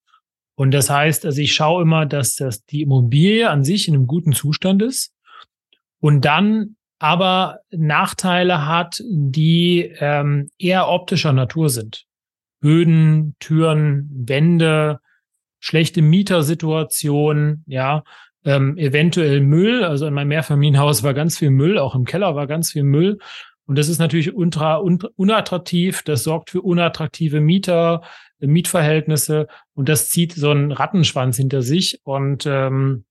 Und 0.61 0.69
das 0.75 0.91
heißt, 0.91 1.25
also 1.25 1.41
ich 1.41 1.55
schaue 1.55 1.81
immer, 1.81 2.05
dass 2.05 2.35
das 2.35 2.65
die 2.65 2.83
Immobilie 2.83 3.49
an 3.49 3.63
sich 3.63 3.87
in 3.87 3.95
einem 3.95 4.05
guten 4.05 4.31
Zustand 4.31 4.83
ist 4.83 5.11
und 5.99 6.23
dann 6.23 6.75
aber 6.99 7.61
Nachteile 7.71 8.67
hat, 8.67 9.01
die 9.09 9.91
ähm, 9.97 10.51
eher 10.59 10.87
optischer 10.87 11.33
Natur 11.33 11.71
sind. 11.71 12.05
Böden, 12.59 13.35
Türen, 13.39 14.07
Wände, 14.13 14.99
schlechte 15.59 16.03
Mietersituation, 16.03 17.63
ja, 17.65 18.03
ähm, 18.45 18.77
eventuell 18.77 19.41
Müll. 19.41 19.83
Also 19.83 20.05
in 20.05 20.13
meinem 20.13 20.27
Mehrfamilienhaus 20.27 21.01
war 21.01 21.15
ganz 21.15 21.39
viel 21.39 21.49
Müll, 21.49 21.79
auch 21.79 21.95
im 21.95 22.05
Keller 22.05 22.35
war 22.35 22.45
ganz 22.45 22.73
viel 22.73 22.83
Müll. 22.83 23.17
Und 23.65 23.79
das 23.79 23.89
ist 23.89 23.97
natürlich 23.97 24.35
ultra 24.35 24.77
un 24.77 24.99
unattraktiv. 25.15 26.03
Das 26.03 26.21
sorgt 26.21 26.51
für 26.51 26.61
unattraktive 26.61 27.39
Mieter, 27.39 28.03
Mietverhältnisse 28.41 29.47
und 29.73 29.89
das 29.89 30.09
zieht 30.09 30.33
so 30.33 30.51
einen 30.51 30.71
Rattenschwanz 30.71 31.37
hinter 31.37 31.61
sich. 31.61 31.99
Und 32.03 32.45
ähm, 32.45 33.05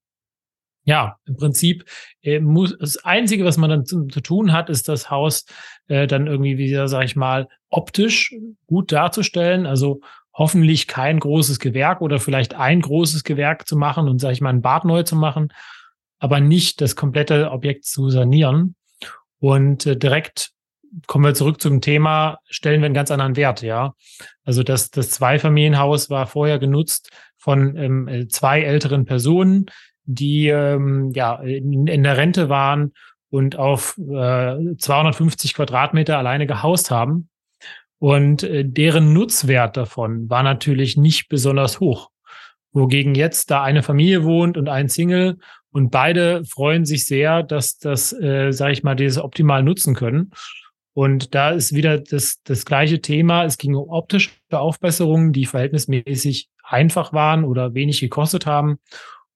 ja, 0.84 1.18
im 1.26 1.36
Prinzip 1.36 1.84
äh, 2.22 2.40
muss 2.40 2.76
das 2.78 2.96
Einzige, 3.04 3.44
was 3.44 3.56
man 3.56 3.70
dann 3.70 3.86
zu, 3.86 4.06
zu 4.06 4.20
tun 4.20 4.52
hat, 4.52 4.70
ist 4.70 4.88
das 4.88 5.10
Haus 5.10 5.44
äh, 5.88 6.06
dann 6.06 6.26
irgendwie 6.26 6.58
wieder, 6.58 6.88
sag 6.88 7.04
ich 7.04 7.16
mal, 7.16 7.48
optisch 7.68 8.34
gut 8.66 8.92
darzustellen. 8.92 9.66
Also 9.66 10.00
hoffentlich 10.32 10.86
kein 10.86 11.20
großes 11.20 11.58
Gewerk 11.58 12.00
oder 12.00 12.18
vielleicht 12.18 12.54
ein 12.54 12.80
großes 12.80 13.24
Gewerk 13.24 13.68
zu 13.68 13.76
machen 13.76 14.08
und, 14.08 14.20
sag 14.20 14.32
ich 14.32 14.40
mal, 14.40 14.50
ein 14.50 14.62
Bad 14.62 14.84
neu 14.84 15.02
zu 15.02 15.16
machen, 15.16 15.52
aber 16.18 16.40
nicht 16.40 16.80
das 16.80 16.96
komplette 16.96 17.50
Objekt 17.50 17.84
zu 17.84 18.10
sanieren. 18.10 18.74
Und 19.38 19.86
äh, 19.86 19.96
direkt 19.96 20.52
kommen 21.06 21.24
wir 21.24 21.34
zurück 21.34 21.60
zum 21.60 21.80
Thema, 21.80 22.38
stellen 22.48 22.80
wir 22.80 22.86
einen 22.86 22.94
ganz 22.94 23.10
anderen 23.10 23.36
Wert, 23.36 23.62
ja. 23.62 23.94
Also 24.44 24.62
das, 24.62 24.90
das 24.90 25.10
Zweifamilienhaus 25.10 26.10
war 26.10 26.26
vorher 26.26 26.58
genutzt 26.58 27.10
von 27.36 27.76
ähm, 27.76 28.08
äh, 28.08 28.28
zwei 28.28 28.62
älteren 28.62 29.04
Personen, 29.04 29.66
die 30.04 30.48
ähm, 30.48 31.12
ja 31.14 31.36
in, 31.36 31.86
in 31.86 32.02
der 32.02 32.16
Rente 32.16 32.48
waren 32.48 32.92
und 33.30 33.56
auf 33.56 33.96
äh, 33.98 34.76
250 34.76 35.54
Quadratmeter 35.54 36.18
alleine 36.18 36.46
gehaust 36.46 36.90
haben. 36.90 37.28
Und 37.98 38.42
äh, 38.42 38.64
deren 38.64 39.12
Nutzwert 39.12 39.76
davon 39.76 40.28
war 40.28 40.42
natürlich 40.42 40.96
nicht 40.96 41.28
besonders 41.28 41.80
hoch. 41.80 42.10
Wogegen 42.72 43.14
jetzt 43.14 43.50
da 43.50 43.62
eine 43.62 43.82
Familie 43.82 44.24
wohnt 44.24 44.56
und 44.56 44.68
ein 44.68 44.88
Single 44.88 45.38
und 45.72 45.90
beide 45.90 46.44
freuen 46.44 46.84
sich 46.84 47.06
sehr, 47.06 47.42
dass 47.42 47.78
das, 47.78 48.12
äh, 48.12 48.50
sage 48.52 48.72
ich 48.72 48.82
mal, 48.82 48.96
dieses 48.96 49.22
optimal 49.22 49.62
nutzen 49.62 49.94
können. 49.94 50.32
Und 50.92 51.34
da 51.34 51.50
ist 51.50 51.74
wieder 51.74 51.98
das, 51.98 52.40
das 52.42 52.64
gleiche 52.64 53.00
Thema. 53.00 53.44
Es 53.44 53.58
ging 53.58 53.74
um 53.74 53.88
optische 53.88 54.30
Aufbesserungen, 54.50 55.32
die 55.32 55.46
verhältnismäßig 55.46 56.48
einfach 56.62 57.12
waren 57.12 57.44
oder 57.44 57.74
wenig 57.74 58.00
gekostet 58.00 58.46
haben. 58.46 58.78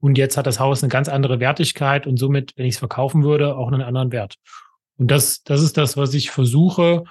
Und 0.01 0.19
jetzt 0.19 0.37
hat 0.37 0.47
das 0.47 0.61
Haus 0.61 0.83
eine 0.83 0.91
ganz 0.91 1.09
andere 1.09 1.41
Wertigkeit 1.41 2.07
und 2.07 2.19
somit, 2.19 2.53
wenn 2.57 2.67
ich 2.67 2.75
es 2.75 2.79
verkaufen 2.79 3.23
würde, 3.23 3.57
auch 3.57 3.69
einen 3.69 3.83
anderen 3.83 4.13
Wert. 4.13 4.37
Und 4.99 5.11
das, 5.11 5.43
das 5.43 5.63
ist 5.63 5.77
das, 5.77 5.97
was 5.97 6.13
ich 6.15 6.31
versuche. 6.31 7.05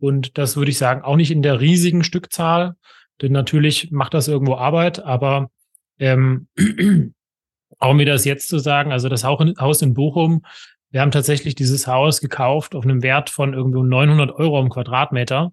Und 0.00 0.38
das 0.38 0.56
würde 0.56 0.70
ich 0.70 0.78
sagen, 0.78 1.02
auch 1.02 1.16
nicht 1.16 1.30
in 1.30 1.42
der 1.42 1.60
riesigen 1.60 2.04
Stückzahl, 2.04 2.74
denn 3.20 3.32
natürlich 3.32 3.90
macht 3.90 4.14
das 4.14 4.28
irgendwo 4.28 4.54
Arbeit, 4.54 5.04
aber 5.04 5.50
ähm, 5.98 6.46
auch 7.78 7.94
mir 7.94 8.06
das 8.06 8.24
jetzt 8.24 8.48
zu 8.48 8.58
sagen, 8.58 8.92
also 8.92 9.08
das 9.08 9.24
Haus 9.24 9.82
in 9.82 9.94
Bochum, 9.94 10.42
wir 10.90 11.00
haben 11.00 11.10
tatsächlich 11.10 11.54
dieses 11.54 11.86
Haus 11.86 12.20
gekauft 12.20 12.74
auf 12.74 12.84
einem 12.84 13.02
Wert 13.02 13.30
von 13.30 13.52
irgendwo 13.52 13.82
900 13.82 14.32
Euro 14.32 14.60
im 14.60 14.70
Quadratmeter. 14.70 15.52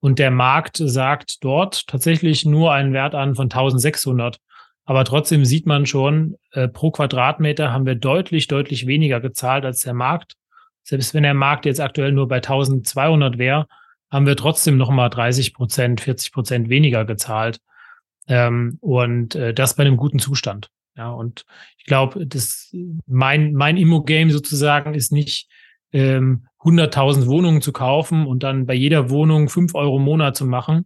Und 0.00 0.18
der 0.18 0.30
Markt 0.30 0.76
sagt 0.76 1.42
dort 1.42 1.86
tatsächlich 1.88 2.44
nur 2.44 2.72
einen 2.72 2.92
Wert 2.92 3.14
an 3.14 3.34
von 3.34 3.44
1600. 3.46 4.38
Aber 4.84 5.04
trotzdem 5.04 5.44
sieht 5.44 5.66
man 5.66 5.84
schon, 5.84 6.36
äh, 6.52 6.68
pro 6.68 6.92
Quadratmeter 6.92 7.72
haben 7.72 7.86
wir 7.86 7.96
deutlich, 7.96 8.46
deutlich 8.46 8.86
weniger 8.86 9.20
gezahlt 9.20 9.64
als 9.64 9.80
der 9.80 9.94
Markt. 9.94 10.34
Selbst 10.84 11.12
wenn 11.12 11.24
der 11.24 11.34
Markt 11.34 11.66
jetzt 11.66 11.80
aktuell 11.80 12.12
nur 12.12 12.28
bei 12.28 12.36
1200 12.36 13.38
wäre, 13.38 13.66
haben 14.12 14.26
wir 14.26 14.36
trotzdem 14.36 14.76
nochmal 14.76 15.10
30 15.10 15.54
Prozent, 15.54 16.00
40 16.00 16.32
Prozent 16.32 16.68
weniger 16.68 17.04
gezahlt. 17.04 17.58
Ähm, 18.28 18.78
und 18.80 19.34
äh, 19.34 19.52
das 19.52 19.74
bei 19.74 19.84
einem 19.84 19.96
guten 19.96 20.20
Zustand. 20.20 20.70
Ja, 20.96 21.10
und 21.10 21.44
ich 21.78 21.84
glaube, 21.84 22.26
das 22.26 22.74
mein 23.06 23.52
mein 23.52 23.76
Immo-Game 23.76 24.30
sozusagen 24.30 24.94
ist 24.94 25.12
nicht 25.12 25.48
ähm, 25.92 26.46
100.000 26.60 27.26
Wohnungen 27.26 27.62
zu 27.62 27.72
kaufen 27.72 28.26
und 28.26 28.42
dann 28.42 28.66
bei 28.66 28.74
jeder 28.74 29.10
Wohnung 29.10 29.48
fünf 29.48 29.74
Euro 29.74 29.98
im 29.98 30.04
Monat 30.04 30.36
zu 30.36 30.46
machen, 30.46 30.84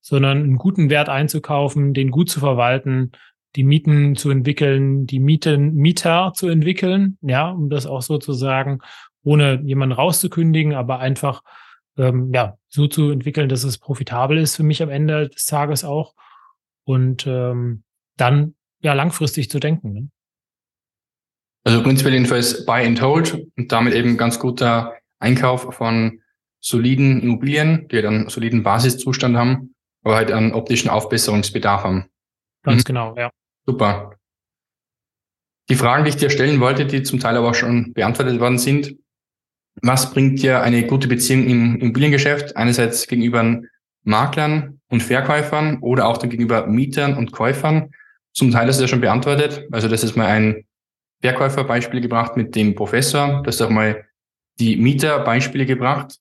sondern 0.00 0.38
einen 0.38 0.56
guten 0.56 0.90
Wert 0.90 1.08
einzukaufen, 1.08 1.94
den 1.94 2.10
gut 2.10 2.28
zu 2.28 2.40
verwalten, 2.40 3.12
die 3.56 3.64
Mieten 3.64 4.16
zu 4.16 4.30
entwickeln, 4.30 5.06
die 5.06 5.20
Mieten, 5.20 5.74
Mieter 5.74 6.32
zu 6.34 6.48
entwickeln, 6.48 7.18
ja, 7.22 7.50
um 7.50 7.70
das 7.70 7.86
auch 7.86 8.02
so 8.02 8.18
zu 8.18 8.32
sagen, 8.32 8.80
ohne 9.22 9.62
jemanden 9.64 9.94
rauszukündigen, 9.94 10.74
aber 10.74 10.98
einfach 10.98 11.42
ähm, 11.96 12.32
ja 12.34 12.58
so 12.68 12.86
zu 12.88 13.10
entwickeln, 13.10 13.48
dass 13.48 13.64
es 13.64 13.78
profitabel 13.78 14.38
ist 14.38 14.56
für 14.56 14.64
mich 14.64 14.82
am 14.82 14.90
Ende 14.90 15.28
des 15.28 15.46
Tages 15.46 15.84
auch. 15.84 16.14
Und 16.84 17.26
ähm, 17.26 17.84
dann 18.16 18.54
ja 18.84 18.92
langfristig 18.92 19.50
zu 19.50 19.58
denken. 19.58 19.92
Ne? 19.92 20.08
Also 21.64 21.82
prinzipiell 21.82 22.14
jedenfalls 22.14 22.66
Buy 22.66 22.86
and 22.86 23.00
Hold 23.00 23.46
und 23.56 23.72
damit 23.72 23.94
eben 23.94 24.16
ganz 24.16 24.38
guter 24.38 24.96
Einkauf 25.18 25.74
von 25.74 26.20
soliden 26.60 27.22
Immobilien, 27.22 27.88
die 27.88 28.02
dann 28.02 28.28
soliden 28.28 28.62
Basiszustand 28.62 29.36
haben, 29.36 29.74
aber 30.02 30.16
halt 30.16 30.30
einen 30.30 30.52
optischen 30.52 30.90
Aufbesserungsbedarf 30.90 31.84
haben. 31.84 32.06
Ganz 32.62 32.82
mhm. 32.82 32.86
genau, 32.86 33.16
ja. 33.16 33.30
Super. 33.66 34.12
Die 35.70 35.76
Fragen, 35.76 36.04
die 36.04 36.10
ich 36.10 36.16
dir 36.16 36.28
stellen 36.28 36.60
wollte, 36.60 36.84
die 36.84 37.02
zum 37.02 37.20
Teil 37.20 37.36
aber 37.36 37.50
auch 37.50 37.54
schon 37.54 37.94
beantwortet 37.94 38.38
worden 38.38 38.58
sind. 38.58 38.96
Was 39.80 40.12
bringt 40.12 40.42
dir 40.42 40.62
eine 40.62 40.86
gute 40.86 41.08
Beziehung 41.08 41.46
im 41.46 41.76
Immobiliengeschäft? 41.80 42.56
Einerseits 42.56 43.06
gegenüber 43.06 43.62
Maklern 44.02 44.80
und 44.88 45.02
Verkäufern 45.02 45.78
oder 45.80 46.06
auch 46.06 46.20
gegenüber 46.20 46.66
Mietern 46.66 47.16
und 47.16 47.32
Käufern. 47.32 47.90
Zum 48.34 48.50
Teil 48.50 48.68
du 48.70 48.82
ja 48.82 48.88
schon 48.88 49.00
beantwortet. 49.00 49.66
Also 49.70 49.88
das 49.88 50.04
ist 50.04 50.16
mal 50.16 50.26
ein 50.26 50.64
Verkäuferbeispiel 51.22 52.00
gebracht 52.00 52.36
mit 52.36 52.54
dem 52.54 52.74
Professor. 52.74 53.42
Du 53.42 53.46
hast 53.46 53.62
auch 53.62 53.70
mal 53.70 54.04
die 54.58 54.76
Mieterbeispiele 54.76 55.66
gebracht. 55.66 56.18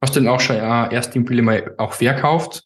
Hast 0.00 0.14
du 0.14 0.20
denn 0.20 0.28
auch 0.28 0.40
schon 0.40 0.56
ja, 0.56 0.90
erst 0.90 1.14
die 1.14 1.18
Immobilie 1.18 1.42
mal 1.42 1.74
auch 1.78 1.92
verkauft 1.92 2.64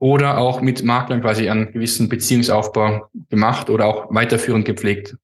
oder 0.00 0.38
auch 0.38 0.60
mit 0.60 0.82
Maklern 0.82 1.20
quasi 1.20 1.48
einen 1.48 1.72
gewissen 1.72 2.08
Beziehungsaufbau 2.08 3.08
gemacht 3.28 3.70
oder 3.70 3.86
auch 3.86 4.12
weiterführend 4.14 4.64
gepflegt? 4.64 5.16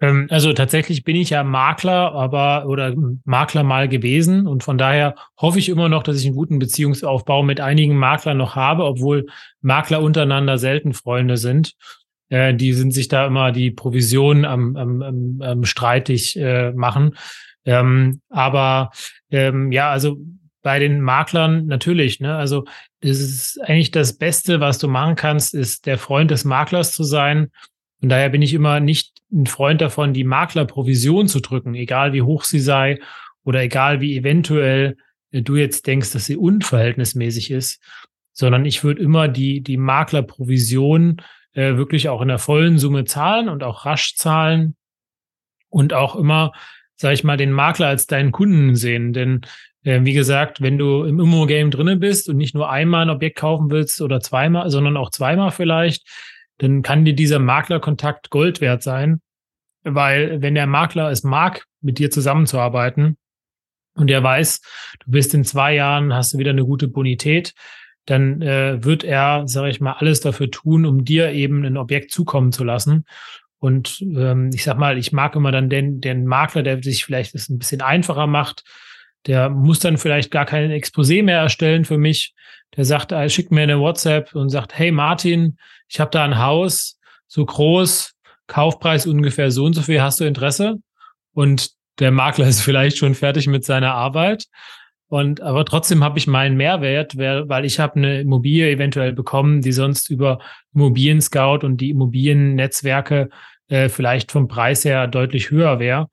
Ähm, 0.00 0.26
also 0.30 0.52
tatsächlich 0.52 1.04
bin 1.04 1.16
ich 1.16 1.30
ja 1.30 1.42
Makler, 1.42 2.12
aber 2.12 2.66
oder 2.66 2.94
Makler 3.24 3.62
mal 3.62 3.88
gewesen 3.88 4.46
und 4.46 4.62
von 4.62 4.78
daher 4.78 5.14
hoffe 5.36 5.58
ich 5.58 5.68
immer 5.68 5.88
noch, 5.88 6.02
dass 6.02 6.18
ich 6.18 6.26
einen 6.26 6.36
guten 6.36 6.58
Beziehungsaufbau 6.58 7.42
mit 7.42 7.60
einigen 7.60 7.96
Maklern 7.96 8.36
noch 8.36 8.56
habe, 8.56 8.84
obwohl 8.84 9.26
Makler 9.60 10.02
untereinander 10.02 10.58
selten 10.58 10.94
Freunde 10.94 11.36
sind. 11.36 11.74
Äh, 12.28 12.54
die 12.54 12.72
sind 12.72 12.92
sich 12.92 13.08
da 13.08 13.26
immer 13.26 13.52
die 13.52 13.70
Provision 13.70 14.44
am, 14.44 14.76
am, 14.76 15.02
am, 15.02 15.42
am 15.42 15.64
streitig 15.64 16.38
äh, 16.38 16.72
machen. 16.72 17.16
Ähm, 17.64 18.20
aber 18.28 18.90
ähm, 19.30 19.72
ja, 19.72 19.90
also 19.90 20.18
bei 20.62 20.78
den 20.78 21.00
Maklern 21.00 21.66
natürlich, 21.66 22.20
ne? 22.20 22.36
Also 22.36 22.64
es 23.00 23.20
ist 23.20 23.60
eigentlich 23.62 23.90
das 23.90 24.18
Beste, 24.18 24.60
was 24.60 24.78
du 24.78 24.88
machen 24.88 25.14
kannst, 25.14 25.54
ist 25.54 25.86
der 25.86 25.98
Freund 25.98 26.30
des 26.30 26.44
Maklers 26.44 26.92
zu 26.92 27.04
sein. 27.04 27.50
Und 28.00 28.10
daher 28.10 28.28
bin 28.28 28.42
ich 28.42 28.54
immer 28.54 28.80
nicht 28.80 29.18
ein 29.32 29.46
Freund 29.46 29.80
davon, 29.80 30.12
die 30.12 30.24
Maklerprovision 30.24 31.28
zu 31.28 31.40
drücken, 31.40 31.74
egal 31.74 32.12
wie 32.12 32.22
hoch 32.22 32.44
sie 32.44 32.60
sei 32.60 33.00
oder 33.44 33.62
egal 33.62 34.00
wie 34.00 34.16
eventuell 34.16 34.96
äh, 35.30 35.42
du 35.42 35.56
jetzt 35.56 35.86
denkst, 35.86 36.12
dass 36.12 36.26
sie 36.26 36.36
unverhältnismäßig 36.36 37.50
ist, 37.50 37.82
sondern 38.32 38.64
ich 38.64 38.84
würde 38.84 39.02
immer 39.02 39.28
die, 39.28 39.60
die 39.62 39.76
Maklerprovision 39.76 41.20
äh, 41.54 41.76
wirklich 41.76 42.08
auch 42.08 42.22
in 42.22 42.28
der 42.28 42.38
vollen 42.38 42.78
Summe 42.78 43.04
zahlen 43.04 43.48
und 43.48 43.64
auch 43.64 43.84
rasch 43.84 44.14
zahlen 44.14 44.76
und 45.68 45.92
auch 45.92 46.14
immer, 46.14 46.52
sage 46.94 47.14
ich 47.14 47.24
mal, 47.24 47.36
den 47.36 47.52
Makler 47.52 47.88
als 47.88 48.06
deinen 48.06 48.32
Kunden 48.32 48.76
sehen. 48.76 49.12
Denn 49.12 49.40
äh, 49.82 50.00
wie 50.04 50.12
gesagt, 50.12 50.60
wenn 50.60 50.78
du 50.78 51.04
im 51.04 51.18
Immo-Game 51.18 51.70
drinne 51.70 51.96
bist 51.96 52.28
und 52.28 52.36
nicht 52.36 52.54
nur 52.54 52.70
einmal 52.70 53.02
ein 53.02 53.10
Objekt 53.10 53.38
kaufen 53.38 53.70
willst 53.70 54.00
oder 54.00 54.20
zweimal, 54.20 54.70
sondern 54.70 54.96
auch 54.96 55.10
zweimal 55.10 55.50
vielleicht, 55.50 56.06
dann 56.58 56.82
kann 56.82 57.04
dir 57.04 57.14
dieser 57.14 57.38
Maklerkontakt 57.38 58.30
Gold 58.30 58.60
wert 58.60 58.82
sein. 58.82 59.20
Weil 59.84 60.42
wenn 60.42 60.54
der 60.54 60.66
Makler 60.66 61.10
es 61.10 61.22
mag, 61.22 61.64
mit 61.80 61.98
dir 61.98 62.10
zusammenzuarbeiten 62.10 63.16
und 63.94 64.10
er 64.10 64.22
weiß, 64.22 64.60
du 65.04 65.10
bist 65.10 65.32
in 65.34 65.44
zwei 65.44 65.74
Jahren, 65.74 66.12
hast 66.12 66.34
du 66.34 66.38
wieder 66.38 66.50
eine 66.50 66.64
gute 66.64 66.88
Bonität, 66.88 67.54
dann 68.04 68.42
äh, 68.42 68.82
wird 68.82 69.04
er, 69.04 69.46
sage 69.46 69.70
ich 69.70 69.80
mal, 69.80 69.92
alles 69.92 70.20
dafür 70.20 70.50
tun, 70.50 70.86
um 70.86 71.04
dir 71.04 71.30
eben 71.32 71.64
ein 71.64 71.76
Objekt 71.76 72.10
zukommen 72.10 72.52
zu 72.52 72.64
lassen. 72.64 73.04
Und 73.58 74.00
ähm, 74.00 74.50
ich 74.54 74.64
sag 74.64 74.78
mal, 74.78 74.98
ich 74.98 75.12
mag 75.12 75.36
immer 75.36 75.52
dann 75.52 75.68
den, 75.68 76.00
den 76.00 76.26
Makler, 76.26 76.62
der 76.62 76.82
sich 76.82 77.04
vielleicht 77.04 77.34
das 77.34 77.48
ein 77.48 77.58
bisschen 77.58 77.82
einfacher 77.82 78.26
macht. 78.26 78.64
Der 79.26 79.50
muss 79.50 79.80
dann 79.80 79.98
vielleicht 79.98 80.30
gar 80.30 80.46
kein 80.46 80.70
Exposé 80.70 81.22
mehr 81.22 81.40
erstellen 81.40 81.84
für 81.84 81.98
mich. 81.98 82.34
Der 82.76 82.84
sagt, 82.84 83.12
er 83.12 83.28
schickt 83.28 83.50
mir 83.50 83.62
eine 83.62 83.80
WhatsApp 83.80 84.34
und 84.34 84.50
sagt, 84.50 84.78
hey 84.78 84.92
Martin, 84.92 85.58
ich 85.88 86.00
habe 86.00 86.10
da 86.10 86.24
ein 86.24 86.38
Haus, 86.38 86.98
so 87.26 87.44
groß, 87.44 88.14
Kaufpreis 88.46 89.06
ungefähr 89.06 89.50
so 89.50 89.64
und 89.64 89.74
so 89.74 89.82
viel, 89.82 90.00
hast 90.00 90.20
du 90.20 90.24
Interesse? 90.24 90.78
Und 91.34 91.70
der 91.98 92.10
Makler 92.10 92.48
ist 92.48 92.60
vielleicht 92.62 92.98
schon 92.98 93.14
fertig 93.14 93.46
mit 93.46 93.64
seiner 93.64 93.94
Arbeit. 93.94 94.46
Und 95.10 95.40
aber 95.40 95.64
trotzdem 95.64 96.04
habe 96.04 96.18
ich 96.18 96.26
meinen 96.26 96.56
Mehrwert, 96.56 97.16
weil 97.16 97.64
ich 97.64 97.80
habe 97.80 97.96
eine 97.96 98.20
Immobilie 98.20 98.70
eventuell 98.70 99.14
bekommen, 99.14 99.62
die 99.62 99.72
sonst 99.72 100.10
über 100.10 100.38
Immobilien 100.74 101.22
Scout 101.22 101.64
und 101.64 101.78
die 101.78 101.90
Immobiliennetzwerke 101.90 103.30
äh, 103.68 103.88
vielleicht 103.88 104.32
vom 104.32 104.48
Preis 104.48 104.84
her 104.84 105.06
deutlich 105.06 105.50
höher 105.50 105.78
wäre. 105.78 106.08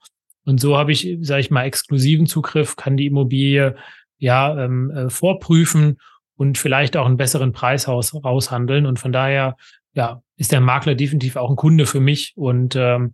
Und 0.45 0.59
so 0.59 0.77
habe 0.77 0.91
ich, 0.91 1.17
sage 1.21 1.41
ich 1.41 1.51
mal, 1.51 1.63
exklusiven 1.63 2.27
Zugriff, 2.27 2.75
kann 2.75 2.97
die 2.97 3.07
Immobilie 3.07 3.75
ja 4.17 4.63
ähm, 4.63 4.91
äh, 4.91 5.09
vorprüfen 5.09 5.97
und 6.37 6.57
vielleicht 6.57 6.97
auch 6.97 7.05
einen 7.05 7.17
besseren 7.17 7.51
Preis 7.51 7.87
raus, 7.87 8.13
raushandeln. 8.13 8.85
Und 8.85 8.99
von 8.99 9.11
daher, 9.11 9.57
ja, 9.93 10.21
ist 10.37 10.51
der 10.51 10.61
Makler 10.61 10.95
definitiv 10.95 11.35
auch 11.35 11.49
ein 11.49 11.55
Kunde 11.55 11.85
für 11.85 11.99
mich. 11.99 12.33
Und 12.35 12.75
ähm, 12.75 13.13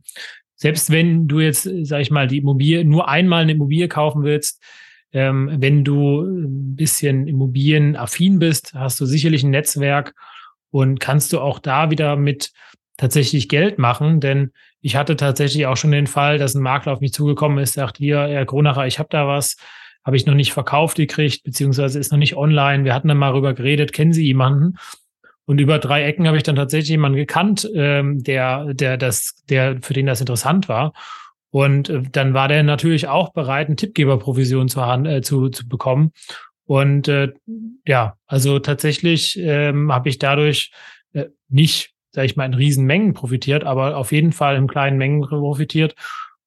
selbst 0.56 0.92
wenn 0.92 1.28
du 1.28 1.40
jetzt, 1.40 1.64
sage 1.64 2.02
ich 2.02 2.12
mal, 2.12 2.28
die 2.28 2.38
Immobilie 2.38 2.84
nur 2.86 3.08
einmal 3.08 3.44
eine 3.44 3.54
Immobilie 3.54 3.88
kaufen 3.88 4.24
willst, 4.24 4.62
ähm, 5.14 5.50
wenn 5.58 5.84
du 5.84 6.22
ein 6.22 6.76
bisschen 6.76 7.28
immobilienaffin 7.28 8.40
bist, 8.40 8.74
hast 8.74 9.00
du 9.00 9.06
sicherlich 9.06 9.44
ein 9.44 9.50
Netzwerk 9.50 10.16
und 10.70 11.00
kannst 11.00 11.34
du 11.34 11.40
auch 11.40 11.60
da 11.60 11.92
wieder 11.92 12.16
mit 12.16 12.52
tatsächlich 12.98 13.50
Geld 13.50 13.78
machen, 13.78 14.20
denn 14.20 14.52
ich 14.82 14.96
hatte 14.96 15.16
tatsächlich 15.16 15.66
auch 15.68 15.78
schon 15.78 15.92
den 15.92 16.08
Fall, 16.08 16.38
dass 16.38 16.56
ein 16.56 16.62
Makler 16.62 16.94
auf 16.94 17.02
mich 17.02 17.14
zugekommen 17.14 17.60
ist, 17.60 17.74
sagt, 17.74 17.98
hier, 17.98 18.20
Herr 18.20 18.46
Kronacher, 18.46 18.88
ich 18.88 19.00
habe 19.00 19.10
da 19.12 19.28
was, 19.28 19.58
habe 20.04 20.18
ich 20.18 20.26
noch 20.26 20.34
nicht 20.34 20.54
verkauft 20.54 20.98
gekriegt, 20.98 21.44
beziehungsweise 21.44 22.00
ist 22.00 22.12
noch 22.12 22.18
nicht 22.18 22.36
online. 22.36 22.84
Wir 22.84 22.94
hatten 22.94 23.08
dann 23.08 23.18
mal 23.18 23.30
darüber 23.30 23.54
geredet, 23.54 23.94
kennen 23.94 24.14
Sie 24.14 24.26
jemanden? 24.26 24.78
Und 25.46 25.60
über 25.60 25.80
drei 25.80 26.04
Ecken 26.04 26.28
habe 26.28 26.38
ich 26.38 26.44
dann 26.44 26.56
tatsächlich 26.56 26.90
jemanden 26.90 27.18
gekannt, 27.18 27.70
ähm, 27.76 28.24
der, 28.24 28.74
der, 28.74 28.98
das, 28.98 29.44
der, 29.50 29.82
für 29.82 29.94
den 29.94 30.06
das 30.06 30.22
interessant 30.22 30.70
war. 30.70 30.94
Und 31.52 31.90
äh, 31.90 32.02
dann 32.12 32.34
war 32.34 32.48
der 32.48 32.64
natürlich 32.64 33.08
auch 33.08 33.34
bereit, 33.34 33.68
eine 33.68 33.76
Tippgeberprovision 33.76 34.70
zu, 34.70 34.80
äh, 34.80 35.22
zu, 35.22 35.50
zu 35.50 35.68
bekommen. 35.68 36.12
Und 36.66 37.08
äh, 37.08 37.34
ja, 37.86 38.16
also 38.28 38.60
tatsächlich 38.60 39.38
ähm, 39.38 39.92
habe 39.92 40.10
ich 40.10 40.20
dadurch 40.20 40.72
äh, 41.14 41.26
nicht, 41.50 41.94
sage 42.12 42.26
ich 42.26 42.36
mal, 42.36 42.45
in 42.45 42.53
Riesenmengen 42.53 43.14
profitiert, 43.14 43.64
aber 43.64 43.97
auf 43.97 44.12
jeden 44.12 44.32
Fall 44.32 44.55
in 44.55 44.68
kleinen 44.68 44.97
Mengen 44.97 45.22
profitiert. 45.22 45.95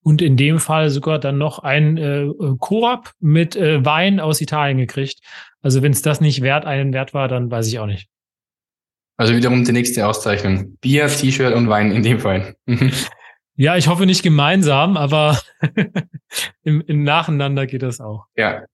Und 0.02 0.20
in 0.20 0.36
dem 0.36 0.58
Fall 0.58 0.90
sogar 0.90 1.18
dann 1.18 1.38
noch 1.38 1.60
ein 1.60 1.96
äh, 1.96 2.28
Koop 2.58 3.12
mit 3.20 3.56
äh, 3.56 3.84
Wein 3.84 4.20
aus 4.20 4.42
Italien 4.42 4.76
gekriegt. 4.76 5.20
Also 5.62 5.80
wenn 5.80 5.92
es 5.92 6.02
das 6.02 6.20
nicht 6.20 6.42
wert 6.42 6.66
einen 6.66 6.92
Wert 6.92 7.14
war, 7.14 7.26
dann 7.26 7.50
weiß 7.50 7.66
ich 7.68 7.78
auch 7.78 7.86
nicht. 7.86 8.08
Also 9.16 9.34
wiederum 9.34 9.64
die 9.64 9.72
nächste 9.72 10.06
Auszeichnung. 10.06 10.76
Bier, 10.80 11.06
T-Shirt 11.06 11.54
und 11.54 11.68
Wein 11.68 11.90
in 11.92 12.02
dem 12.02 12.20
Fall. 12.20 12.54
Ja, 13.56 13.76
ich 13.76 13.86
hoffe 13.86 14.04
nicht 14.04 14.24
gemeinsam, 14.24 14.96
aber 14.96 15.38
im, 16.64 16.80
im 16.80 17.04
Nacheinander 17.04 17.66
geht 17.66 17.82
das 17.82 18.00
auch. 18.00 18.26
Ja. 18.36 18.64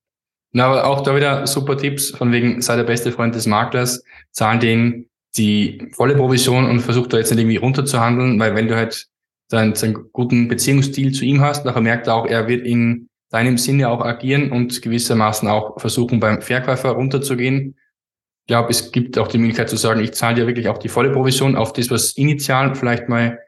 Na, 0.52 0.66
aber 0.66 0.86
auch 0.86 1.02
da 1.02 1.14
wieder 1.14 1.46
super 1.46 1.76
Tipps 1.76 2.10
von 2.10 2.32
wegen, 2.32 2.62
sei 2.62 2.76
der 2.76 2.84
beste 2.84 3.12
Freund 3.12 3.34
des 3.34 3.46
Maklers, 3.46 4.02
zahlen 4.32 4.58
den 4.58 5.09
die 5.36 5.88
volle 5.92 6.16
Provision 6.16 6.68
und 6.68 6.80
versuch 6.80 7.06
da 7.06 7.18
jetzt 7.18 7.30
nicht 7.30 7.40
irgendwie 7.40 7.56
runterzuhandeln, 7.56 8.38
weil 8.40 8.54
wenn 8.54 8.68
du 8.68 8.76
halt 8.76 9.06
deinen, 9.48 9.74
deinen 9.74 10.10
guten 10.12 10.48
Beziehungsstil 10.48 11.12
zu 11.12 11.24
ihm 11.24 11.40
hast, 11.40 11.64
nachher 11.64 11.80
merkt 11.80 12.06
er 12.06 12.14
auch, 12.14 12.26
er 12.26 12.48
wird 12.48 12.66
in 12.66 13.08
deinem 13.30 13.58
Sinne 13.58 13.88
auch 13.88 14.00
agieren 14.00 14.50
und 14.50 14.82
gewissermaßen 14.82 15.48
auch 15.48 15.80
versuchen, 15.80 16.20
beim 16.20 16.42
Verkäufer 16.42 16.90
runterzugehen. 16.90 17.76
Ich 18.42 18.46
glaube, 18.48 18.70
es 18.70 18.90
gibt 18.90 19.18
auch 19.18 19.28
die 19.28 19.38
Möglichkeit 19.38 19.70
zu 19.70 19.76
sagen, 19.76 20.00
ich 20.00 20.12
zahle 20.12 20.34
dir 20.34 20.46
wirklich 20.46 20.68
auch 20.68 20.78
die 20.78 20.88
volle 20.88 21.10
Provision 21.10 21.54
auf 21.54 21.72
das, 21.72 21.90
was 21.90 22.12
initial 22.12 22.74
vielleicht 22.74 23.08
mal 23.08 23.38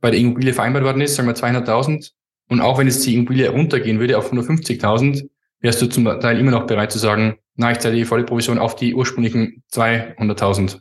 bei 0.00 0.10
der 0.10 0.20
Immobilie 0.20 0.54
vereinbart 0.54 0.84
worden 0.84 1.02
ist, 1.02 1.16
sagen 1.16 1.28
wir 1.28 1.34
200.000. 1.34 2.12
Und 2.48 2.60
auch 2.62 2.78
wenn 2.78 2.86
jetzt 2.86 3.04
die 3.06 3.14
Immobilie 3.14 3.50
runtergehen 3.50 4.00
würde 4.00 4.16
auf 4.16 4.32
150.000, 4.32 5.28
wärst 5.60 5.82
du 5.82 5.86
zum 5.86 6.04
Teil 6.04 6.38
immer 6.38 6.50
noch 6.52 6.66
bereit 6.66 6.90
zu 6.90 6.98
sagen, 6.98 7.36
na, 7.56 7.70
ich 7.72 7.78
zahle 7.78 7.96
die 7.96 8.06
volle 8.06 8.24
Provision 8.24 8.58
auf 8.58 8.76
die 8.76 8.94
ursprünglichen 8.94 9.62
200.000. 9.72 10.80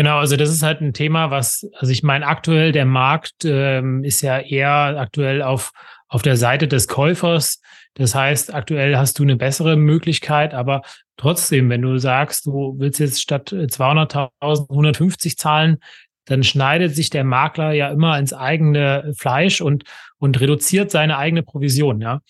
Genau, 0.00 0.16
also 0.16 0.38
das 0.38 0.48
ist 0.48 0.62
halt 0.62 0.80
ein 0.80 0.94
Thema, 0.94 1.30
was, 1.30 1.68
also 1.76 1.92
ich 1.92 2.02
meine, 2.02 2.26
aktuell 2.26 2.72
der 2.72 2.86
Markt 2.86 3.44
ähm, 3.44 4.02
ist 4.02 4.22
ja 4.22 4.38
eher 4.38 4.98
aktuell 4.98 5.42
auf, 5.42 5.72
auf 6.08 6.22
der 6.22 6.38
Seite 6.38 6.68
des 6.68 6.88
Käufers. 6.88 7.60
Das 7.92 8.14
heißt, 8.14 8.54
aktuell 8.54 8.96
hast 8.96 9.18
du 9.18 9.24
eine 9.24 9.36
bessere 9.36 9.76
Möglichkeit, 9.76 10.54
aber 10.54 10.80
trotzdem, 11.18 11.68
wenn 11.68 11.82
du 11.82 11.98
sagst, 11.98 12.46
du 12.46 12.76
willst 12.78 12.98
jetzt 12.98 13.20
statt 13.20 13.52
200.000 13.52 14.70
150 14.70 15.36
zahlen, 15.36 15.76
dann 16.24 16.44
schneidet 16.44 16.96
sich 16.96 17.10
der 17.10 17.24
Makler 17.24 17.72
ja 17.72 17.90
immer 17.90 18.18
ins 18.18 18.32
eigene 18.32 19.12
Fleisch 19.18 19.60
und, 19.60 19.84
und 20.20 20.38
reduziert 20.38 20.90
seine 20.90 21.18
eigene 21.18 21.42
Provision, 21.42 22.00
ja. 22.00 22.20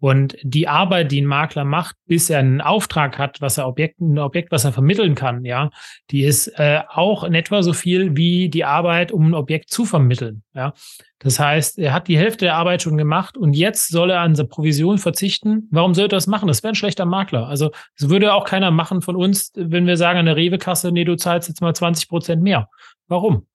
Und 0.00 0.36
die 0.42 0.68
Arbeit, 0.68 1.10
die 1.10 1.20
ein 1.20 1.26
Makler 1.26 1.64
macht, 1.64 1.96
bis 2.06 2.30
er 2.30 2.38
einen 2.38 2.60
Auftrag 2.60 3.18
hat, 3.18 3.40
was 3.40 3.58
er 3.58 3.66
Objekt, 3.66 4.00
ein 4.00 4.18
Objekt, 4.18 4.52
was 4.52 4.64
er 4.64 4.72
vermitteln 4.72 5.16
kann, 5.16 5.44
ja, 5.44 5.70
die 6.10 6.22
ist 6.22 6.46
äh, 6.58 6.82
auch 6.88 7.24
in 7.24 7.34
etwa 7.34 7.64
so 7.64 7.72
viel 7.72 8.16
wie 8.16 8.48
die 8.48 8.64
Arbeit, 8.64 9.10
um 9.10 9.30
ein 9.30 9.34
Objekt 9.34 9.70
zu 9.70 9.84
vermitteln, 9.84 10.44
ja. 10.54 10.72
Das 11.20 11.40
heißt, 11.40 11.78
er 11.78 11.92
hat 11.92 12.06
die 12.06 12.18
Hälfte 12.18 12.44
der 12.44 12.54
Arbeit 12.54 12.82
schon 12.82 12.96
gemacht 12.96 13.36
und 13.36 13.54
jetzt 13.54 13.88
soll 13.88 14.10
er 14.10 14.20
an 14.20 14.36
seine 14.36 14.48
Provision 14.48 14.98
verzichten. 14.98 15.66
Warum 15.72 15.94
sollte 15.94 16.14
er 16.14 16.18
das 16.18 16.28
machen? 16.28 16.46
Das 16.46 16.62
wäre 16.62 16.72
ein 16.72 16.76
schlechter 16.76 17.06
Makler. 17.06 17.48
Also, 17.48 17.72
das 17.98 18.08
würde 18.08 18.34
auch 18.34 18.44
keiner 18.44 18.70
machen 18.70 19.02
von 19.02 19.16
uns, 19.16 19.50
wenn 19.56 19.86
wir 19.86 19.96
sagen 19.96 20.20
an 20.20 20.26
der 20.26 20.36
Rewe-Kasse, 20.36 20.92
nee, 20.92 21.04
du 21.04 21.16
zahlst 21.16 21.48
jetzt 21.48 21.60
mal 21.60 21.74
20 21.74 22.08
Prozent 22.08 22.42
mehr. 22.42 22.68
Warum? 23.08 23.48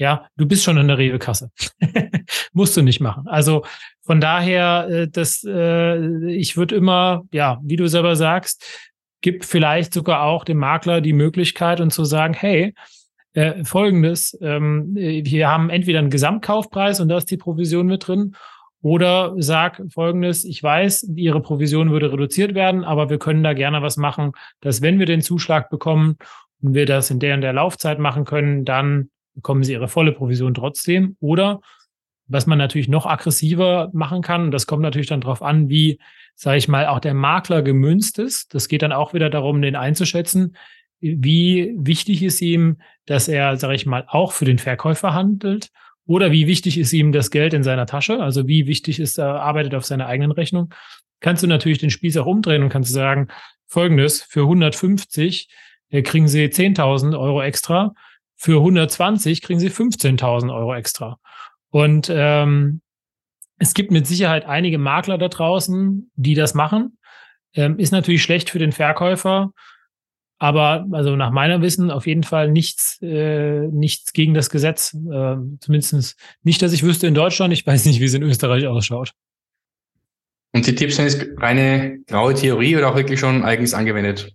Ja, 0.00 0.26
du 0.38 0.46
bist 0.46 0.64
schon 0.64 0.78
in 0.78 0.88
der 0.88 0.96
Rewe-Kasse. 0.96 1.50
Musst 2.54 2.74
du 2.74 2.80
nicht 2.80 3.00
machen. 3.00 3.28
Also 3.28 3.66
von 4.00 4.18
daher, 4.18 4.88
äh, 4.88 5.08
das, 5.08 5.44
äh, 5.46 6.32
ich 6.32 6.56
würde 6.56 6.74
immer, 6.74 7.24
ja, 7.32 7.60
wie 7.62 7.76
du 7.76 7.86
selber 7.86 8.16
sagst, 8.16 8.64
gib 9.20 9.44
vielleicht 9.44 9.92
sogar 9.92 10.22
auch 10.22 10.44
dem 10.44 10.56
Makler 10.56 11.02
die 11.02 11.12
Möglichkeit 11.12 11.82
und 11.82 11.92
zu 11.92 12.06
sagen, 12.06 12.32
hey, 12.32 12.72
äh, 13.34 13.62
folgendes, 13.62 14.38
ähm, 14.40 14.94
wir 14.94 15.48
haben 15.48 15.68
entweder 15.68 15.98
einen 15.98 16.08
Gesamtkaufpreis 16.08 17.00
und 17.00 17.10
da 17.10 17.18
ist 17.18 17.30
die 17.30 17.36
Provision 17.36 17.86
mit 17.86 18.08
drin, 18.08 18.34
oder 18.80 19.34
sag 19.36 19.82
folgendes, 19.92 20.46
ich 20.46 20.62
weiß, 20.62 21.10
Ihre 21.14 21.42
Provision 21.42 21.90
würde 21.90 22.10
reduziert 22.10 22.54
werden, 22.54 22.84
aber 22.84 23.10
wir 23.10 23.18
können 23.18 23.42
da 23.42 23.52
gerne 23.52 23.82
was 23.82 23.98
machen, 23.98 24.32
dass 24.62 24.80
wenn 24.80 24.98
wir 24.98 25.04
den 25.04 25.20
Zuschlag 25.20 25.68
bekommen 25.68 26.16
und 26.62 26.72
wir 26.72 26.86
das 26.86 27.10
in 27.10 27.20
der 27.20 27.34
und 27.34 27.42
der 27.42 27.52
Laufzeit 27.52 27.98
machen 27.98 28.24
können, 28.24 28.64
dann 28.64 29.10
bekommen 29.40 29.64
Sie 29.64 29.72
Ihre 29.72 29.88
volle 29.88 30.12
Provision 30.12 30.54
trotzdem. 30.54 31.16
Oder 31.20 31.60
Was 32.32 32.46
man 32.46 32.58
natürlich 32.58 32.88
noch 32.88 33.06
aggressiver 33.06 33.90
machen 33.92 34.22
kann, 34.22 34.52
das 34.52 34.66
kommt 34.66 34.82
natürlich 34.82 35.08
dann 35.08 35.20
darauf 35.20 35.42
an, 35.42 35.68
wie, 35.68 35.98
sage 36.36 36.58
ich 36.58 36.68
mal, 36.68 36.86
auch 36.86 37.00
der 37.00 37.14
Makler 37.14 37.62
gemünzt 37.62 38.20
ist. 38.20 38.54
Das 38.54 38.68
geht 38.68 38.82
dann 38.82 38.92
auch 38.92 39.14
wieder 39.14 39.30
darum, 39.30 39.60
den 39.62 39.74
einzuschätzen. 39.74 40.54
Wie 41.00 41.74
wichtig 41.76 42.22
ist 42.22 42.40
ihm, 42.40 42.76
dass 43.06 43.26
er, 43.26 43.56
sage 43.56 43.74
ich 43.74 43.86
mal, 43.86 44.04
auch 44.06 44.32
für 44.32 44.44
den 44.44 44.58
Verkäufer 44.58 45.12
handelt? 45.12 45.70
Oder 46.06 46.30
wie 46.30 46.46
wichtig 46.46 46.78
ist 46.78 46.92
ihm 46.92 47.10
das 47.10 47.30
Geld 47.30 47.54
in 47.54 47.62
seiner 47.62 47.86
Tasche? 47.86 48.20
Also 48.22 48.46
wie 48.46 48.66
wichtig 48.66 49.00
ist 49.00 49.18
er, 49.18 49.40
arbeitet 49.42 49.74
auf 49.74 49.84
seiner 49.84 50.06
eigenen 50.06 50.30
Rechnung? 50.30 50.72
Kannst 51.20 51.42
du 51.42 51.46
natürlich 51.46 51.78
den 51.78 51.90
Spieß 51.90 52.16
auch 52.18 52.26
umdrehen 52.26 52.62
und 52.62 52.68
kannst 52.68 52.92
sagen, 52.92 53.28
folgendes, 53.66 54.22
für 54.22 54.42
150 54.42 55.48
äh, 55.90 56.02
kriegen 56.02 56.28
Sie 56.28 56.44
10.000 56.44 57.18
Euro 57.18 57.42
extra, 57.42 57.94
für 58.40 58.56
120 58.56 59.42
kriegen 59.42 59.60
Sie 59.60 59.68
15.000 59.68 60.50
Euro 60.54 60.74
extra. 60.74 61.18
Und 61.68 62.10
ähm, 62.10 62.80
es 63.58 63.74
gibt 63.74 63.90
mit 63.90 64.06
Sicherheit 64.06 64.46
einige 64.46 64.78
Makler 64.78 65.18
da 65.18 65.28
draußen, 65.28 66.10
die 66.14 66.32
das 66.32 66.54
machen. 66.54 66.96
Ähm, 67.52 67.78
ist 67.78 67.90
natürlich 67.90 68.22
schlecht 68.22 68.48
für 68.48 68.58
den 68.58 68.72
Verkäufer, 68.72 69.52
aber 70.38 70.86
also 70.92 71.16
nach 71.16 71.32
meinem 71.32 71.60
Wissen 71.60 71.90
auf 71.90 72.06
jeden 72.06 72.22
Fall 72.22 72.50
nichts, 72.50 72.98
äh, 73.02 73.66
nichts 73.68 74.14
gegen 74.14 74.32
das 74.32 74.48
Gesetz. 74.48 74.94
Äh, 74.94 75.36
zumindest 75.60 76.16
nicht, 76.42 76.62
dass 76.62 76.72
ich 76.72 76.82
wüsste 76.82 77.08
in 77.08 77.14
Deutschland. 77.14 77.52
Ich 77.52 77.66
weiß 77.66 77.84
nicht, 77.84 78.00
wie 78.00 78.04
es 78.04 78.14
in 78.14 78.22
Österreich 78.22 78.66
ausschaut. 78.66 79.12
Und 80.54 80.66
die 80.66 80.74
Tipps 80.74 80.96
sind 80.96 81.12
jetzt 81.12 81.26
reine 81.36 81.98
graue 82.06 82.32
Theorie 82.32 82.74
oder 82.74 82.90
auch 82.90 82.96
wirklich 82.96 83.20
schon 83.20 83.44
eigens 83.44 83.74
angewendet? 83.74 84.34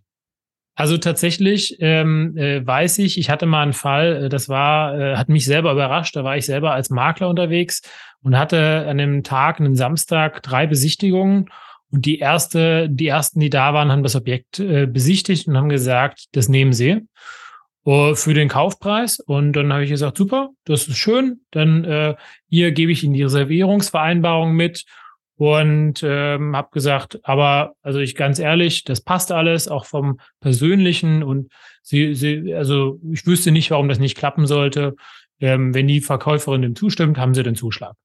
Also 0.76 0.98
tatsächlich 0.98 1.78
ähm, 1.80 2.38
äh, 2.38 2.66
weiß 2.66 3.00
ich, 3.00 3.18
ich 3.18 3.30
hatte 3.30 3.46
mal 3.46 3.64
einen 3.64 3.74
Fall, 3.74 4.26
äh, 4.26 4.30
das 4.30 4.50
war, 4.50 5.00
äh, 5.00 5.16
hat 5.16 5.30
mich 5.30 5.46
selber 5.46 5.72
überrascht. 5.72 6.16
Da 6.16 6.24
war 6.26 6.36
ich 6.36 6.46
selber 6.46 6.74
als 6.74 6.90
Makler 6.90 7.30
unterwegs 7.30 7.82
und 8.22 8.38
hatte 8.38 8.86
an 8.88 8.98
dem 8.98 9.24
Tag, 9.24 9.60
einen 9.60 9.76
Samstag, 9.76 10.44
drei 10.44 10.68
Besichtigungen. 10.68 11.50
Und 11.92 12.06
die 12.06 12.20
erste, 12.20 12.90
die 12.90 13.08
ersten, 13.08 13.40
die 13.40 13.50
da 13.50 13.74
waren, 13.74 13.90
haben 13.90 14.04
das 14.04 14.18
Objekt 14.18 14.60
äh, 14.60 14.86
besichtigt 14.86 15.48
und 15.48 15.56
haben 15.56 15.70
gesagt, 15.70 16.26
das 16.34 16.50
nehmen 16.50 16.74
sie 16.74 17.08
uh, 17.86 18.16
für 18.16 18.34
den 18.34 18.50
Kaufpreis. 18.50 19.20
Und 19.20 19.54
dann 19.54 19.72
habe 19.72 19.86
ich 19.86 19.90
gesagt, 19.90 20.18
super, 20.18 20.50
das 20.66 20.90
ist 20.90 20.98
schön. 20.98 21.42
Dann 21.52 21.86
äh, 21.86 22.16
hier 22.50 22.74
gebe 22.74 22.92
ich 22.92 23.04
Ihnen 23.04 23.14
die 23.14 23.24
Reservierungsvereinbarung 23.24 24.54
mit 24.54 24.84
und 25.38 26.02
ähm, 26.04 26.56
habe 26.56 26.70
gesagt, 26.72 27.20
aber 27.24 27.74
also 27.82 28.00
ich 28.00 28.16
ganz 28.16 28.40
ehrlich, 28.40 28.84
das 28.84 29.02
passt 29.02 29.32
alles, 29.32 29.68
auch 29.68 29.86
vom 29.86 30.20
persönlichen 30.40 31.24
und 31.24 31.52
sie, 31.82 32.16
sie, 32.16 32.54
also 32.54 33.00
ich 33.12 33.26
wüsste 33.26 33.52
nicht, 33.52 33.72
warum 33.72 33.90
das 33.90 34.00
nicht 34.00 34.18
klappen 34.18 34.48
sollte. 34.48 34.96
Ähm, 35.42 35.74
wenn 35.74 35.88
die 35.88 36.00
Verkäuferin 36.00 36.62
dem 36.62 36.76
zustimmt, 36.76 37.18
haben 37.18 37.34
sie 37.34 37.44
den 37.44 37.56
Zuschlag. 37.56 37.96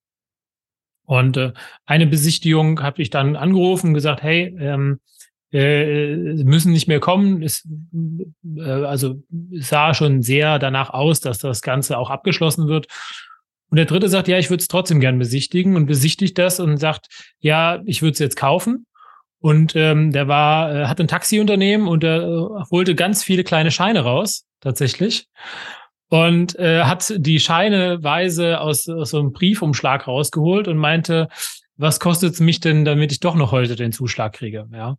Und 1.05 1.37
äh, 1.37 1.53
eine 1.87 2.07
Besichtigung 2.07 2.83
habe 2.83 3.03
ich 3.03 3.11
dann 3.11 3.37
angerufen 3.37 3.95
gesagt, 3.95 4.23
hey, 4.23 4.55
ähm, 4.59 5.01
äh, 5.53 6.15
müssen 6.45 6.73
nicht 6.73 6.89
mehr 6.89 7.01
kommen. 7.01 7.43
Es, 7.43 7.69
äh, 8.57 8.63
also 8.63 9.23
es 9.57 9.69
sah 9.69 9.95
schon 9.95 10.23
sehr 10.23 10.59
danach 10.59 10.91
aus, 10.91 11.21
dass 11.21 11.39
das 11.39 11.63
Ganze 11.63 11.99
auch 11.99 12.11
abgeschlossen 12.11 12.69
wird. 12.69 12.87
Und 13.71 13.77
der 13.77 13.87
dritte 13.87 14.09
sagt, 14.09 14.29
ja, 14.29 14.39
ich 14.39 14.51
würde 14.51 14.61
es 14.61 14.69
trotzdem 14.69 15.01
gern 15.01 15.19
besichtigen 15.19 15.77
und 15.77 15.87
besichtigt 15.87 16.37
das 16.39 16.61
und 16.61 16.77
sagt, 16.77 17.07
ja, 17.39 17.81
ich 17.87 18.03
würde 18.03 18.13
es 18.13 18.19
jetzt 18.19 18.37
kaufen. 18.37 18.87
Und 19.41 19.75
ähm, 19.75 20.13
der 20.13 20.29
war, 20.29 20.75
äh, 20.75 20.87
hat 20.87 21.01
ein 21.01 21.09
Taxiunternehmen 21.09 21.89
und 21.89 22.05
er 22.05 22.23
äh, 22.23 22.65
holte 22.71 22.95
ganz 22.95 23.25
viele 23.25 23.45
kleine 23.45 23.71
Scheine 23.71 24.01
raus, 24.01 24.45
tatsächlich. 24.61 25.29
Und 26.09 26.59
äh, 26.59 26.83
hat 26.83 27.15
die 27.17 27.39
Scheineweise 27.39 28.61
aus, 28.61 28.89
aus 28.89 29.11
so 29.11 29.21
einem 29.21 29.33
Briefumschlag 29.33 30.07
rausgeholt 30.07 30.67
und 30.69 30.77
meinte, 30.77 31.29
was 31.77 32.01
kostet 32.01 32.35
es 32.35 32.41
mich 32.41 32.61
denn, 32.61 32.85
damit 32.85 33.13
ich 33.13 33.21
doch 33.21 33.37
noch 33.37 33.53
heute 33.53 33.77
den 33.77 33.93
Zuschlag 33.93 34.35
kriege? 34.35 34.67
Ja. 34.73 34.97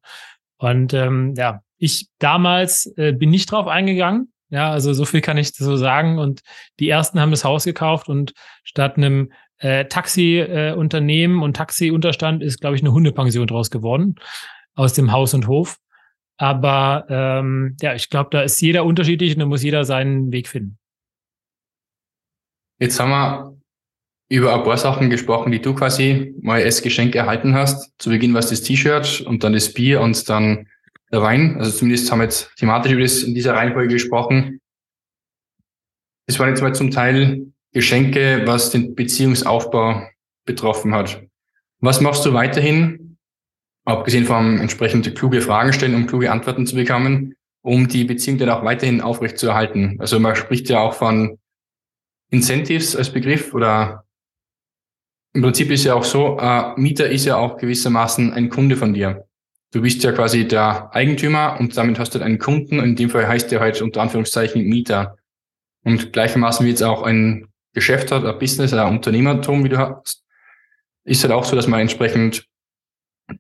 Und 0.58 0.94
ähm, 0.94 1.34
ja, 1.36 1.62
ich 1.78 2.08
damals 2.18 2.92
äh, 2.96 3.12
bin 3.12 3.30
nicht 3.30 3.52
drauf 3.52 3.68
eingegangen, 3.68 4.31
ja, 4.52 4.70
also 4.70 4.94
so 4.94 5.06
viel 5.06 5.22
kann 5.22 5.38
ich 5.38 5.54
so 5.54 5.78
sagen. 5.78 6.20
Und 6.20 6.42
die 6.80 6.90
ersten 6.90 7.20
haben 7.20 7.32
das 7.32 7.44
Haus 7.44 7.64
gekauft 7.64 8.10
und 8.10 8.34
statt 8.64 8.98
einem 8.98 9.32
äh, 9.58 9.86
Taxi-Unternehmen 9.86 11.40
äh, 11.40 11.44
und 11.44 11.56
Taxi-Unterstand 11.56 12.44
ist, 12.44 12.60
glaube 12.60 12.76
ich, 12.76 12.82
eine 12.82 12.92
Hundepension 12.92 13.48
draus 13.48 13.72
geworden 13.72 14.16
aus 14.76 14.94
dem 14.94 15.12
Haus 15.12 15.34
und 15.34 15.48
Hof. 15.48 15.78
Aber 16.38 17.06
ähm, 17.10 17.78
ja, 17.82 17.94
ich 17.94 18.10
glaube, 18.10 18.30
da 18.32 18.42
ist 18.42 18.60
jeder 18.62 18.84
unterschiedlich 18.84 19.34
und 19.34 19.40
da 19.40 19.46
muss 19.46 19.64
jeder 19.64 19.86
seinen 19.86 20.32
Weg 20.32 20.48
finden. 20.48 20.78
Jetzt 22.80 23.00
haben 23.00 23.12
wir 23.12 23.58
über 24.30 24.56
ein 24.56 24.64
paar 24.64 24.78
Sachen 24.78 25.10
gesprochen, 25.10 25.52
die 25.52 25.62
du 25.62 25.76
quasi 25.76 26.34
mal 26.42 26.64
als 26.64 26.82
Geschenk 26.82 27.16
erhalten 27.16 27.54
hast. 27.54 27.94
Zu 28.00 28.10
Beginn 28.10 28.34
war 28.34 28.40
es 28.40 28.50
das 28.50 28.64
T-Shirt 28.64 29.22
und 29.22 29.44
dann 29.44 29.54
das 29.54 29.74
Bier 29.74 30.02
und 30.02 30.28
dann 30.30 30.68
der 31.12 31.22
Wein. 31.22 31.58
Also 31.58 31.72
zumindest 31.72 32.12
haben 32.12 32.20
wir 32.20 32.26
jetzt 32.26 32.56
thematisch 32.58 32.92
über 32.92 33.02
das 33.02 33.24
in 33.24 33.34
dieser 33.34 33.54
Reihenfolge 33.54 33.94
gesprochen. 33.94 34.60
Das 36.28 36.40
waren 36.40 36.50
jetzt 36.50 36.62
mal 36.62 36.74
zum 36.74 36.92
Teil 36.92 37.52
Geschenke, 37.74 38.44
was 38.46 38.72
den 38.72 38.96
Beziehungsaufbau 38.96 40.08
betroffen 40.46 40.94
hat. 40.94 41.22
Was 41.80 42.02
machst 42.02 42.26
du 42.26 42.34
weiterhin, 42.34 43.18
abgesehen 43.86 44.26
vom 44.26 44.60
entsprechend 44.60 45.14
kluge 45.16 45.42
Fragen 45.42 45.74
stellen, 45.74 45.96
um 45.96 46.08
kluge 46.08 46.32
Antworten 46.32 46.66
zu 46.66 46.76
bekommen, 46.76 47.36
um 47.62 47.88
die 47.88 48.04
Beziehung 48.04 48.38
dann 48.38 48.50
auch 48.50 48.64
weiterhin 48.64 49.02
aufrechtzuerhalten? 49.02 49.98
Also 50.00 50.20
man 50.20 50.36
spricht 50.36 50.70
ja 50.70 50.80
auch 50.80 50.94
von 50.94 51.38
Incentives 52.30 52.96
als 52.96 53.12
Begriff 53.12 53.54
oder 53.54 54.06
im 55.34 55.42
Prinzip 55.42 55.72
ist 55.72 55.86
ja 55.86 55.96
auch 55.96 56.04
so, 56.04 56.38
äh, 56.40 56.74
Mieter 56.80 57.10
ist 57.10 57.26
ja 57.26 57.38
auch 57.38 57.58
gewissermaßen 57.58 58.34
ein 58.34 58.50
Kunde 58.50 58.76
von 58.76 58.94
dir. 58.94 59.28
Du 59.72 59.82
bist 59.82 60.04
ja 60.04 60.12
quasi 60.12 60.48
der 60.48 60.94
Eigentümer 60.94 61.58
und 61.60 61.76
damit 61.78 61.98
hast 61.98 62.14
du 62.14 62.20
einen 62.20 62.40
Kunden. 62.40 62.80
In 62.80 62.96
dem 62.96 63.10
Fall 63.10 63.28
heißt 63.28 63.52
der 63.52 63.62
halt 63.62 63.82
unter 63.82 64.02
Anführungszeichen 64.02 64.64
Mieter. 64.64 65.18
Und 65.84 66.12
gleichermaßen 66.12 66.66
wie 66.66 66.70
jetzt 66.70 66.84
auch 66.84 67.04
ein 67.04 67.48
Geschäft 67.74 68.12
hat, 68.12 68.26
ein 68.26 68.38
Business, 68.38 68.74
ein 68.74 68.94
Unternehmertum, 68.94 69.64
wie 69.64 69.70
du 69.70 69.78
hast, 69.78 70.24
ist 71.06 71.24
halt 71.24 71.34
auch 71.34 71.46
so, 71.46 71.56
dass 71.56 71.68
man 71.68 71.80
entsprechend 71.80 72.46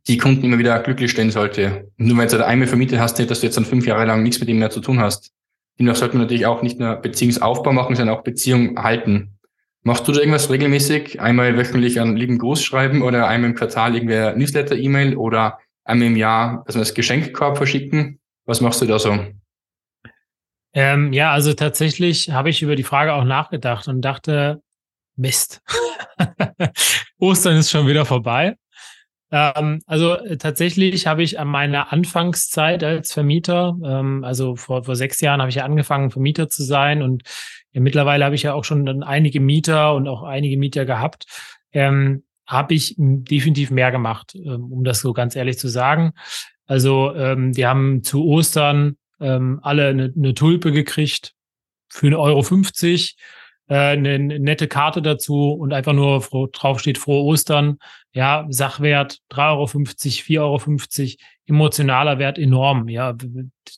die 0.08 0.18
Kunden 0.18 0.46
immer 0.46 0.58
wieder 0.58 0.80
glücklich 0.80 1.12
stellen 1.12 1.32
sollte. 1.32 1.92
Nur 1.98 2.18
wenn 2.18 2.28
du 2.28 2.34
halt 2.34 2.44
einmal 2.44 2.68
vermietet 2.68 3.00
hast, 3.00 3.20
nicht, 3.20 3.30
dass 3.30 3.42
du 3.42 3.48
jetzt 3.48 3.58
dann 3.58 3.66
fünf 3.66 3.86
Jahre 3.86 4.06
lang 4.06 4.24
nichts 4.24 4.40
mit 4.40 4.48
ihm 4.48 4.60
mehr 4.60 4.70
zu 4.70 4.80
tun 4.80 5.02
hast. 5.02 5.34
Demnach 5.78 5.98
sollte 5.98 6.16
man 6.16 6.26
natürlich 6.26 6.46
auch 6.46 6.62
nicht 6.62 6.80
nur 6.80 6.96
Beziehungsaufbau 6.96 7.74
machen, 7.74 7.96
sondern 7.96 8.16
auch 8.16 8.24
Beziehung 8.24 8.82
halten. 8.82 9.38
Machst 9.84 10.08
du 10.08 10.12
da 10.12 10.20
irgendwas 10.20 10.50
regelmäßig? 10.50 11.20
Einmal 11.20 11.58
wöchentlich 11.58 12.00
an 12.00 12.16
lieben 12.16 12.38
Gruß 12.38 12.64
schreiben 12.64 13.02
oder 13.02 13.28
einmal 13.28 13.50
im 13.50 13.56
Quartal 13.56 13.96
irgendwer 13.96 14.36
Newsletter-E-Mail 14.36 15.18
oder 15.18 15.60
einmal 15.84 16.08
im 16.08 16.16
Jahr, 16.16 16.64
also 16.66 16.80
das 16.80 16.94
Geschenkkorb 16.94 17.58
verschicken. 17.58 18.20
Was 18.46 18.62
machst 18.62 18.82
du 18.82 18.86
da 18.86 19.00
so? 19.00 19.26
Ähm, 20.74 21.14
ja, 21.14 21.32
also 21.32 21.54
tatsächlich 21.54 22.32
habe 22.32 22.50
ich 22.50 22.62
über 22.62 22.76
die 22.76 22.84
Frage 22.84 23.14
auch 23.14 23.24
nachgedacht 23.24 23.88
und 23.88 24.02
dachte, 24.02 24.62
Mist. 25.16 25.62
Ostern 27.20 27.58
ist 27.58 27.72
schon 27.72 27.88
wieder 27.88 28.06
vorbei. 28.06 28.56
Ähm, 29.32 29.82
also 29.86 30.16
äh, 30.16 30.38
tatsächlich 30.38 31.08
habe 31.08 31.24
ich 31.24 31.40
an 31.40 31.48
meiner 31.48 31.92
Anfangszeit 31.92 32.84
als 32.84 33.14
Vermieter, 33.14 33.78
ähm, 33.84 34.24
also 34.24 34.56
vor, 34.56 34.84
vor 34.84 34.96
sechs 34.96 35.22
Jahren 35.22 35.40
habe 35.40 35.50
ich 35.50 35.56
ja 35.56 35.64
angefangen, 35.64 36.12
Vermieter 36.12 36.50
zu 36.50 36.64
sein 36.64 37.02
und 37.02 37.24
ja, 37.72 37.80
mittlerweile 37.80 38.26
habe 38.26 38.36
ich 38.36 38.44
ja 38.44 38.54
auch 38.54 38.66
schon 38.66 39.04
einige 39.04 39.40
Mieter 39.40 39.96
und 39.96 40.08
auch 40.10 40.24
einige 40.24 40.58
Mieter 40.58 40.86
gehabt. 40.86 41.26
Ähm, 41.72 42.24
habe 42.52 42.74
ich 42.74 42.96
definitiv 42.98 43.72
mehr 43.72 43.92
gemacht, 43.92 44.36
ähm, 44.36 44.72
um 44.72 44.84
das 44.84 45.00
so 45.00 45.14
ganz 45.14 45.36
ehrlich 45.36 45.58
zu 45.58 45.68
sagen. 45.68 46.12
Also 46.68 47.16
ähm, 47.16 47.54
die 47.54 47.66
haben 47.66 48.04
zu 48.04 48.26
Ostern 48.26 48.98
ähm, 49.20 49.60
alle 49.64 49.88
eine, 49.88 50.14
eine 50.16 50.34
Tulpe 50.34 50.72
gekriegt 50.72 51.34
für 51.90 52.08
1,50 52.08 52.20
Euro, 52.20 52.42
50, 52.44 53.16
äh, 53.68 53.76
eine 53.76 54.20
nette 54.20 54.68
Karte 54.68 55.02
dazu 55.02 55.52
und 55.52 55.74
einfach 55.74 55.94
nur 55.94 56.22
drauf 56.52 56.80
steht 56.80 56.98
frohe 56.98 57.24
Ostern. 57.24 57.78
Ja, 58.14 58.46
Sachwert 58.50 59.20
3,50 59.32 60.40
Euro, 60.40 60.58
4,50 60.58 61.02
Euro, 61.02 61.18
emotionaler 61.48 62.20
Wert 62.20 62.38
enorm, 62.38 62.88
ja, 62.90 63.16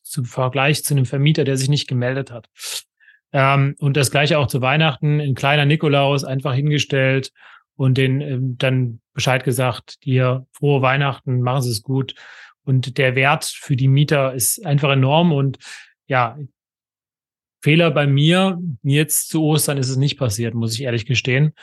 zum 0.03 0.25
Vergleich 0.25 0.83
zu 0.83 0.93
einem 0.93 1.05
Vermieter, 1.05 1.43
der 1.43 1.57
sich 1.57 1.69
nicht 1.69 1.87
gemeldet 1.87 2.31
hat. 2.31 2.47
Ähm, 3.31 3.75
und 3.79 3.97
das 3.97 4.11
gleiche 4.11 4.37
auch 4.37 4.47
zu 4.47 4.61
Weihnachten, 4.61 5.19
ein 5.19 5.35
kleiner 5.35 5.65
Nikolaus 5.65 6.23
einfach 6.23 6.53
hingestellt 6.53 7.31
und 7.75 7.97
den 7.97 8.21
ähm, 8.21 8.57
dann 8.57 8.99
Bescheid 9.13 9.43
gesagt, 9.43 10.05
dir 10.05 10.47
frohe 10.51 10.81
Weihnachten, 10.81 11.41
machen 11.41 11.61
Sie 11.61 11.71
es 11.71 11.83
gut. 11.83 12.15
Und 12.63 12.97
der 12.97 13.15
Wert 13.15 13.45
für 13.45 13.75
die 13.75 13.87
Mieter 13.87 14.33
ist 14.33 14.65
einfach 14.65 14.91
enorm 14.91 15.33
und 15.33 15.57
ja, 16.07 16.37
Fehler 17.61 17.91
bei 17.91 18.07
mir, 18.07 18.59
jetzt 18.83 19.29
zu 19.29 19.43
Ostern 19.43 19.77
ist 19.77 19.89
es 19.89 19.95
nicht 19.95 20.17
passiert, 20.17 20.53
muss 20.53 20.73
ich 20.73 20.83
ehrlich 20.83 21.05
gestehen. 21.05 21.53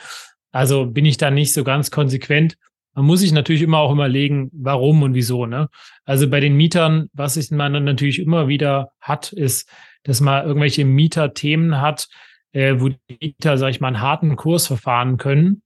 Also 0.51 0.85
bin 0.87 1.05
ich 1.05 1.17
da 1.17 1.29
nicht 1.29 1.53
so 1.53 1.63
ganz 1.63 1.91
konsequent. 1.91 2.57
Man 2.93 3.05
muss 3.05 3.19
sich 3.19 3.31
natürlich 3.31 3.61
immer 3.61 3.77
auch 3.77 3.93
überlegen, 3.93 4.49
warum 4.51 5.03
und 5.03 5.13
wieso. 5.13 5.45
Ne? 5.45 5.69
Also 6.03 6.27
bei 6.27 6.39
den 6.39 6.55
Mietern, 6.55 7.09
was 7.13 7.37
ich 7.37 7.51
man 7.51 7.83
natürlich 7.83 8.19
immer 8.19 8.47
wieder 8.47 8.91
hat, 8.99 9.31
ist, 9.31 9.69
dass 10.03 10.21
man 10.21 10.45
irgendwelche 10.45 10.85
Mieterthemen 10.85 11.79
hat, 11.79 12.09
äh, 12.51 12.75
wo 12.79 12.89
die 12.89 13.17
Mieter, 13.21 13.57
sag 13.57 13.69
ich 13.69 13.79
mal, 13.79 13.89
einen 13.89 14.01
harten 14.01 14.35
Kurs 14.35 14.67
verfahren 14.67 15.17
können 15.17 15.61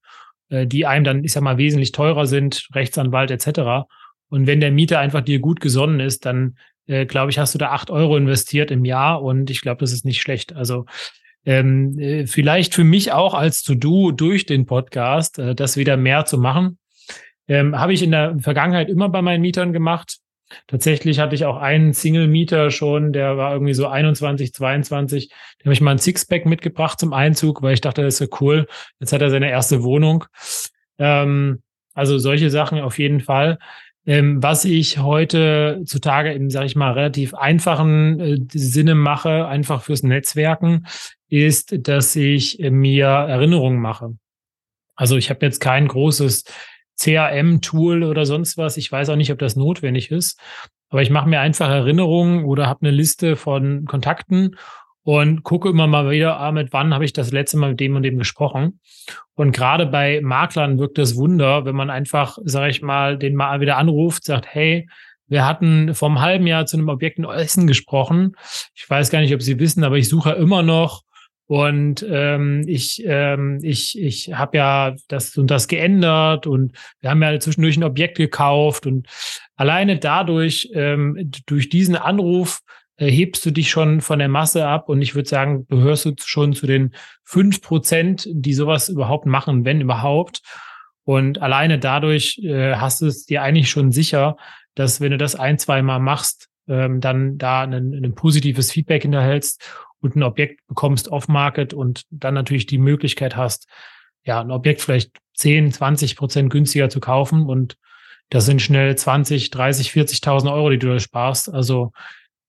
äh, 0.49 0.67
die 0.67 0.85
einem 0.85 1.03
dann, 1.03 1.23
ich 1.23 1.33
sag 1.33 1.43
mal, 1.43 1.57
wesentlich 1.57 1.91
teurer 1.91 2.25
sind, 2.25 2.67
Rechtsanwalt 2.73 3.31
etc. 3.31 3.87
Und 4.29 4.47
wenn 4.47 4.59
der 4.59 4.71
Mieter 4.71 4.99
einfach 4.99 5.21
dir 5.21 5.39
gut 5.39 5.59
gesonnen 5.59 5.99
ist, 5.99 6.25
dann 6.25 6.57
äh, 6.87 7.05
glaube 7.05 7.31
ich, 7.31 7.39
hast 7.39 7.53
du 7.53 7.57
da 7.57 7.69
acht 7.69 7.89
Euro 7.89 8.17
investiert 8.17 8.71
im 8.71 8.85
Jahr 8.85 9.21
und 9.21 9.49
ich 9.49 9.61
glaube, 9.61 9.79
das 9.79 9.91
ist 9.91 10.05
nicht 10.05 10.21
schlecht. 10.21 10.55
Also 10.55 10.85
ähm, 11.45 11.97
äh, 11.99 12.27
vielleicht 12.27 12.73
für 12.73 12.83
mich 12.83 13.11
auch 13.11 13.33
als 13.33 13.63
To-Do 13.63 14.11
durch 14.11 14.45
den 14.45 14.65
Podcast, 14.65 15.39
äh, 15.39 15.55
das 15.55 15.77
wieder 15.77 15.97
mehr 15.97 16.25
zu 16.25 16.37
machen. 16.37 16.79
Ähm, 17.47 17.77
Habe 17.77 17.93
ich 17.93 18.01
in 18.01 18.11
der 18.11 18.37
Vergangenheit 18.39 18.89
immer 18.89 19.09
bei 19.09 19.21
meinen 19.21 19.41
Mietern 19.41 19.71
gemacht. 19.71 20.17
Tatsächlich 20.67 21.19
hatte 21.19 21.35
ich 21.35 21.45
auch 21.45 21.57
einen 21.57 21.93
Single-Mieter 21.93 22.71
schon, 22.71 23.13
der 23.13 23.37
war 23.37 23.53
irgendwie 23.53 23.73
so 23.73 23.87
21, 23.87 24.53
22. 24.53 25.29
Da 25.29 25.65
habe 25.65 25.73
ich 25.73 25.81
mal 25.81 25.91
ein 25.91 25.99
Sixpack 25.99 26.45
mitgebracht 26.45 26.99
zum 26.99 27.13
Einzug, 27.13 27.61
weil 27.61 27.73
ich 27.73 27.81
dachte, 27.81 28.01
das 28.01 28.19
ist 28.19 28.29
so 28.29 28.37
cool. 28.41 28.67
Jetzt 28.99 29.13
hat 29.13 29.21
er 29.21 29.29
seine 29.29 29.49
erste 29.49 29.83
Wohnung. 29.83 30.25
Ähm, 30.97 31.61
also 31.93 32.17
solche 32.17 32.49
Sachen 32.49 32.79
auf 32.79 32.99
jeden 32.99 33.21
Fall. 33.21 33.57
Ähm, 34.07 34.43
was 34.43 34.65
ich 34.65 34.99
heute 34.99 35.81
zutage 35.85 36.31
in, 36.31 36.49
sage 36.49 36.67
ich 36.67 36.75
mal, 36.75 36.91
relativ 36.91 37.33
einfachen 37.33 38.19
äh, 38.19 38.37
Sinne 38.51 38.93
mache, 38.93 39.47
einfach 39.47 39.81
fürs 39.81 40.03
Netzwerken, 40.03 40.85
ist, 41.27 41.87
dass 41.87 42.15
ich 42.15 42.59
mir 42.59 43.07
Erinnerungen 43.07 43.79
mache. 43.79 44.15
Also 44.95 45.17
ich 45.17 45.29
habe 45.29 45.45
jetzt 45.45 45.59
kein 45.59 45.87
großes 45.87 46.43
CRM-Tool 46.97 48.03
oder 48.03 48.25
sonst 48.25 48.57
was. 48.57 48.77
Ich 48.77 48.91
weiß 48.91 49.09
auch 49.09 49.15
nicht, 49.15 49.31
ob 49.31 49.39
das 49.39 49.55
notwendig 49.55 50.11
ist. 50.11 50.39
Aber 50.89 51.01
ich 51.01 51.09
mache 51.09 51.27
mir 51.27 51.39
einfach 51.39 51.69
Erinnerungen 51.69 52.45
oder 52.45 52.67
habe 52.67 52.81
eine 52.81 52.95
Liste 52.95 53.35
von 53.35 53.85
Kontakten 53.85 54.55
und 55.03 55.43
gucke 55.43 55.69
immer 55.69 55.87
mal 55.87 56.09
wieder, 56.09 56.39
ah, 56.39 56.51
mit 56.51 56.73
wann 56.73 56.93
habe 56.93 57.05
ich 57.05 57.13
das 57.13 57.31
letzte 57.31 57.57
Mal 57.57 57.71
mit 57.71 57.79
dem 57.79 57.95
und 57.95 58.03
dem 58.03 58.17
gesprochen. 58.17 58.79
Und 59.35 59.51
gerade 59.51 59.85
bei 59.85 60.19
Maklern 60.21 60.79
wirkt 60.79 60.97
das 60.97 61.15
Wunder, 61.15 61.65
wenn 61.65 61.75
man 61.75 61.89
einfach, 61.89 62.37
sage 62.43 62.71
ich 62.71 62.81
mal, 62.81 63.17
den 63.17 63.35
mal 63.35 63.59
wieder 63.61 63.77
anruft, 63.77 64.23
sagt, 64.23 64.47
hey, 64.47 64.87
wir 65.27 65.45
hatten 65.45 65.93
vor 65.93 66.09
einem 66.09 66.21
halben 66.21 66.47
Jahr 66.47 66.65
zu 66.65 66.77
einem 66.77 66.89
Objekt 66.89 67.19
in 67.19 67.25
Essen 67.25 67.67
gesprochen. 67.67 68.35
Ich 68.73 68.89
weiß 68.89 69.09
gar 69.09 69.19
nicht, 69.19 69.33
ob 69.33 69.41
Sie 69.41 69.59
wissen, 69.59 69.83
aber 69.83 69.97
ich 69.97 70.07
suche 70.07 70.31
immer 70.31 70.63
noch 70.63 71.03
und 71.47 72.03
ähm, 72.09 72.63
ich, 72.67 73.03
ähm, 73.05 73.59
ich, 73.61 73.99
ich 74.01 74.33
habe 74.33 74.57
ja 74.57 74.95
das 75.07 75.37
und 75.37 75.51
das 75.51 75.67
geändert 75.67 76.47
und 76.47 76.75
wir 77.01 77.11
haben 77.11 77.21
ja 77.21 77.39
zwischendurch 77.39 77.77
ein 77.77 77.83
Objekt 77.83 78.17
gekauft 78.17 78.87
und 78.87 79.07
alleine 79.55 79.97
dadurch, 79.97 80.69
ähm, 80.73 81.31
durch 81.45 81.69
diesen 81.69 81.95
Anruf, 81.95 82.61
äh, 82.97 83.11
hebst 83.11 83.45
du 83.45 83.51
dich 83.51 83.69
schon 83.69 84.01
von 84.01 84.19
der 84.19 84.29
Masse 84.29 84.67
ab 84.67 84.89
und 84.89 85.01
ich 85.01 85.13
würde 85.13 85.29
sagen, 85.29 85.67
gehörst 85.67 86.05
du 86.05 86.13
schon 86.23 86.53
zu 86.53 86.65
den 86.65 86.95
fünf 87.23 87.61
Prozent, 87.61 88.27
die 88.31 88.53
sowas 88.53 88.89
überhaupt 88.89 89.27
machen, 89.27 89.65
wenn 89.65 89.81
überhaupt. 89.81 90.41
Und 91.03 91.41
alleine 91.41 91.77
dadurch 91.77 92.39
äh, 92.43 92.75
hast 92.75 93.01
du 93.01 93.05
es 93.05 93.25
dir 93.25 93.43
eigentlich 93.43 93.69
schon 93.69 93.91
sicher, 93.91 94.37
dass 94.73 94.99
wenn 94.99 95.11
du 95.11 95.17
das 95.17 95.35
ein, 95.35 95.59
zwei 95.59 95.83
Mal 95.83 95.99
machst, 95.99 96.47
ähm, 96.67 97.01
dann 97.01 97.37
da 97.37 97.61
ein, 97.61 97.93
ein 97.93 98.15
positives 98.15 98.71
Feedback 98.71 99.03
hinterhältst 99.03 99.61
und 100.05 100.15
ein 100.15 100.23
Objekt 100.23 100.61
bekommst 100.67 101.09
off-market 101.09 101.73
und 101.73 102.03
dann 102.09 102.33
natürlich 102.33 102.65
die 102.65 102.77
Möglichkeit 102.77 103.35
hast, 103.35 103.67
ja, 104.23 104.39
ein 104.39 104.51
Objekt 104.51 104.81
vielleicht 104.81 105.11
10, 105.35 105.71
20 105.71 106.15
Prozent 106.15 106.49
günstiger 106.49 106.89
zu 106.89 106.99
kaufen 106.99 107.45
und 107.45 107.77
das 108.29 108.45
sind 108.45 108.61
schnell 108.61 108.95
20, 108.95 109.51
30, 109.51 109.89
40.000 109.89 110.51
Euro, 110.51 110.69
die 110.69 110.79
du 110.79 110.87
da 110.87 110.99
sparst. 110.99 111.53
Also 111.53 111.91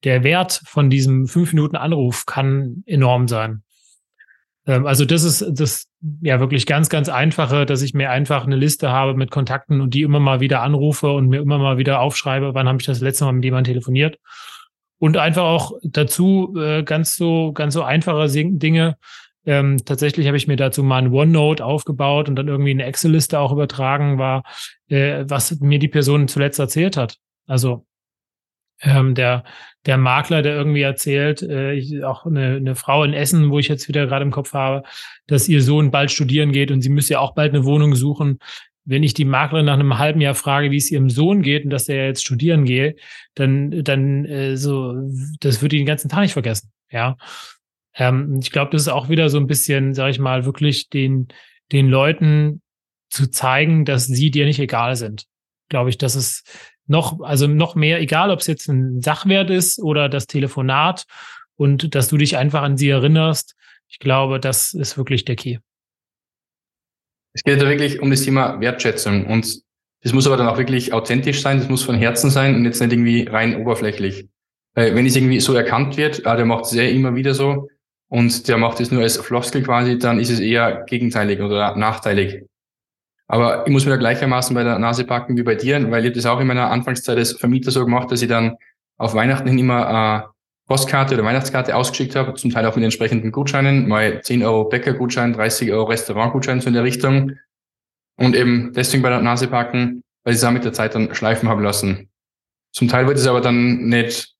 der 0.05 0.25
Wert 0.25 0.63
von 0.65 0.89
diesem 0.89 1.27
fünf 1.27 1.53
Minuten 1.53 1.77
Anruf 1.77 2.25
kann 2.25 2.83
enorm 2.87 3.29
sein. 3.29 3.63
Ähm, 4.67 4.87
also 4.87 5.05
das 5.05 5.23
ist 5.23 5.45
das 5.51 5.89
ja 6.23 6.41
wirklich 6.41 6.67
ganz, 6.67 6.89
ganz 6.89 7.09
einfache, 7.09 7.67
dass 7.67 7.83
ich 7.83 7.95
mir 7.95 8.11
einfach 8.11 8.47
eine 8.47 8.57
Liste 8.57 8.91
habe 8.91 9.15
mit 9.15 9.31
Kontakten 9.31 9.81
und 9.81 9.95
die 9.95 10.03
immer 10.03 10.21
mal 10.21 10.41
wieder 10.41 10.63
anrufe 10.63 11.11
und 11.11 11.29
mir 11.29 11.41
immer 11.41 11.59
mal 11.59 11.79
wieder 11.79 12.01
aufschreibe, 12.01 12.55
wann 12.55 12.69
habe 12.69 12.79
ich 12.81 12.87
das 12.87 13.01
letzte 13.01 13.25
Mal 13.25 13.33
mit 13.33 13.45
jemandem 13.45 13.75
telefoniert. 13.75 14.19
Und 14.99 15.17
einfach 15.17 15.43
auch 15.43 15.73
dazu 15.83 16.55
äh, 16.59 16.83
ganz 16.83 17.17
so, 17.17 17.53
ganz 17.53 17.75
so 17.75 17.83
einfache 17.83 18.29
Dinge. 18.29 18.97
Ähm, 19.45 19.79
tatsächlich 19.85 20.27
habe 20.27 20.37
ich 20.37 20.49
mir 20.49 20.57
dazu 20.57 20.83
mal 20.83 20.99
ein 20.99 21.13
OneNote 21.13 21.65
aufgebaut 21.65 22.29
und 22.29 22.37
dann 22.37 22.49
irgendwie 22.49 22.73
eine 22.73 22.85
Excel-Liste 22.85 23.39
auch 23.39 23.53
übertragen 23.53 24.19
war, 24.19 24.43
äh, 24.89 25.25
was 25.29 25.61
mir 25.61 25.79
die 25.79 25.89
Person 25.89 26.29
zuletzt 26.29 26.59
erzählt 26.59 26.97
hat. 26.97 27.19
Also 27.47 27.87
ähm, 28.81 29.15
der, 29.15 29.45
der 29.87 29.99
Makler, 29.99 30.43
der 30.43 30.55
irgendwie 30.55 30.83
erzählt, 30.83 31.43
äh, 31.43 31.75
ich, 31.75 32.03
auch 32.03 32.27
eine, 32.27 32.57
eine 32.57 32.75
Frau 32.75 33.05
in 33.05 33.15
Essen, 33.15 33.51
wo 33.51 33.59
ich 33.59 33.69
jetzt 33.69 33.89
wieder 33.89 34.07
gerade 34.07 34.25
im 34.25 34.33
Kopf 34.33 34.53
habe, 34.53 34.83
dass 35.27 35.49
ihr 35.49 35.63
Sohn 35.63 35.91
bald 35.91 36.11
studieren 36.11 36.53
geht 36.53 36.71
und 36.71 36.83
sie 36.83 36.91
müsste 36.91 37.15
ja 37.15 37.21
auch 37.21 37.35
bald 37.35 37.55
eine 37.55 37.65
Wohnung 37.65 37.95
suchen 37.95 38.39
wenn 38.87 39.03
ich 39.03 39.15
die 39.15 39.25
Maklerin 39.25 39.67
nach 39.67 39.75
einem 39.75 39.99
halben 39.99 40.21
Jahr 40.21 40.35
frage, 40.35 40.71
wie 40.71 40.77
es 40.77 40.91
ihrem 40.91 41.11
Sohn 41.11 41.43
geht 41.43 41.65
und 41.65 41.71
dass 41.71 41.89
er 41.89 42.07
jetzt 42.07 42.25
studieren 42.25 42.65
geht, 42.65 43.01
dann, 43.35 43.83
dann 43.85 44.25
äh, 44.25 44.57
so, 44.57 44.95
das 45.41 45.61
würde 45.61 45.77
ich 45.77 45.81
den 45.81 45.87
ganzen 45.87 46.09
Tag 46.09 46.23
nicht 46.23 46.33
vergessen. 46.33 46.71
Ja. 46.91 47.17
Ähm, 47.95 48.39
ich 48.41 48.53
glaube, 48.53 48.71
das 48.71 48.83
ist 48.83 48.89
auch 48.89 49.09
wieder 49.09 49.29
so 49.29 49.39
ein 49.39 49.49
bisschen, 49.49 49.93
sag 49.93 50.11
ich 50.11 50.21
mal, 50.21 50.45
wirklich 50.45 50.89
den, 50.89 51.29
den 51.73 51.89
Leuten 51.89 52.63
zu 53.11 53.29
zeigen, 53.29 53.85
dass 53.85 54.07
sie 54.07 54.31
dir 54.31 54.47
nicht 54.47 54.61
egal 54.61 54.95
sind. 54.95 55.25
Glaube 55.69 55.91
ich, 55.91 55.99
dass 55.99 56.15
es 56.15 56.45
noch, 56.87 57.21
also 57.21 57.49
noch 57.49 57.75
mehr, 57.75 58.01
egal 58.01 58.31
ob 58.31 58.39
es 58.39 58.47
jetzt 58.47 58.69
ein 58.69 59.03
Sachwert 59.03 59.51
ist 59.51 59.81
oder 59.81 60.09
das 60.09 60.29
Telefonat 60.29 61.07
und 61.57 61.97
dass 61.97 62.09
du 62.09 62.17
dich 62.17 62.37
einfach 62.37 62.63
an 62.63 62.77
sie 62.77 62.91
erinnerst. 62.91 63.57
Ich 63.89 63.99
glaube, 63.99 64.39
das 64.39 64.75
ist 64.75 64.97
wirklich 64.97 65.25
der 65.25 65.35
Key. 65.35 65.59
Es 67.37 67.45
geht 67.45 67.61
ja 67.61 67.69
wirklich 67.69 68.01
um 68.01 68.11
das 68.11 68.23
Thema 68.23 68.59
Wertschätzung 68.61 69.27
und 69.27 69.61
das 70.03 70.13
muss 70.15 70.27
aber 70.27 70.39
dann 70.39 70.49
auch 70.49 70.57
wirklich 70.57 70.95
authentisch 70.95 71.43
sein, 71.43 71.59
das 71.59 71.69
muss 71.69 71.83
von 71.83 71.97
Herzen 71.97 72.31
sein 72.31 72.55
und 72.55 72.65
jetzt 72.65 72.81
nicht 72.81 72.93
irgendwie 72.93 73.25
rein 73.25 73.61
oberflächlich. 73.61 74.27
Weil 74.75 74.95
wenn 74.95 75.05
es 75.05 75.17
irgendwie 75.17 75.41
so 75.41 75.53
erkannt 75.53 75.99
wird, 75.99 76.27
ah, 76.27 76.35
der 76.35 76.47
macht 76.47 76.65
es 76.65 76.73
ja 76.73 76.85
immer 76.85 77.15
wieder 77.15 77.35
so 77.35 77.69
und 78.09 78.49
der 78.49 78.57
macht 78.57 78.81
es 78.81 78.91
nur 78.91 79.03
als 79.03 79.19
Floskel 79.19 79.63
quasi, 79.63 79.99
dann 79.99 80.19
ist 80.19 80.31
es 80.31 80.41
eher 80.41 80.85
gegenteilig 80.87 81.41
oder 81.41 81.77
nachteilig. 81.77 82.43
Aber 83.27 83.67
ich 83.67 83.73
muss 83.73 83.85
mir 83.85 83.91
da 83.91 83.97
gleichermaßen 83.99 84.55
bei 84.55 84.65
der 84.65 84.79
Nase 84.79 85.05
packen 85.05 85.37
wie 85.37 85.43
bei 85.43 85.57
dir, 85.57 85.91
weil 85.91 86.07
ich 86.07 86.15
das 86.15 86.25
auch 86.25 86.41
in 86.41 86.47
meiner 86.47 86.71
Anfangszeit 86.71 87.19
als 87.19 87.33
Vermieter 87.33 87.71
so 87.71 87.85
gemacht, 87.85 88.11
dass 88.11 88.23
ich 88.23 88.29
dann 88.29 88.57
auf 88.97 89.13
Weihnachten 89.13 89.49
hin 89.49 89.59
immer 89.59 90.25
äh, 90.25 90.36
Postkarte 90.67 91.15
oder 91.15 91.25
Weihnachtskarte 91.25 91.77
ausgeschickt 91.77 92.17
habe, 92.17 92.35
zum 92.35 92.51
Teil 92.51 92.67
auch 92.67 92.75
mit 92.75 92.85
entsprechenden 92.85 93.31
Gutscheinen, 93.31 93.87
mal 93.89 94.21
10 94.21 94.43
Euro 94.43 94.65
Bäckergutschein, 94.65 95.33
30 95.33 95.71
Euro 95.71 95.85
Restaurantgutschein 95.85 96.61
so 96.61 96.69
in 96.69 96.75
der 96.75 96.85
Richtung. 96.85 97.33
Und 98.19 98.35
eben 98.35 98.73
deswegen 98.75 99.03
bei 99.03 99.11
der 99.11 99.21
Nase 99.21 99.47
packen, 99.47 100.03
weil 100.25 100.33
ich 100.33 100.39
es 100.39 100.45
auch 100.45 100.51
mit 100.51 100.65
der 100.65 100.73
Zeit 100.73 100.95
dann 100.95 101.15
schleifen 101.15 101.49
haben 101.49 101.63
lassen. 101.63 102.09
Zum 102.73 102.89
Teil 102.89 103.07
ich 103.11 103.19
es 103.19 103.27
aber 103.27 103.41
dann 103.41 103.89
nicht 103.89 104.35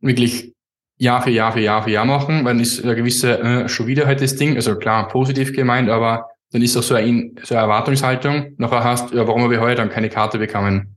wirklich 0.00 0.54
Jahr 0.96 1.22
für 1.22 1.30
Jahr 1.30 1.52
für 1.52 1.60
Jahr 1.60 1.82
für 1.82 1.90
Jahr 1.90 2.04
machen, 2.04 2.44
weil 2.44 2.54
dann 2.54 2.60
ist 2.60 2.82
eine 2.82 2.96
gewisse, 2.96 3.38
äh, 3.38 3.68
schon 3.68 3.86
wieder 3.86 4.06
halt 4.06 4.20
das 4.20 4.34
Ding, 4.34 4.56
also 4.56 4.76
klar, 4.76 5.06
positiv 5.08 5.52
gemeint, 5.52 5.88
aber 5.88 6.28
dann 6.50 6.62
ist 6.62 6.76
auch 6.76 6.82
so 6.82 6.94
eine, 6.94 7.30
so 7.42 7.54
eine 7.54 7.62
Erwartungshaltung. 7.62 8.54
Nachher 8.56 8.82
hast, 8.82 9.12
ja, 9.12 9.26
warum 9.28 9.42
habe 9.42 9.54
ich 9.54 9.60
heute 9.60 9.76
dann 9.76 9.90
keine 9.90 10.08
Karte 10.08 10.38
bekommen? 10.38 10.96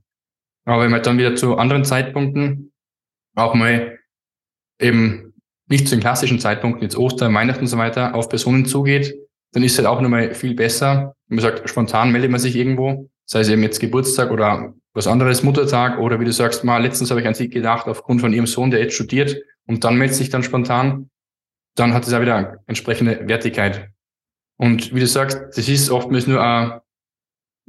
Aber 0.64 0.82
wenn 0.82 0.90
man 0.90 1.02
dann 1.02 1.18
wieder 1.18 1.36
zu 1.36 1.56
anderen 1.56 1.84
Zeitpunkten 1.84 2.72
auch 3.36 3.54
mal 3.54 3.98
eben 4.78 5.34
nicht 5.68 5.88
zu 5.88 5.94
den 5.94 6.00
klassischen 6.00 6.38
Zeitpunkten, 6.38 6.82
jetzt 6.82 6.96
Ostern, 6.96 7.34
Weihnachten 7.34 7.62
und 7.62 7.68
so 7.68 7.78
weiter, 7.78 8.14
auf 8.14 8.28
Personen 8.28 8.66
zugeht, 8.66 9.14
dann 9.52 9.62
ist 9.62 9.72
es 9.72 9.78
halt 9.78 9.88
auch 9.88 10.00
nochmal 10.00 10.34
viel 10.34 10.54
besser. 10.54 11.14
man 11.28 11.40
sagt, 11.40 11.68
spontan 11.68 12.12
meldet 12.12 12.30
man 12.30 12.40
sich 12.40 12.56
irgendwo, 12.56 13.08
sei 13.24 13.40
es 13.40 13.48
eben 13.48 13.62
jetzt 13.62 13.80
Geburtstag 13.80 14.30
oder 14.30 14.74
was 14.94 15.06
anderes, 15.06 15.42
Muttertag 15.42 15.98
oder 15.98 16.20
wie 16.20 16.24
du 16.24 16.32
sagst, 16.32 16.64
mal 16.64 16.82
letztens 16.82 17.10
habe 17.10 17.20
ich 17.20 17.26
an 17.26 17.34
sie 17.34 17.48
gedacht, 17.48 17.86
aufgrund 17.86 18.20
von 18.20 18.32
ihrem 18.32 18.46
Sohn, 18.46 18.70
der 18.70 18.80
jetzt 18.80 18.94
studiert 18.94 19.36
und 19.66 19.84
dann 19.84 19.96
meldet 19.96 20.16
sich 20.16 20.28
dann 20.28 20.42
spontan, 20.42 21.10
dann 21.74 21.94
hat 21.94 22.06
es 22.06 22.12
auch 22.12 22.20
wieder 22.20 22.58
entsprechende 22.66 23.26
Wertigkeit. 23.28 23.90
Und 24.58 24.94
wie 24.94 25.00
du 25.00 25.06
sagst, 25.06 25.38
das 25.56 25.68
ist 25.68 25.90
oftmals 25.90 26.26
nur 26.26 26.42
eine 26.42 26.82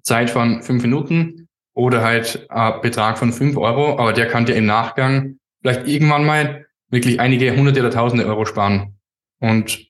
Zeit 0.01 0.29
von 0.29 0.61
fünf 0.61 0.83
Minuten 0.83 1.47
oder 1.73 2.03
halt 2.03 2.45
ein 2.49 2.81
Betrag 2.81 3.17
von 3.17 3.31
fünf 3.31 3.57
Euro, 3.57 3.97
aber 3.97 4.13
der 4.13 4.27
kann 4.27 4.45
dir 4.45 4.55
im 4.55 4.65
Nachgang 4.65 5.37
vielleicht 5.61 5.87
irgendwann 5.87 6.25
mal 6.25 6.65
wirklich 6.93 7.19
einige 7.19 7.55
hunderte 7.55 7.79
oder 7.79 7.89
tausende 7.89 8.25
Euro 8.25 8.45
sparen. 8.45 8.99
Und 9.39 9.87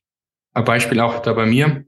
ein 0.53 0.63
Beispiel 0.63 1.01
auch 1.01 1.21
da 1.21 1.33
bei 1.33 1.45
mir. 1.45 1.83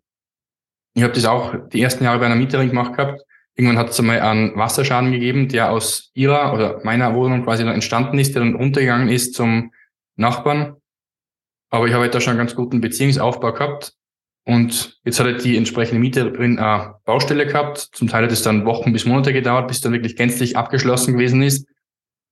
Ich 0.93 1.03
habe 1.03 1.13
das 1.13 1.25
auch 1.25 1.55
die 1.69 1.81
ersten 1.81 2.03
Jahre 2.03 2.19
bei 2.19 2.25
einer 2.25 2.35
Mieterin 2.35 2.67
gemacht 2.67 2.97
gehabt. 2.97 3.21
Irgendwann 3.55 3.77
hat 3.77 3.89
es 3.89 3.99
einmal 3.99 4.19
einen 4.19 4.55
Wasserschaden 4.57 5.13
gegeben, 5.13 5.47
der 5.47 5.71
aus 5.71 6.11
ihrer 6.13 6.53
oder 6.53 6.81
meiner 6.83 7.15
Wohnung 7.15 7.45
quasi 7.45 7.63
dann 7.63 7.73
entstanden 7.73 8.19
ist, 8.19 8.35
der 8.35 8.43
dann 8.43 8.55
runtergegangen 8.55 9.07
ist 9.07 9.33
zum 9.33 9.71
Nachbarn. 10.17 10.75
Aber 11.69 11.87
ich 11.87 11.93
habe 11.93 12.03
halt 12.03 12.13
da 12.13 12.19
schon 12.19 12.31
einen 12.31 12.39
ganz 12.39 12.53
guten 12.53 12.81
Beziehungsaufbau 12.81 13.53
gehabt. 13.53 13.93
Und 14.43 14.99
jetzt 15.05 15.19
hat 15.19 15.27
halt 15.27 15.43
die 15.45 15.55
entsprechende 15.55 15.99
Mieterin 15.99 16.59
eine 16.59 16.95
Baustelle 17.05 17.47
gehabt. 17.47 17.77
Zum 17.77 18.09
Teil 18.09 18.25
hat 18.25 18.31
es 18.33 18.43
dann 18.43 18.65
Wochen 18.65 18.91
bis 18.91 19.05
Monate 19.05 19.31
gedauert, 19.31 19.69
bis 19.69 19.79
dann 19.79 19.93
wirklich 19.93 20.17
gänzlich 20.17 20.57
abgeschlossen 20.57 21.13
gewesen 21.13 21.41
ist. 21.41 21.67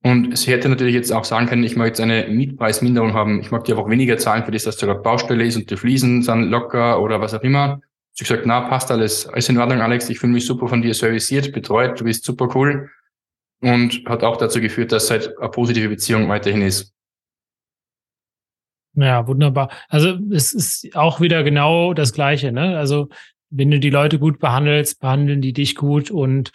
Und 0.06 0.38
sie 0.38 0.52
hätte 0.52 0.68
natürlich 0.68 0.96
jetzt 0.96 1.12
auch 1.12 1.24
sagen 1.24 1.48
können, 1.48 1.64
ich 1.64 1.78
mag 1.78 1.88
jetzt 1.88 2.02
eine 2.02 2.28
Mietpreisminderung 2.28 3.14
haben. 3.14 3.40
Ich 3.40 3.52
mag 3.52 3.64
dir 3.64 3.78
einfach 3.78 3.90
weniger 3.90 4.18
zahlen 4.18 4.44
für 4.44 4.52
das, 4.52 4.64
dass 4.64 4.76
da 4.76 4.86
gerade 4.86 5.00
Baustelle 5.00 5.46
ist 5.46 5.56
und 5.56 5.72
die 5.72 5.78
Fliesen 5.78 6.22
sind 6.22 6.50
locker 6.50 7.02
oder 7.02 7.22
was 7.22 7.34
auch 7.34 7.42
immer. 7.42 7.80
Sie 8.12 8.26
gesagt, 8.26 8.46
na, 8.46 8.62
passt 8.62 8.92
alles, 8.92 9.28
alles 9.28 9.48
in 9.50 9.58
Ordnung, 9.58 9.82
Alex, 9.82 10.10
ich 10.10 10.20
fühle 10.20 10.34
mich 10.34 10.46
super 10.46 10.68
von 10.68 10.82
dir 10.82 10.94
serviciert, 10.94 11.54
betreut, 11.54 12.00
du 12.00 12.04
bist 12.04 12.26
super 12.26 12.50
cool. 12.54 12.92
Und 13.62 14.04
hat 14.06 14.24
auch 14.24 14.36
dazu 14.36 14.60
geführt, 14.60 14.92
dass 14.92 15.10
halt 15.10 15.38
eine 15.40 15.50
positive 15.50 15.88
Beziehung 15.88 16.28
weiterhin 16.28 16.62
ist. 16.62 16.94
Ja, 18.96 19.26
wunderbar. 19.26 19.72
Also 19.88 20.20
es 20.32 20.54
ist 20.54 20.96
auch 20.96 21.22
wieder 21.22 21.44
genau 21.44 21.94
das 21.94 22.14
Gleiche, 22.14 22.52
ne? 22.52 22.78
Also 22.78 23.08
wenn 23.50 23.72
du 23.72 23.80
die 23.80 23.90
Leute 23.90 24.20
gut 24.20 24.40
behandelst, 24.40 25.00
behandeln 25.00 25.42
die 25.42 25.54
dich 25.54 25.76
gut 25.76 26.12
und 26.12 26.52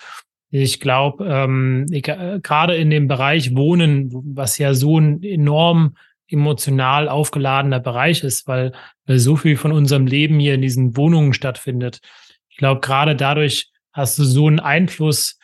ich 0.51 0.81
glaube, 0.81 1.27
ähm, 1.27 1.87
gerade 1.91 2.75
in 2.77 2.91
dem 2.91 3.07
Bereich 3.07 3.55
Wohnen, 3.55 4.11
was 4.35 4.59
ja 4.59 4.75
so 4.75 4.99
ein 4.99 5.23
enorm 5.23 5.97
emotional 6.29 7.09
aufgeladener 7.09 7.81
Bereich 7.81 8.23
ist, 8.23 8.47
weil, 8.47 8.73
weil 9.07 9.19
so 9.19 9.37
viel 9.37 9.57
von 9.57 9.73
unserem 9.73 10.07
Leben 10.07 10.39
hier 10.39 10.55
in 10.55 10.63
diesen 10.63 10.97
Wohnungen 10.97 11.33
stattfindet. 11.33 12.01
Ich 12.49 12.57
glaube, 12.57 12.81
gerade 12.81 13.17
dadurch 13.17 13.71
hast 13.93 14.19
du 14.19 14.25
so 14.25 14.47
einen 14.47 14.61
Einfluss 14.61 15.39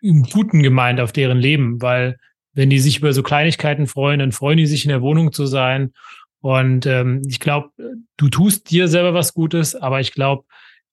im 0.00 0.24
Guten 0.24 0.62
gemeint 0.62 1.00
auf 1.00 1.12
deren 1.12 1.38
Leben, 1.38 1.80
weil 1.80 2.16
wenn 2.52 2.70
die 2.70 2.78
sich 2.78 2.98
über 2.98 3.12
so 3.12 3.22
Kleinigkeiten 3.22 3.86
freuen, 3.86 4.18
dann 4.18 4.32
freuen 4.32 4.56
die 4.56 4.66
sich 4.66 4.84
in 4.84 4.88
der 4.88 5.02
Wohnung 5.02 5.32
zu 5.32 5.46
sein. 5.46 5.92
Und 6.40 6.86
ähm, 6.86 7.22
ich 7.28 7.38
glaube, 7.38 7.70
du 8.16 8.28
tust 8.28 8.70
dir 8.70 8.88
selber 8.88 9.14
was 9.14 9.34
Gutes, 9.34 9.74
aber 9.74 10.00
ich 10.00 10.12
glaube, 10.12 10.44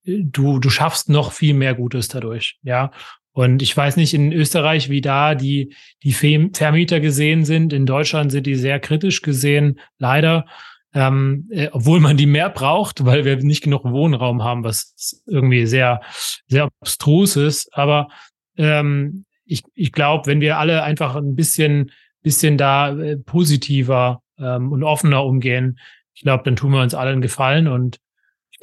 du, 0.05 0.59
du 0.59 0.69
schaffst 0.69 1.09
noch 1.09 1.31
viel 1.31 1.53
mehr 1.53 1.75
Gutes 1.75 2.07
dadurch. 2.07 2.57
Ja. 2.63 2.91
Und 3.31 3.61
ich 3.63 3.75
weiß 3.75 3.97
nicht 3.97 4.13
in 4.13 4.31
Österreich, 4.31 4.89
wie 4.89 5.01
da 5.01 5.33
die, 5.33 5.73
die 6.03 6.13
Vermieter 6.13 6.99
gesehen 6.99 7.45
sind. 7.45 7.73
In 7.73 7.85
Deutschland 7.85 8.31
sind 8.31 8.45
die 8.45 8.55
sehr 8.55 8.79
kritisch 8.79 9.21
gesehen, 9.21 9.79
leider. 9.97 10.45
Ähm, 10.93 11.47
äh, 11.49 11.69
obwohl 11.71 11.99
man 11.99 12.17
die 12.17 12.27
mehr 12.27 12.51
braucht, 12.51 13.03
weil 13.03 13.25
wir 13.25 13.37
nicht 13.37 13.63
genug 13.63 13.83
Wohnraum 13.83 14.43
haben, 14.43 14.63
was 14.63 15.23
irgendwie 15.25 15.65
sehr, 15.65 16.01
sehr 16.45 16.69
abstrus 16.79 17.35
ist. 17.35 17.75
Aber 17.75 18.09
ähm, 18.57 19.25
ich, 19.45 19.63
ich 19.73 19.91
glaube, 19.91 20.27
wenn 20.27 20.39
wir 20.39 20.59
alle 20.59 20.83
einfach 20.83 21.15
ein 21.15 21.35
bisschen, 21.35 21.91
bisschen 22.21 22.59
da 22.59 22.95
äh, 22.95 23.17
positiver 23.17 24.21
ähm, 24.37 24.71
und 24.71 24.83
offener 24.83 25.25
umgehen, 25.25 25.79
ich 26.13 26.21
glaube, 26.21 26.43
dann 26.43 26.55
tun 26.55 26.71
wir 26.71 26.81
uns 26.81 26.93
alle 26.93 27.09
einen 27.09 27.21
Gefallen. 27.21 27.67
Und 27.67 27.97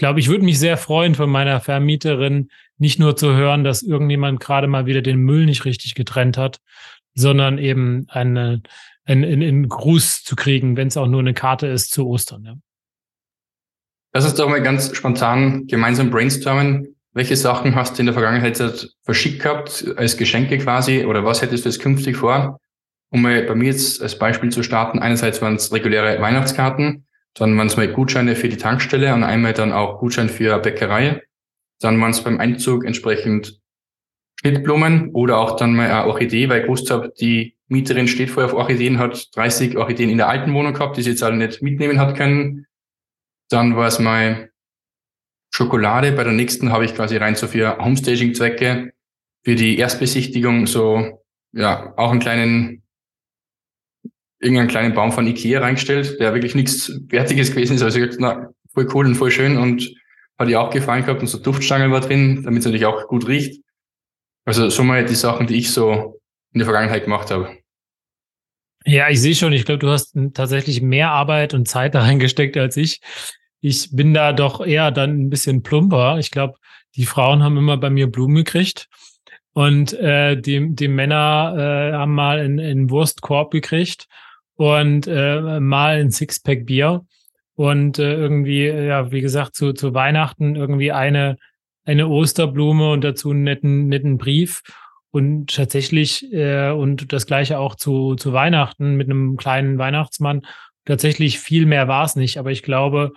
glaube, 0.01 0.19
ich 0.19 0.29
würde 0.29 0.45
mich 0.47 0.59
sehr 0.59 0.79
freuen, 0.79 1.15
von 1.15 1.29
meiner 1.29 1.61
Vermieterin 1.61 2.49
nicht 2.79 2.99
nur 2.99 3.17
zu 3.17 3.35
hören, 3.35 3.65
dass 3.65 3.83
irgendjemand 3.83 4.41
gerade 4.41 4.67
mal 4.67 4.87
wieder 4.87 5.03
den 5.03 5.19
Müll 5.19 5.45
nicht 5.45 5.67
richtig 5.67 5.95
getrennt 5.95 6.39
hat, 6.39 6.59
sondern 7.15 7.59
eben 7.59 8.07
eine, 8.09 8.63
einen, 9.05 9.25
einen 9.25 9.69
Gruß 9.69 10.25
zu 10.25 10.37
kriegen, 10.37 10.79
wenn 10.79 10.89
es 10.89 10.97
auch 10.97 11.07
nur 11.07 11.21
eine 11.21 11.35
Karte 11.35 11.67
ist 11.67 11.91
zu 11.91 12.09
Ostern. 12.09 12.45
Ja. 12.45 12.55
Lass 14.15 14.25
uns 14.25 14.37
doch 14.37 14.49
mal 14.49 14.63
ganz 14.63 14.97
spontan 14.97 15.67
gemeinsam 15.67 16.11
brainstormen. 16.11 16.97
Welche 17.13 17.37
Sachen 17.37 17.75
hast 17.75 17.99
du 17.99 18.01
in 18.01 18.07
der 18.07 18.15
Vergangenheit 18.15 18.91
verschickt 19.03 19.43
gehabt, 19.43 19.85
als 19.97 20.17
Geschenke 20.17 20.57
quasi, 20.57 21.05
oder 21.05 21.27
was 21.27 21.43
hättest 21.43 21.67
du 21.67 21.69
jetzt 21.69 21.81
künftig 21.81 22.17
vor? 22.17 22.59
Um 23.11 23.21
mal 23.21 23.43
bei 23.43 23.55
mir 23.55 23.67
jetzt 23.67 24.01
als 24.01 24.19
Beispiel 24.19 24.49
zu 24.49 24.63
starten, 24.63 24.99
einerseits 24.99 25.43
waren 25.43 25.57
es 25.57 25.71
reguläre 25.71 26.23
Weihnachtskarten, 26.23 27.05
dann 27.35 27.57
waren 27.57 27.69
es 27.69 27.77
mal 27.77 27.89
Gutscheine 27.89 28.37
für 28.37 28.49
die 28.49 28.57
Tankstelle 28.57 29.15
und 29.15 29.23
einmal 29.23 29.53
dann 29.53 29.73
auch 29.73 29.99
Gutschein 29.99 30.29
für 30.29 30.59
Bäckerei. 30.59 31.23
Dann 31.81 32.01
waren 32.01 32.11
es 32.11 32.23
beim 32.23 32.41
Einzug 32.41 32.85
entsprechend 32.85 33.61
Schnittblumen 34.41 35.11
oder 35.13 35.39
auch 35.39 35.57
dann 35.57 35.75
mal 35.75 35.91
eine 35.91 36.07
Orchidee, 36.07 36.49
weil 36.49 36.61
ich 36.61 36.67
gewusst 36.67 36.91
habe, 36.91 37.13
die 37.21 37.57
Mieterin 37.69 38.09
steht 38.09 38.31
vorher 38.31 38.53
auf 38.53 38.59
Orchideen, 38.59 38.99
hat 38.99 39.29
30 39.37 39.77
Orchideen 39.77 40.11
in 40.11 40.17
der 40.17 40.29
alten 40.29 40.53
Wohnung 40.55 40.75
gehabt, 40.75 40.97
die 40.97 41.03
sie 41.03 41.11
jetzt 41.11 41.23
alle 41.23 41.37
nicht 41.37 41.63
mitnehmen 41.63 42.01
hat 42.01 42.17
können. 42.17 42.67
Dann 43.49 43.77
war 43.77 43.87
es 43.87 43.99
mal 43.99 44.51
Schokolade. 45.53 46.13
Bei 46.13 46.25
der 46.25 46.33
nächsten 46.33 46.73
habe 46.73 46.85
ich 46.85 46.95
quasi 46.95 47.17
rein 47.17 47.35
so 47.35 47.47
für 47.47 47.79
Homestaging-Zwecke 47.79 48.93
für 49.45 49.55
die 49.55 49.79
Erstbesichtigung 49.79 50.67
so, 50.67 51.23
ja, 51.53 51.95
auch 51.97 52.11
einen 52.11 52.21
kleinen, 52.21 52.83
irgendeinen 54.41 54.69
kleinen 54.69 54.95
Baum 54.95 55.13
von 55.13 55.27
Ikea 55.27 55.61
reingestellt, 55.61 56.19
der 56.19 56.35
wirklich 56.35 56.55
nichts 56.55 56.93
Fertiges 57.09 57.51
gewesen 57.51 57.77
ist. 57.77 57.83
Also 57.83 57.99
ich 57.99 58.07
gesagt, 58.07 58.21
na, 58.21 58.51
voll 58.73 58.89
cool 58.95 59.07
und 59.07 59.15
voll 59.15 59.31
schön 59.31 59.59
und 59.59 59.95
hat 60.39 60.49
ihr 60.49 60.61
auch 60.61 60.71
gefallen 60.71 61.05
gehabt 61.05 61.21
und 61.21 61.27
so 61.27 61.39
Duftstangen 61.39 61.93
war 61.93 62.01
drin, 62.01 62.43
damit 62.43 62.61
es 62.61 62.65
natürlich 62.65 62.87
auch 62.87 63.07
gut 63.07 63.29
riecht. 63.29 63.63
Also 64.47 64.71
so 64.71 64.83
mal 64.83 65.05
die 65.05 65.15
Sachen, 65.15 65.47
die 65.47 65.57
ich 65.57 65.71
so 65.71 66.21
in 66.53 66.59
der 66.61 66.65
Vergangenheit 66.65 67.05
gemacht 67.05 67.31
habe. 67.31 67.57
Ja, 68.87 69.11
ich 69.11 69.21
sehe 69.21 69.35
schon, 69.35 69.53
ich 69.53 69.67
glaube, 69.67 69.81
du 69.81 69.91
hast 69.91 70.17
tatsächlich 70.33 70.81
mehr 70.81 71.11
Arbeit 71.11 71.53
und 71.53 71.69
Zeit 71.69 71.95
da 71.95 72.01
reingesteckt 72.01 72.57
als 72.57 72.79
ich. 72.79 73.01
Ich 73.61 73.91
bin 73.93 74.15
da 74.15 74.33
doch 74.33 74.67
eher 74.67 74.91
dann 74.91 75.21
ein 75.21 75.31
bisschen 75.31 75.63
plumper. 75.63 76.19
Ich 76.19 76.31
glaube, 76.31 76.55
die 76.97 77.05
Frauen 77.05 77.43
haben 77.43 77.59
immer 77.59 77.77
bei 77.77 77.91
mir 77.91 78.11
Blumen 78.11 78.37
gekriegt 78.37 78.89
und 79.53 79.93
äh, 79.93 80.41
die, 80.41 80.75
die 80.75 80.89
Männer 80.89 81.55
äh, 81.59 81.93
haben 81.95 82.15
mal 82.15 82.39
einen 82.39 82.89
Wurstkorb 82.89 83.51
gekriegt 83.51 84.09
und 84.61 85.07
äh, 85.07 85.59
mal 85.59 86.01
ein 86.01 86.11
Sixpack 86.11 86.67
Bier 86.67 87.07
und 87.55 87.99
äh, 87.99 88.13
irgendwie, 88.13 88.67
ja, 88.67 89.11
wie 89.11 89.23
gesagt, 89.23 89.55
zu, 89.55 89.73
zu 89.73 89.95
Weihnachten 89.95 90.55
irgendwie 90.55 90.93
eine, 90.93 91.39
eine 91.87 92.09
Osterblume 92.09 92.93
und 92.93 93.03
dazu 93.03 93.31
einen 93.31 93.43
netten, 93.43 93.89
netten 93.89 94.19
Brief. 94.19 94.61
Und 95.13 95.57
tatsächlich, 95.57 96.31
äh, 96.35 96.73
und 96.73 97.11
das 97.11 97.25
gleiche 97.25 97.59
auch 97.59 97.75
zu, 97.75 98.17
zu 98.17 98.35
Weihnachten 98.35 98.97
mit 98.97 99.09
einem 99.09 99.39
kleinen 99.39 99.79
Weihnachtsmann. 99.79 100.43
Tatsächlich 100.85 101.39
viel 101.39 101.65
mehr 101.65 101.89
war 101.89 102.05
es 102.05 102.15
nicht, 102.15 102.37
aber 102.37 102.51
ich 102.51 102.63
glaube, 102.63 103.13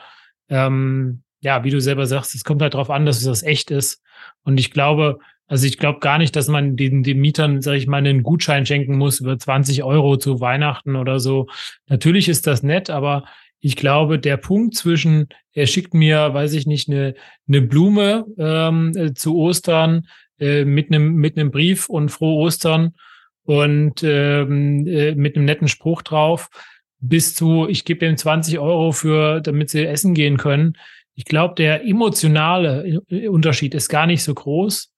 ähm, 0.47 1.23
ja, 1.41 1.65
wie 1.65 1.71
du 1.71 1.81
selber 1.81 2.05
sagst, 2.05 2.35
es 2.35 2.45
kommt 2.45 2.61
halt 2.61 2.73
darauf 2.73 2.89
an, 2.89 3.05
dass 3.05 3.21
das 3.21 3.43
echt 3.43 3.69
ist. 3.69 4.01
Und 4.45 4.61
ich 4.61 4.71
glaube, 4.71 5.19
also 5.47 5.67
ich 5.67 5.77
glaube 5.77 5.99
gar 5.99 6.17
nicht, 6.17 6.35
dass 6.35 6.47
man 6.47 6.75
den, 6.75 7.03
den 7.03 7.19
Mietern, 7.19 7.61
sage 7.61 7.77
ich 7.77 7.87
mal, 7.87 7.97
einen 7.97 8.23
Gutschein 8.23 8.65
schenken 8.65 8.97
muss 8.97 9.19
über 9.19 9.37
20 9.37 9.83
Euro 9.83 10.17
zu 10.17 10.39
Weihnachten 10.39 10.95
oder 10.95 11.19
so. 11.19 11.47
Natürlich 11.87 12.29
ist 12.29 12.47
das 12.47 12.63
nett, 12.63 12.89
aber 12.89 13.25
ich 13.59 13.75
glaube, 13.75 14.19
der 14.19 14.37
Punkt 14.37 14.75
zwischen, 14.75 15.27
er 15.53 15.67
schickt 15.67 15.93
mir, 15.93 16.33
weiß 16.33 16.53
ich 16.53 16.65
nicht, 16.65 16.89
eine, 16.89 17.15
eine 17.47 17.61
Blume 17.61 18.25
ähm, 18.37 18.91
äh, 18.95 19.13
zu 19.13 19.37
Ostern 19.37 20.07
äh, 20.39 20.65
mit 20.65 20.91
einem 20.91 21.15
mit 21.15 21.37
einem 21.37 21.51
Brief 21.51 21.87
und 21.87 22.09
frohe 22.09 22.35
Ostern 22.35 22.93
und 23.43 24.03
ähm, 24.03 24.87
äh, 24.87 25.15
mit 25.15 25.35
einem 25.35 25.45
netten 25.45 25.67
Spruch 25.67 26.01
drauf, 26.01 26.49
bis 26.99 27.35
zu, 27.35 27.67
ich 27.67 27.85
gebe 27.85 28.05
ihm 28.05 28.17
20 28.17 28.59
Euro 28.59 28.91
für, 28.91 29.41
damit 29.41 29.69
sie 29.69 29.85
essen 29.85 30.13
gehen 30.13 30.37
können. 30.37 30.77
Ich 31.15 31.25
glaube, 31.25 31.55
der 31.55 31.85
emotionale 31.85 33.01
äh, 33.09 33.27
Unterschied 33.27 33.75
ist 33.75 33.89
gar 33.89 34.07
nicht 34.07 34.23
so 34.23 34.33
groß. 34.33 34.92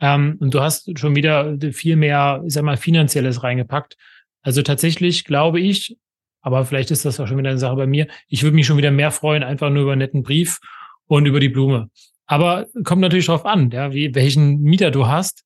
Ähm, 0.00 0.36
und 0.40 0.54
du 0.54 0.60
hast 0.60 0.98
schon 0.98 1.16
wieder 1.16 1.56
viel 1.72 1.96
mehr, 1.96 2.42
ich 2.46 2.52
sag 2.52 2.64
mal, 2.64 2.76
finanzielles 2.76 3.42
reingepackt. 3.42 3.96
Also 4.42 4.62
tatsächlich 4.62 5.24
glaube 5.24 5.60
ich, 5.60 5.96
aber 6.40 6.64
vielleicht 6.64 6.90
ist 6.90 7.04
das 7.04 7.18
auch 7.20 7.26
schon 7.26 7.38
wieder 7.38 7.50
eine 7.50 7.58
Sache 7.58 7.76
bei 7.76 7.86
mir. 7.86 8.06
Ich 8.28 8.42
würde 8.42 8.54
mich 8.54 8.66
schon 8.66 8.78
wieder 8.78 8.90
mehr 8.90 9.10
freuen, 9.10 9.42
einfach 9.42 9.70
nur 9.70 9.82
über 9.82 9.92
einen 9.92 10.00
netten 10.00 10.22
Brief 10.22 10.58
und 11.06 11.26
über 11.26 11.40
die 11.40 11.48
Blume. 11.48 11.90
Aber 12.26 12.66
kommt 12.84 13.00
natürlich 13.00 13.26
darauf 13.26 13.46
an, 13.46 13.70
ja, 13.70 13.92
wie, 13.92 14.14
welchen 14.14 14.60
Mieter 14.60 14.90
du 14.90 15.06
hast. 15.06 15.44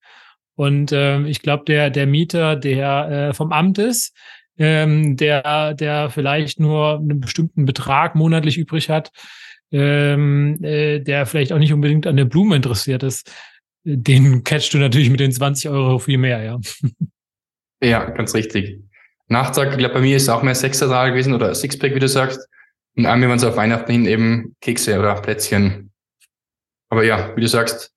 Und 0.55 0.92
ähm, 0.92 1.26
ich 1.26 1.40
glaube, 1.40 1.64
der, 1.64 1.90
der 1.90 2.07
Mieter, 2.07 2.57
der 2.57 3.09
äh, 3.30 3.34
vom 3.34 3.53
Amt 3.53 3.78
ist, 3.78 4.14
ähm, 4.59 5.16
der, 5.16 5.74
der 5.74 6.11
vielleicht 6.11 6.61
nur 6.61 6.98
einen 6.98 7.20
bestimmten 7.20 7.64
Betrag 7.64 8.14
monatlich 8.14 8.59
übrig 8.59 8.90
hat, 8.90 9.11
ähm, 9.70 10.62
äh, 10.62 11.00
der 11.00 11.24
vielleicht 11.26 11.53
auch 11.53 11.59
nicht 11.59 11.72
unbedingt 11.72 12.07
an 12.07 12.16
der 12.16 12.26
Blume 12.26 12.57
interessiert 12.57 13.03
ist, 13.03 13.32
den 13.85 14.45
catchst 14.45 14.74
du 14.74 14.78
natürlich 14.78 15.11
mit 15.11 15.20
den 15.20 15.33
20 15.33 15.70
Euro 15.70 15.99
viel 15.99 16.18
mehr, 16.18 16.43
ja. 16.43 16.61
Ja, 17.83 18.05
ganz 18.11 18.35
richtig. 18.35 18.80
Nachtrag, 19.26 19.72
ich 19.72 19.78
glaube, 19.78 19.95
bei 19.95 20.01
mir 20.01 20.16
ist 20.16 20.28
auch 20.28 20.43
mehr 20.43 20.55
Sechserzahl 20.55 21.11
gewesen 21.11 21.35
oder 21.35 21.55
Sixpack, 21.55 21.95
wie 21.95 22.01
du 22.01 22.09
sagst. 22.09 22.41
Und 22.97 23.07
einmal 23.07 23.28
waren 23.28 23.39
es 23.39 23.45
auf 23.45 23.57
Weihnachten 23.57 23.91
hin 23.91 24.07
eben 24.07 24.55
Kekse 24.61 24.99
oder 24.99 25.20
Plätzchen. 25.20 25.91
Aber 26.91 27.05
ja, 27.05 27.35
wie 27.35 27.41
du 27.41 27.49
sagst, 27.49 27.93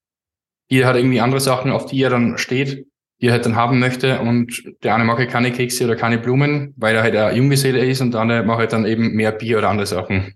jeder 0.69 0.87
hat 0.87 0.95
irgendwie 0.95 1.19
andere 1.19 1.41
Sachen, 1.41 1.71
auf 1.71 1.85
die 1.85 2.01
er 2.01 2.09
dann 2.09 2.37
steht, 2.37 2.87
die 3.21 3.27
er 3.27 3.33
halt 3.33 3.45
dann 3.45 3.55
haben 3.55 3.79
möchte. 3.79 4.19
Und 4.19 4.63
der 4.83 4.95
eine 4.95 5.03
mag 5.03 5.17
halt 5.17 5.29
keine 5.29 5.51
Kekse 5.51 5.85
oder 5.85 5.95
keine 5.95 6.17
Blumen, 6.17 6.73
weil 6.77 6.95
er 6.95 7.03
halt 7.03 7.15
ein 7.15 7.35
Junggeselle 7.35 7.85
ist 7.85 8.01
und 8.01 8.13
der 8.13 8.21
andere 8.21 8.43
macht 8.43 8.59
halt 8.59 8.73
dann 8.73 8.85
eben 8.85 9.11
mehr 9.13 9.33
Bier 9.33 9.57
oder 9.57 9.69
andere 9.69 9.85
Sachen. 9.85 10.33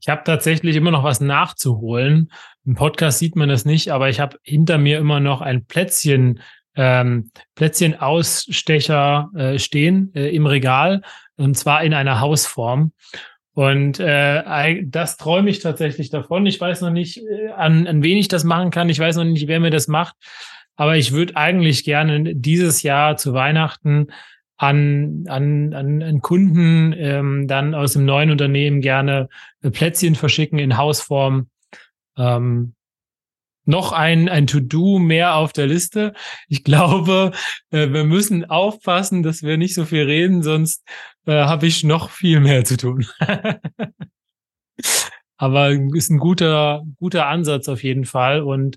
Ich 0.00 0.08
habe 0.08 0.22
tatsächlich 0.24 0.76
immer 0.76 0.90
noch 0.90 1.04
was 1.04 1.20
nachzuholen. 1.20 2.30
Im 2.64 2.74
Podcast 2.74 3.18
sieht 3.18 3.36
man 3.36 3.48
das 3.48 3.64
nicht, 3.64 3.90
aber 3.90 4.08
ich 4.08 4.20
habe 4.20 4.38
hinter 4.42 4.78
mir 4.78 4.98
immer 4.98 5.20
noch 5.20 5.40
ein 5.40 5.64
Plätzchen 5.64 6.40
ähm, 6.76 7.30
Plätzchen-Ausstecher 7.54 9.30
äh, 9.34 9.58
stehen 9.58 10.12
äh, 10.14 10.28
im 10.28 10.46
Regal 10.46 11.02
und 11.36 11.56
zwar 11.56 11.82
in 11.82 11.94
einer 11.94 12.20
Hausform. 12.20 12.92
Und 13.54 13.98
äh, 13.98 14.82
das 14.84 15.16
träume 15.16 15.48
ich 15.48 15.60
tatsächlich 15.60 16.10
davon. 16.10 16.44
Ich 16.44 16.60
weiß 16.60 16.82
noch 16.82 16.90
nicht, 16.90 17.18
äh, 17.18 17.48
an, 17.56 17.86
an 17.86 18.02
wen 18.02 18.18
ich 18.18 18.28
das 18.28 18.44
machen 18.44 18.70
kann. 18.70 18.90
Ich 18.90 18.98
weiß 18.98 19.16
noch 19.16 19.24
nicht, 19.24 19.48
wer 19.48 19.60
mir 19.60 19.70
das 19.70 19.88
macht. 19.88 20.14
Aber 20.76 20.96
ich 20.96 21.12
würde 21.12 21.36
eigentlich 21.36 21.84
gerne 21.84 22.34
dieses 22.34 22.82
Jahr 22.82 23.16
zu 23.16 23.32
Weihnachten 23.32 24.08
an, 24.56 25.24
an, 25.28 25.74
an, 25.74 26.02
an 26.02 26.20
Kunden 26.22 26.94
ähm, 26.96 27.46
dann 27.46 27.74
aus 27.74 27.92
dem 27.92 28.04
neuen 28.04 28.30
Unternehmen 28.30 28.80
gerne 28.80 29.28
Plätzchen 29.60 30.14
verschicken 30.14 30.58
in 30.58 30.76
Hausform 30.76 31.48
Ähm, 32.16 32.76
noch 33.66 33.92
ein, 33.92 34.28
ein 34.28 34.46
To-Do 34.46 34.98
mehr 34.98 35.34
auf 35.34 35.52
der 35.52 35.66
Liste. 35.66 36.14
Ich 36.48 36.64
glaube, 36.64 37.32
äh, 37.70 37.90
wir 37.90 38.04
müssen 38.04 38.44
aufpassen, 38.44 39.22
dass 39.22 39.42
wir 39.42 39.58
nicht 39.58 39.74
so 39.74 39.84
viel 39.84 40.04
reden, 40.04 40.42
sonst 40.42 40.84
äh, 41.26 41.44
habe 41.44 41.66
ich 41.66 41.84
noch 41.84 42.10
viel 42.10 42.40
mehr 42.40 42.64
zu 42.64 42.76
tun. 42.76 43.06
Aber 45.36 45.70
ist 45.70 46.10
ein 46.10 46.18
guter, 46.18 46.82
guter 46.98 47.26
Ansatz 47.26 47.68
auf 47.68 47.82
jeden 47.82 48.06
Fall. 48.06 48.40
Und 48.40 48.76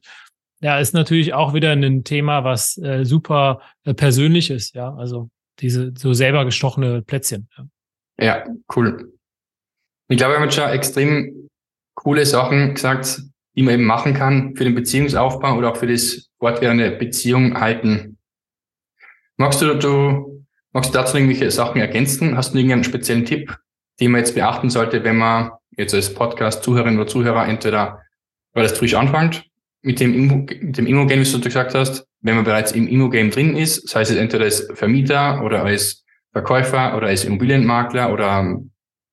ja, 0.59 0.79
ist 0.79 0.93
natürlich 0.93 1.33
auch 1.33 1.53
wieder 1.53 1.71
ein 1.71 2.03
Thema, 2.03 2.43
was 2.43 2.77
äh, 2.77 3.05
super 3.05 3.61
äh, 3.85 3.93
persönlich 3.93 4.49
ist, 4.49 4.75
ja. 4.75 4.93
Also 4.93 5.29
diese 5.59 5.93
so 5.97 6.13
selber 6.13 6.45
gestochene 6.45 7.01
Plätzchen. 7.01 7.49
Ja, 8.19 8.45
cool. 8.75 9.13
Ich 10.07 10.17
glaube, 10.17 10.33
wir 10.33 10.39
haben 10.39 10.45
jetzt 10.45 10.55
schon 10.55 10.69
extrem 10.69 11.49
coole 11.95 12.25
Sachen 12.25 12.73
gesagt, 12.73 13.21
die 13.55 13.63
man 13.63 13.75
eben 13.75 13.85
machen 13.85 14.13
kann 14.13 14.55
für 14.55 14.63
den 14.63 14.75
Beziehungsaufbau 14.75 15.55
oder 15.55 15.71
auch 15.71 15.77
für 15.77 15.87
das 15.87 16.29
fortwährende 16.39 16.91
Beziehung 16.91 17.59
halten. 17.59 18.17
Magst 19.37 19.61
du, 19.61 19.75
du 19.75 20.45
magst 20.71 20.93
du 20.93 20.97
dazu 20.97 21.17
irgendwelche 21.17 21.51
Sachen 21.51 21.81
ergänzen? 21.81 22.35
Hast 22.35 22.53
du 22.53 22.57
irgendeinen 22.57 22.83
speziellen 22.83 23.25
Tipp, 23.25 23.57
den 23.99 24.11
man 24.11 24.19
jetzt 24.19 24.35
beachten 24.35 24.69
sollte, 24.69 25.03
wenn 25.03 25.17
man 25.17 25.51
jetzt 25.77 25.93
als 25.93 26.13
Podcast-Zuhörerin 26.13 26.97
oder 26.97 27.07
Zuhörer 27.07 27.47
entweder 27.47 28.01
weil 28.53 28.63
das 28.63 28.77
frisch 28.77 28.95
anfängt 28.95 29.45
mit 29.81 29.99
dem, 29.99 30.13
Immo, 30.13 30.35
mit 30.59 30.77
dem 30.77 30.87
Immo-Game, 30.87 31.21
wie 31.21 31.31
du 31.31 31.39
gesagt 31.39 31.73
hast, 31.75 32.05
wenn 32.21 32.35
man 32.35 32.43
bereits 32.43 32.71
im 32.71 32.87
Immo-Game 32.87 33.31
drin 33.31 33.55
ist, 33.55 33.87
sei 33.87 34.01
es 34.01 34.11
entweder 34.11 34.45
als 34.45 34.67
Vermieter 34.73 35.43
oder 35.43 35.63
als 35.63 36.05
Verkäufer 36.31 36.95
oder 36.95 37.07
als 37.07 37.23
Immobilienmakler 37.23 38.11
oder 38.11 38.59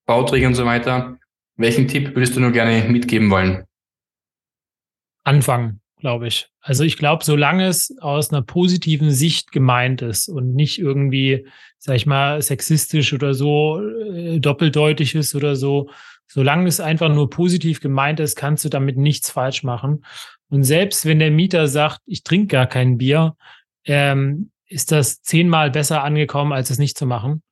Bauträger 0.05 0.47
und 0.47 0.55
so 0.55 0.65
weiter. 0.65 1.17
Welchen 1.55 1.87
Tipp 1.87 2.15
würdest 2.15 2.35
du 2.35 2.39
nur 2.39 2.51
gerne 2.51 2.87
mitgeben 2.87 3.31
wollen? 3.31 3.63
Anfangen, 5.23 5.81
glaube 5.99 6.27
ich. 6.27 6.49
Also 6.61 6.83
ich 6.83 6.97
glaube, 6.97 7.23
solange 7.23 7.67
es 7.67 7.95
aus 7.99 8.31
einer 8.31 8.41
positiven 8.41 9.11
Sicht 9.11 9.51
gemeint 9.51 10.01
ist 10.01 10.29
und 10.29 10.53
nicht 10.53 10.79
irgendwie, 10.79 11.47
sag 11.79 11.95
ich 11.95 12.05
mal, 12.05 12.41
sexistisch 12.41 13.13
oder 13.13 13.33
so, 13.33 13.81
äh, 13.81 14.39
doppeldeutig 14.39 15.15
ist 15.15 15.33
oder 15.33 15.55
so, 15.55 15.89
solange 16.27 16.67
es 16.67 16.79
einfach 16.79 17.09
nur 17.09 17.29
positiv 17.29 17.79
gemeint 17.79 18.19
ist, 18.19 18.35
kannst 18.35 18.65
du 18.65 18.69
damit 18.69 18.97
nichts 18.97 19.31
falsch 19.31 19.63
machen. 19.63 20.05
Und 20.49 20.63
selbst 20.63 21.05
wenn 21.05 21.19
der 21.19 21.31
Mieter 21.31 21.67
sagt, 21.67 22.01
ich 22.05 22.23
trinke 22.23 22.47
gar 22.47 22.67
kein 22.67 22.97
Bier, 22.97 23.35
ähm, 23.85 24.51
ist 24.67 24.91
das 24.91 25.21
zehnmal 25.21 25.71
besser 25.71 26.03
angekommen, 26.03 26.53
als 26.53 26.69
es 26.69 26.77
nicht 26.77 26.97
zu 26.97 27.05
machen. 27.05 27.43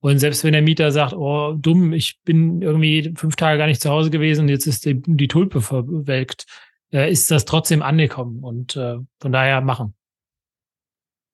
Und 0.00 0.18
selbst 0.18 0.42
wenn 0.42 0.52
der 0.52 0.62
Mieter 0.62 0.90
sagt, 0.90 1.12
oh, 1.12 1.54
dumm, 1.54 1.92
ich 1.92 2.18
bin 2.24 2.60
irgendwie 2.60 3.14
fünf 3.16 3.36
Tage 3.36 3.58
gar 3.58 3.66
nicht 3.66 3.80
zu 3.80 3.90
Hause 3.90 4.10
gewesen 4.10 4.42
und 4.42 4.48
jetzt 4.48 4.66
ist 4.66 4.84
die, 4.84 5.00
die 5.00 5.28
Tulpe 5.28 5.60
verwelkt, 5.60 6.46
äh, 6.92 7.10
ist 7.10 7.30
das 7.30 7.44
trotzdem 7.44 7.82
angekommen. 7.82 8.42
Und 8.42 8.76
äh, 8.76 8.96
von 9.20 9.32
daher 9.32 9.60
machen. 9.60 9.94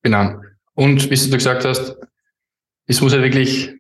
Genau. 0.03 0.35
Und 0.75 1.11
wie 1.11 1.31
du 1.31 1.37
gesagt 1.37 1.65
hast, 1.65 1.97
es 2.87 3.01
muss 3.01 3.13
ja 3.13 3.23
wirklich 3.23 3.73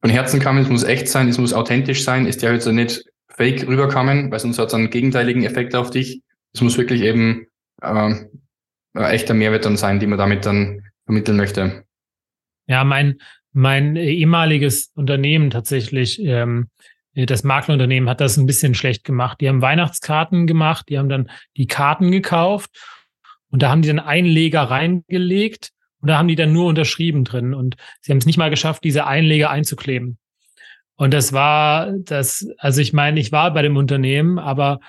von 0.00 0.10
Herzen 0.10 0.40
kommen, 0.40 0.62
es 0.62 0.68
muss 0.68 0.84
echt 0.84 1.08
sein, 1.08 1.28
es 1.28 1.38
muss 1.38 1.52
authentisch 1.52 2.04
sein, 2.04 2.26
ist 2.26 2.42
ja 2.42 2.52
jetzt 2.52 2.66
nicht 2.66 3.04
fake 3.28 3.66
rüberkommen, 3.66 4.30
weil 4.30 4.38
sonst 4.38 4.58
hat 4.58 4.68
es 4.68 4.74
einen 4.74 4.90
gegenteiligen 4.90 5.44
Effekt 5.44 5.74
auf 5.74 5.90
dich. 5.90 6.22
Es 6.54 6.60
muss 6.60 6.78
wirklich 6.78 7.02
eben 7.02 7.46
äh, 7.80 8.14
echter 8.94 9.34
Mehrwert 9.34 9.64
dann 9.64 9.76
sein, 9.76 10.00
die 10.00 10.06
man 10.06 10.18
damit 10.18 10.46
dann 10.46 10.82
vermitteln 11.04 11.36
möchte. 11.36 11.84
Ja, 12.66 12.84
mein, 12.84 13.18
mein 13.52 13.96
ehemaliges 13.96 14.92
Unternehmen 14.94 15.50
tatsächlich, 15.50 16.20
ähm, 16.22 16.68
das 17.14 17.44
Maklerunternehmen 17.44 18.08
hat 18.08 18.20
das 18.20 18.36
ein 18.36 18.46
bisschen 18.46 18.74
schlecht 18.74 19.04
gemacht. 19.04 19.40
Die 19.40 19.48
haben 19.48 19.60
Weihnachtskarten 19.60 20.46
gemacht, 20.46 20.86
die 20.88 20.98
haben 20.98 21.10
dann 21.10 21.30
die 21.56 21.66
Karten 21.66 22.10
gekauft 22.10 22.70
und 23.50 23.62
da 23.62 23.70
haben 23.70 23.82
die 23.82 23.88
dann 23.88 23.98
Einleger 23.98 24.62
reingelegt 24.62 25.72
und 26.00 26.08
da 26.08 26.16
haben 26.16 26.28
die 26.28 26.36
dann 26.36 26.52
nur 26.52 26.66
unterschrieben 26.66 27.24
drin 27.24 27.52
und 27.52 27.76
sie 28.00 28.12
haben 28.12 28.18
es 28.18 28.26
nicht 28.26 28.38
mal 28.38 28.50
geschafft, 28.50 28.82
diese 28.84 29.06
Einleger 29.06 29.50
einzukleben. 29.50 30.18
Und 30.96 31.12
das 31.12 31.32
war 31.32 31.92
das, 31.98 32.48
also 32.58 32.80
ich 32.80 32.92
meine, 32.92 33.20
ich 33.20 33.32
war 33.32 33.52
bei 33.52 33.62
dem 33.62 33.76
Unternehmen, 33.76 34.38
aber 34.38 34.80
äh, 34.80 34.86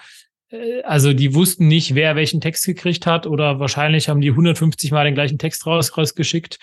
also 0.83 1.13
die 1.13 1.33
wussten 1.33 1.67
nicht, 1.67 1.95
wer 1.95 2.15
welchen 2.15 2.41
Text 2.41 2.65
gekriegt 2.65 3.05
hat 3.05 3.25
oder 3.25 3.59
wahrscheinlich 3.59 4.09
haben 4.09 4.21
die 4.21 4.29
150 4.29 4.91
Mal 4.91 5.05
den 5.05 5.15
gleichen 5.15 5.39
Text 5.39 5.65
raus, 5.65 5.97
rausgeschickt. 5.97 6.59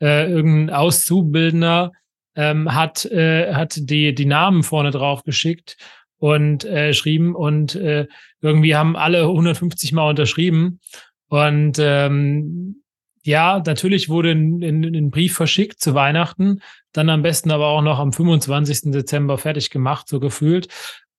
Äh, 0.00 0.30
irgendein 0.30 0.74
Auszubildender 0.74 1.92
ähm, 2.34 2.74
hat, 2.74 3.04
äh, 3.06 3.54
hat 3.54 3.74
die, 3.78 4.14
die 4.14 4.26
Namen 4.26 4.62
vorne 4.62 4.90
drauf 4.90 5.22
geschickt 5.22 5.76
und 6.18 6.64
äh, 6.64 6.92
schrieben 6.92 7.34
und 7.34 7.74
äh, 7.74 8.06
irgendwie 8.40 8.76
haben 8.76 8.96
alle 8.96 9.22
150 9.22 9.92
Mal 9.92 10.10
unterschrieben. 10.10 10.80
Und 11.28 11.78
ähm, 11.80 12.82
ja, 13.22 13.62
natürlich 13.64 14.08
wurde 14.08 14.32
ein, 14.32 14.62
ein, 14.62 14.84
ein 14.84 15.10
Brief 15.10 15.34
verschickt 15.34 15.80
zu 15.80 15.94
Weihnachten, 15.94 16.60
dann 16.92 17.08
am 17.08 17.22
besten 17.22 17.50
aber 17.50 17.68
auch 17.68 17.82
noch 17.82 17.98
am 17.98 18.12
25. 18.12 18.92
Dezember 18.92 19.38
fertig 19.38 19.70
gemacht, 19.70 20.08
so 20.08 20.20
gefühlt. 20.20 20.68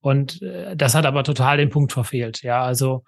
Und 0.03 0.41
äh, 0.41 0.75
das 0.75 0.95
hat 0.95 1.05
aber 1.05 1.23
total 1.23 1.55
den 1.57 1.69
Punkt 1.69 1.93
verfehlt. 1.93 2.43
Ja, 2.43 2.61
also 2.61 3.05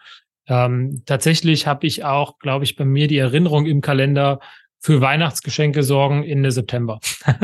ähm, 0.47 1.03
tatsächlich 1.05 1.67
habe 1.67 1.85
ich 1.85 2.05
auch, 2.05 2.39
glaube 2.39 2.63
ich, 2.63 2.77
bei 2.77 2.85
mir 2.85 3.07
die 3.07 3.17
Erinnerung 3.17 3.65
im 3.65 3.81
Kalender 3.81 4.39
für 4.79 5.01
Weihnachtsgeschenke 5.01 5.83
sorgen 5.83 6.23
Ende 6.23 6.51
September. 6.51 7.01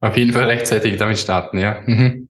Auf 0.00 0.16
jeden 0.16 0.32
Fall 0.32 0.46
rechtzeitig 0.46 0.96
damit 0.96 1.18
starten, 1.18 1.58
ja. 1.58 1.80
Mhm. 1.86 2.28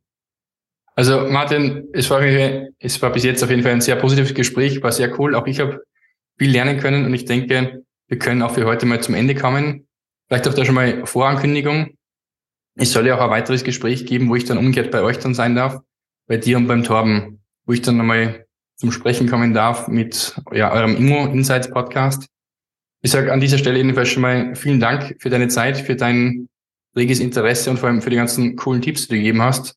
Also 0.95 1.21
Martin, 1.29 1.89
es 1.95 2.11
war, 2.11 2.21
es 2.21 3.01
war 3.01 3.11
bis 3.11 3.25
jetzt 3.25 3.43
auf 3.43 3.49
jeden 3.49 3.63
Fall 3.63 3.73
ein 3.73 3.81
sehr 3.81 3.97
positives 3.97 4.35
Gespräch, 4.35 4.83
war 4.83 4.93
sehr 4.93 5.19
cool. 5.19 5.35
Auch 5.35 5.47
ich 5.47 5.61
habe 5.61 5.81
viel 6.37 6.51
lernen 6.51 6.81
können 6.81 7.07
und 7.07 7.15
ich 7.15 7.25
denke, 7.25 7.85
wir 8.09 8.19
können 8.19 8.43
auch 8.43 8.53
für 8.53 8.67
heute 8.67 8.85
mal 8.85 9.01
zum 9.01 9.15
Ende 9.15 9.35
kommen. 9.35 9.87
Vielleicht 10.27 10.49
auch 10.49 10.53
da 10.53 10.65
schon 10.65 10.75
mal 10.75 11.07
Vorankündigung. 11.07 11.97
Es 12.77 12.93
soll 12.93 13.07
ja 13.07 13.17
auch 13.17 13.23
ein 13.23 13.31
weiteres 13.31 13.65
Gespräch 13.65 14.07
geben, 14.07 14.29
wo 14.29 14.37
ich 14.37 14.45
dann 14.45 14.59
umgekehrt 14.59 14.91
bei 14.91 15.03
euch 15.03 15.19
dann 15.19 15.35
sein 15.35 15.55
darf, 15.55 15.81
bei 16.27 16.37
dir 16.37 16.57
und 16.57 16.67
beim 16.67 16.85
Torben, 16.85 17.41
wo 17.67 17.73
ich 17.73 17.83
dann 17.83 17.97
nochmal 17.97 18.47
zum 18.77 18.93
Sprechen 18.93 19.29
kommen 19.29 19.53
darf 19.53 19.89
mit 19.89 20.41
ja, 20.53 20.73
eurem 20.73 20.97
Immo 20.97 21.27
Insights 21.27 21.71
Podcast. 21.71 22.29
Ich 23.03 23.11
sage 23.11 23.33
an 23.33 23.41
dieser 23.41 23.59
Stelle 23.59 23.79
jedenfalls 23.79 24.09
schon 24.09 24.23
mal 24.23 24.55
vielen 24.55 24.81
Dank 24.81 25.17
für 25.19 25.31
deine 25.31 25.49
Zeit, 25.49 25.79
für 25.79 25.97
dein 25.97 26.49
reges 26.97 27.21
Interesse 27.21 27.71
und 27.71 27.79
vor 27.79 27.89
allem 27.89 28.03
für 28.03 28.11
die 28.11 28.17
ganzen 28.17 28.57
coolen 28.57 28.83
Tipps, 28.83 29.03
die 29.03 29.15
du 29.15 29.17
gegeben 29.17 29.43
hast, 29.43 29.77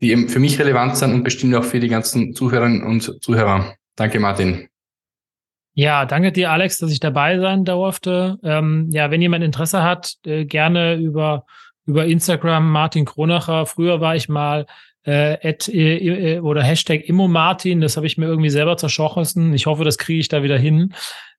die 0.00 0.10
eben 0.10 0.28
für 0.28 0.38
mich 0.38 0.58
relevant 0.58 0.96
sind 0.96 1.14
und 1.14 1.22
bestimmt 1.22 1.54
auch 1.54 1.64
für 1.64 1.80
die 1.80 1.88
ganzen 1.88 2.34
Zuhörerinnen 2.34 2.82
und 2.82 3.22
Zuhörer. 3.22 3.74
Danke, 3.96 4.20
Martin. 4.20 4.68
Ja, 5.74 6.04
danke 6.04 6.32
dir, 6.32 6.50
Alex, 6.50 6.78
dass 6.78 6.90
ich 6.90 7.00
dabei 7.00 7.38
sein 7.38 7.64
durfte. 7.64 8.38
Ähm, 8.42 8.88
ja, 8.90 9.10
wenn 9.10 9.22
jemand 9.22 9.44
Interesse 9.44 9.82
hat, 9.82 10.14
äh, 10.26 10.44
gerne 10.44 10.96
über 10.96 11.46
über 11.90 12.06
Instagram 12.06 12.70
Martin 12.70 13.04
Kronacher. 13.04 13.66
Früher 13.66 14.00
war 14.00 14.14
ich 14.14 14.28
mal 14.28 14.66
äh, 15.04 15.36
at, 15.46 15.68
äh, 15.68 16.36
äh 16.36 16.38
oder 16.38 16.62
Hashtag 16.62 17.08
Immomartin. 17.08 17.80
Das 17.80 17.96
habe 17.96 18.06
ich 18.06 18.16
mir 18.16 18.26
irgendwie 18.26 18.50
selber 18.50 18.76
zerschossen. 18.76 19.52
Ich 19.54 19.66
hoffe, 19.66 19.82
das 19.82 19.98
kriege 19.98 20.20
ich 20.20 20.28
da 20.28 20.44
wieder 20.44 20.56
hin. 20.56 20.94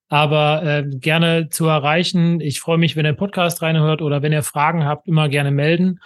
Aber 0.09 0.61
äh, 0.63 0.83
gerne 0.85 1.47
zu 1.49 1.67
erreichen. 1.67 2.41
Ich 2.41 2.59
freue 2.59 2.77
mich, 2.77 2.97
wenn 2.97 3.05
ihr 3.05 3.13
Podcast 3.13 3.61
reinhört 3.61 4.01
oder 4.01 4.21
wenn 4.21 4.33
ihr 4.33 4.43
Fragen 4.43 4.83
habt, 4.83 5.07
immer 5.07 5.29
gerne 5.29 5.51
melden. 5.51 6.01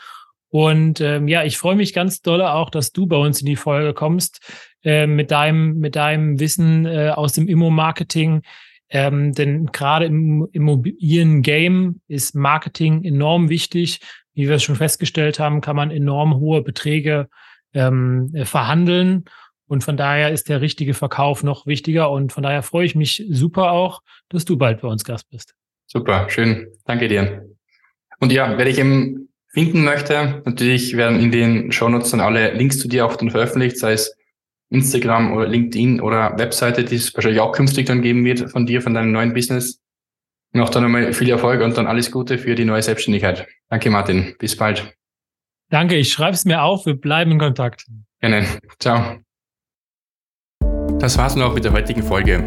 Und 0.49 1.01
ähm, 1.01 1.27
ja, 1.27 1.43
ich 1.43 1.57
freue 1.57 1.75
mich 1.75 1.91
ganz 1.91 2.21
doll 2.21 2.43
auch, 2.43 2.69
dass 2.69 2.91
du 2.91 3.07
bei 3.07 3.17
uns 3.17 3.41
in 3.41 3.47
die 3.47 3.55
Folge 3.55 3.95
kommst 3.95 4.41
äh, 4.83 5.07
mit 5.07 5.31
deinem 5.31 5.79
mit 5.79 5.95
deinem 5.95 6.39
Wissen 6.39 6.85
äh, 6.85 7.09
aus 7.09 7.33
dem 7.33 7.47
Immo-Marketing. 7.47 8.43
Ähm, 8.89 9.33
denn 9.33 9.65
gerade 9.71 10.05
im 10.05 10.47
Immobilien-Game 10.51 12.01
ist 12.07 12.35
Marketing 12.35 13.03
enorm 13.03 13.49
wichtig 13.49 14.01
wie 14.35 14.47
wir 14.47 14.55
es 14.55 14.63
schon 14.63 14.75
festgestellt 14.75 15.39
haben, 15.39 15.61
kann 15.61 15.75
man 15.75 15.91
enorm 15.91 16.35
hohe 16.35 16.61
Beträge 16.61 17.27
ähm, 17.73 18.31
verhandeln. 18.43 19.25
Und 19.67 19.83
von 19.83 19.97
daher 19.97 20.31
ist 20.31 20.49
der 20.49 20.61
richtige 20.61 20.93
Verkauf 20.93 21.41
noch 21.41 21.65
wichtiger. 21.65 22.11
Und 22.11 22.31
von 22.31 22.43
daher 22.43 22.61
freue 22.61 22.85
ich 22.85 22.95
mich 22.95 23.25
super 23.29 23.71
auch, 23.71 24.01
dass 24.29 24.45
du 24.45 24.57
bald 24.57 24.81
bei 24.81 24.87
uns 24.87 25.03
Gast 25.03 25.29
bist. 25.31 25.55
Super, 25.87 26.29
schön. 26.29 26.67
Danke 26.85 27.07
dir. 27.07 27.45
Und 28.19 28.31
ja, 28.31 28.57
wer 28.57 28.65
dich 28.65 28.77
eben 28.77 29.29
finden 29.47 29.83
möchte, 29.83 30.41
natürlich 30.45 30.95
werden 30.97 31.19
in 31.19 31.31
den 31.31 31.71
Shownotes 31.71 32.11
dann 32.11 32.19
alle 32.19 32.53
Links 32.53 32.79
zu 32.79 32.87
dir 32.87 33.05
auch 33.05 33.15
dann 33.15 33.31
veröffentlicht, 33.31 33.77
sei 33.77 33.93
es 33.93 34.15
Instagram 34.69 35.33
oder 35.33 35.47
LinkedIn 35.47 36.01
oder 36.01 36.37
Webseite, 36.37 36.83
die 36.83 36.95
es 36.95 37.13
wahrscheinlich 37.15 37.39
auch 37.39 37.53
künftig 37.53 37.85
dann 37.85 38.01
geben 38.01 38.25
wird 38.25 38.51
von 38.51 38.65
dir, 38.65 38.81
von 38.81 38.93
deinem 38.93 39.11
neuen 39.11 39.33
Business. 39.33 39.79
Auch 40.61 40.69
dann 40.69 40.83
nochmal 40.83 41.13
viel 41.13 41.29
Erfolg 41.29 41.61
und 41.61 41.77
dann 41.77 41.87
alles 41.87 42.11
Gute 42.11 42.37
für 42.37 42.55
die 42.55 42.65
neue 42.65 42.81
Selbstständigkeit. 42.81 43.47
Danke, 43.69 43.89
Martin. 43.89 44.35
Bis 44.39 44.55
bald. 44.55 44.95
Danke, 45.69 45.95
ich 45.95 46.11
schreibe 46.11 46.33
es 46.33 46.45
mir 46.45 46.61
auf. 46.61 46.85
Wir 46.85 46.95
bleiben 46.95 47.31
in 47.31 47.39
Kontakt. 47.39 47.85
Gerne. 48.21 48.45
Ciao. 48.79 49.17
Das 50.99 51.17
war's 51.17 51.35
nun 51.35 51.45
auch 51.45 51.53
mit 51.53 51.65
der 51.65 51.73
heutigen 51.73 52.03
Folge. 52.03 52.43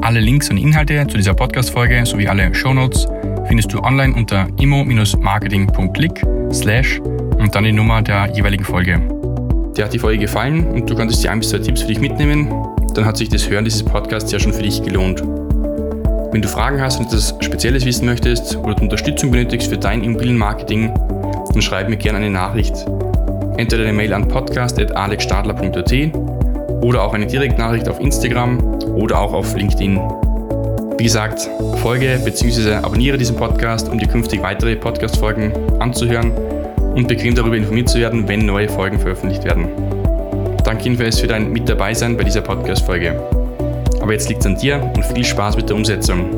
Alle 0.00 0.20
Links 0.20 0.50
und 0.50 0.56
Inhalte 0.56 1.06
zu 1.06 1.16
dieser 1.16 1.34
Podcast-Folge 1.34 2.04
sowie 2.06 2.28
alle 2.28 2.54
Shownotes 2.54 3.06
findest 3.46 3.72
du 3.72 3.80
online 3.80 4.14
unter 4.14 4.48
immo-marketing.click 4.58 6.22
slash 6.52 7.00
und 7.00 7.54
dann 7.54 7.64
die 7.64 7.72
Nummer 7.72 8.02
der 8.02 8.30
jeweiligen 8.34 8.64
Folge. 8.64 9.00
dir 9.76 9.84
hat 9.84 9.92
die 9.92 9.98
Folge 9.98 10.18
gefallen 10.18 10.66
und 10.68 10.88
du 10.88 10.94
konntest 10.94 11.22
dir 11.22 11.30
ein 11.30 11.40
bis 11.40 11.50
zwei 11.50 11.58
Tipps 11.58 11.82
für 11.82 11.88
dich 11.88 12.00
mitnehmen, 12.00 12.48
dann 12.94 13.04
hat 13.04 13.16
sich 13.16 13.28
das 13.28 13.48
Hören 13.48 13.64
dieses 13.64 13.82
Podcasts 13.82 14.30
ja 14.32 14.38
schon 14.38 14.52
für 14.52 14.62
dich 14.62 14.82
gelohnt. 14.82 15.22
Wenn 16.34 16.42
du 16.42 16.48
Fragen 16.48 16.80
hast 16.80 16.98
und 16.98 17.06
etwas 17.06 17.32
Spezielles 17.42 17.86
wissen 17.86 18.06
möchtest 18.06 18.56
oder 18.56 18.82
Unterstützung 18.82 19.30
benötigst 19.30 19.68
für 19.68 19.78
dein 19.78 20.02
Immobilienmarketing, 20.02 20.92
dann 21.52 21.62
schreib 21.62 21.88
mir 21.88 21.96
gerne 21.96 22.18
eine 22.18 22.28
Nachricht. 22.28 22.74
Entweder 23.56 23.84
eine 23.84 23.92
Mail 23.92 24.12
an 24.12 24.26
podcast.alexstadler.at 24.26 25.92
oder 26.82 27.04
auch 27.04 27.14
eine 27.14 27.28
Direktnachricht 27.28 27.88
auf 27.88 28.00
Instagram 28.00 28.58
oder 28.96 29.20
auch 29.20 29.32
auf 29.32 29.54
LinkedIn. 29.54 30.00
Wie 30.98 31.04
gesagt, 31.04 31.48
folge 31.76 32.20
bzw. 32.24 32.74
abonniere 32.82 33.16
diesen 33.16 33.36
Podcast, 33.36 33.88
um 33.88 34.00
dir 34.00 34.08
künftig 34.08 34.42
weitere 34.42 34.74
Podcast-Folgen 34.74 35.52
anzuhören 35.78 36.32
und 36.96 37.06
bequem 37.06 37.36
darüber 37.36 37.56
informiert 37.56 37.88
zu 37.88 38.00
werden, 38.00 38.26
wenn 38.26 38.44
neue 38.44 38.68
Folgen 38.68 38.98
veröffentlicht 38.98 39.44
werden. 39.44 39.68
Danke 40.64 40.82
jedenfalls 40.82 41.20
für 41.20 41.28
dein 41.28 41.52
Mit 41.52 41.68
dabei 41.68 41.94
sein 41.94 42.16
bei 42.16 42.24
dieser 42.24 42.40
Podcast-Folge. 42.40 43.43
Aber 44.04 44.12
jetzt 44.12 44.28
liegt 44.28 44.40
es 44.40 44.46
an 44.46 44.54
dir 44.54 44.82
und 44.82 45.02
viel 45.02 45.24
Spaß 45.24 45.56
mit 45.56 45.70
der 45.70 45.76
Umsetzung. 45.76 46.28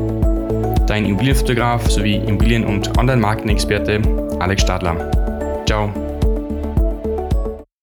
Dein 0.87 1.03
Immobilienfotograf 1.03 1.91
sowie 1.91 2.15
Immobilien- 2.15 2.63
und 2.63 2.97
Online-Marketing-Experte 2.97 3.99
Alex 4.39 4.61
Stadler. 4.61 5.11
Ciao. 5.65 6.06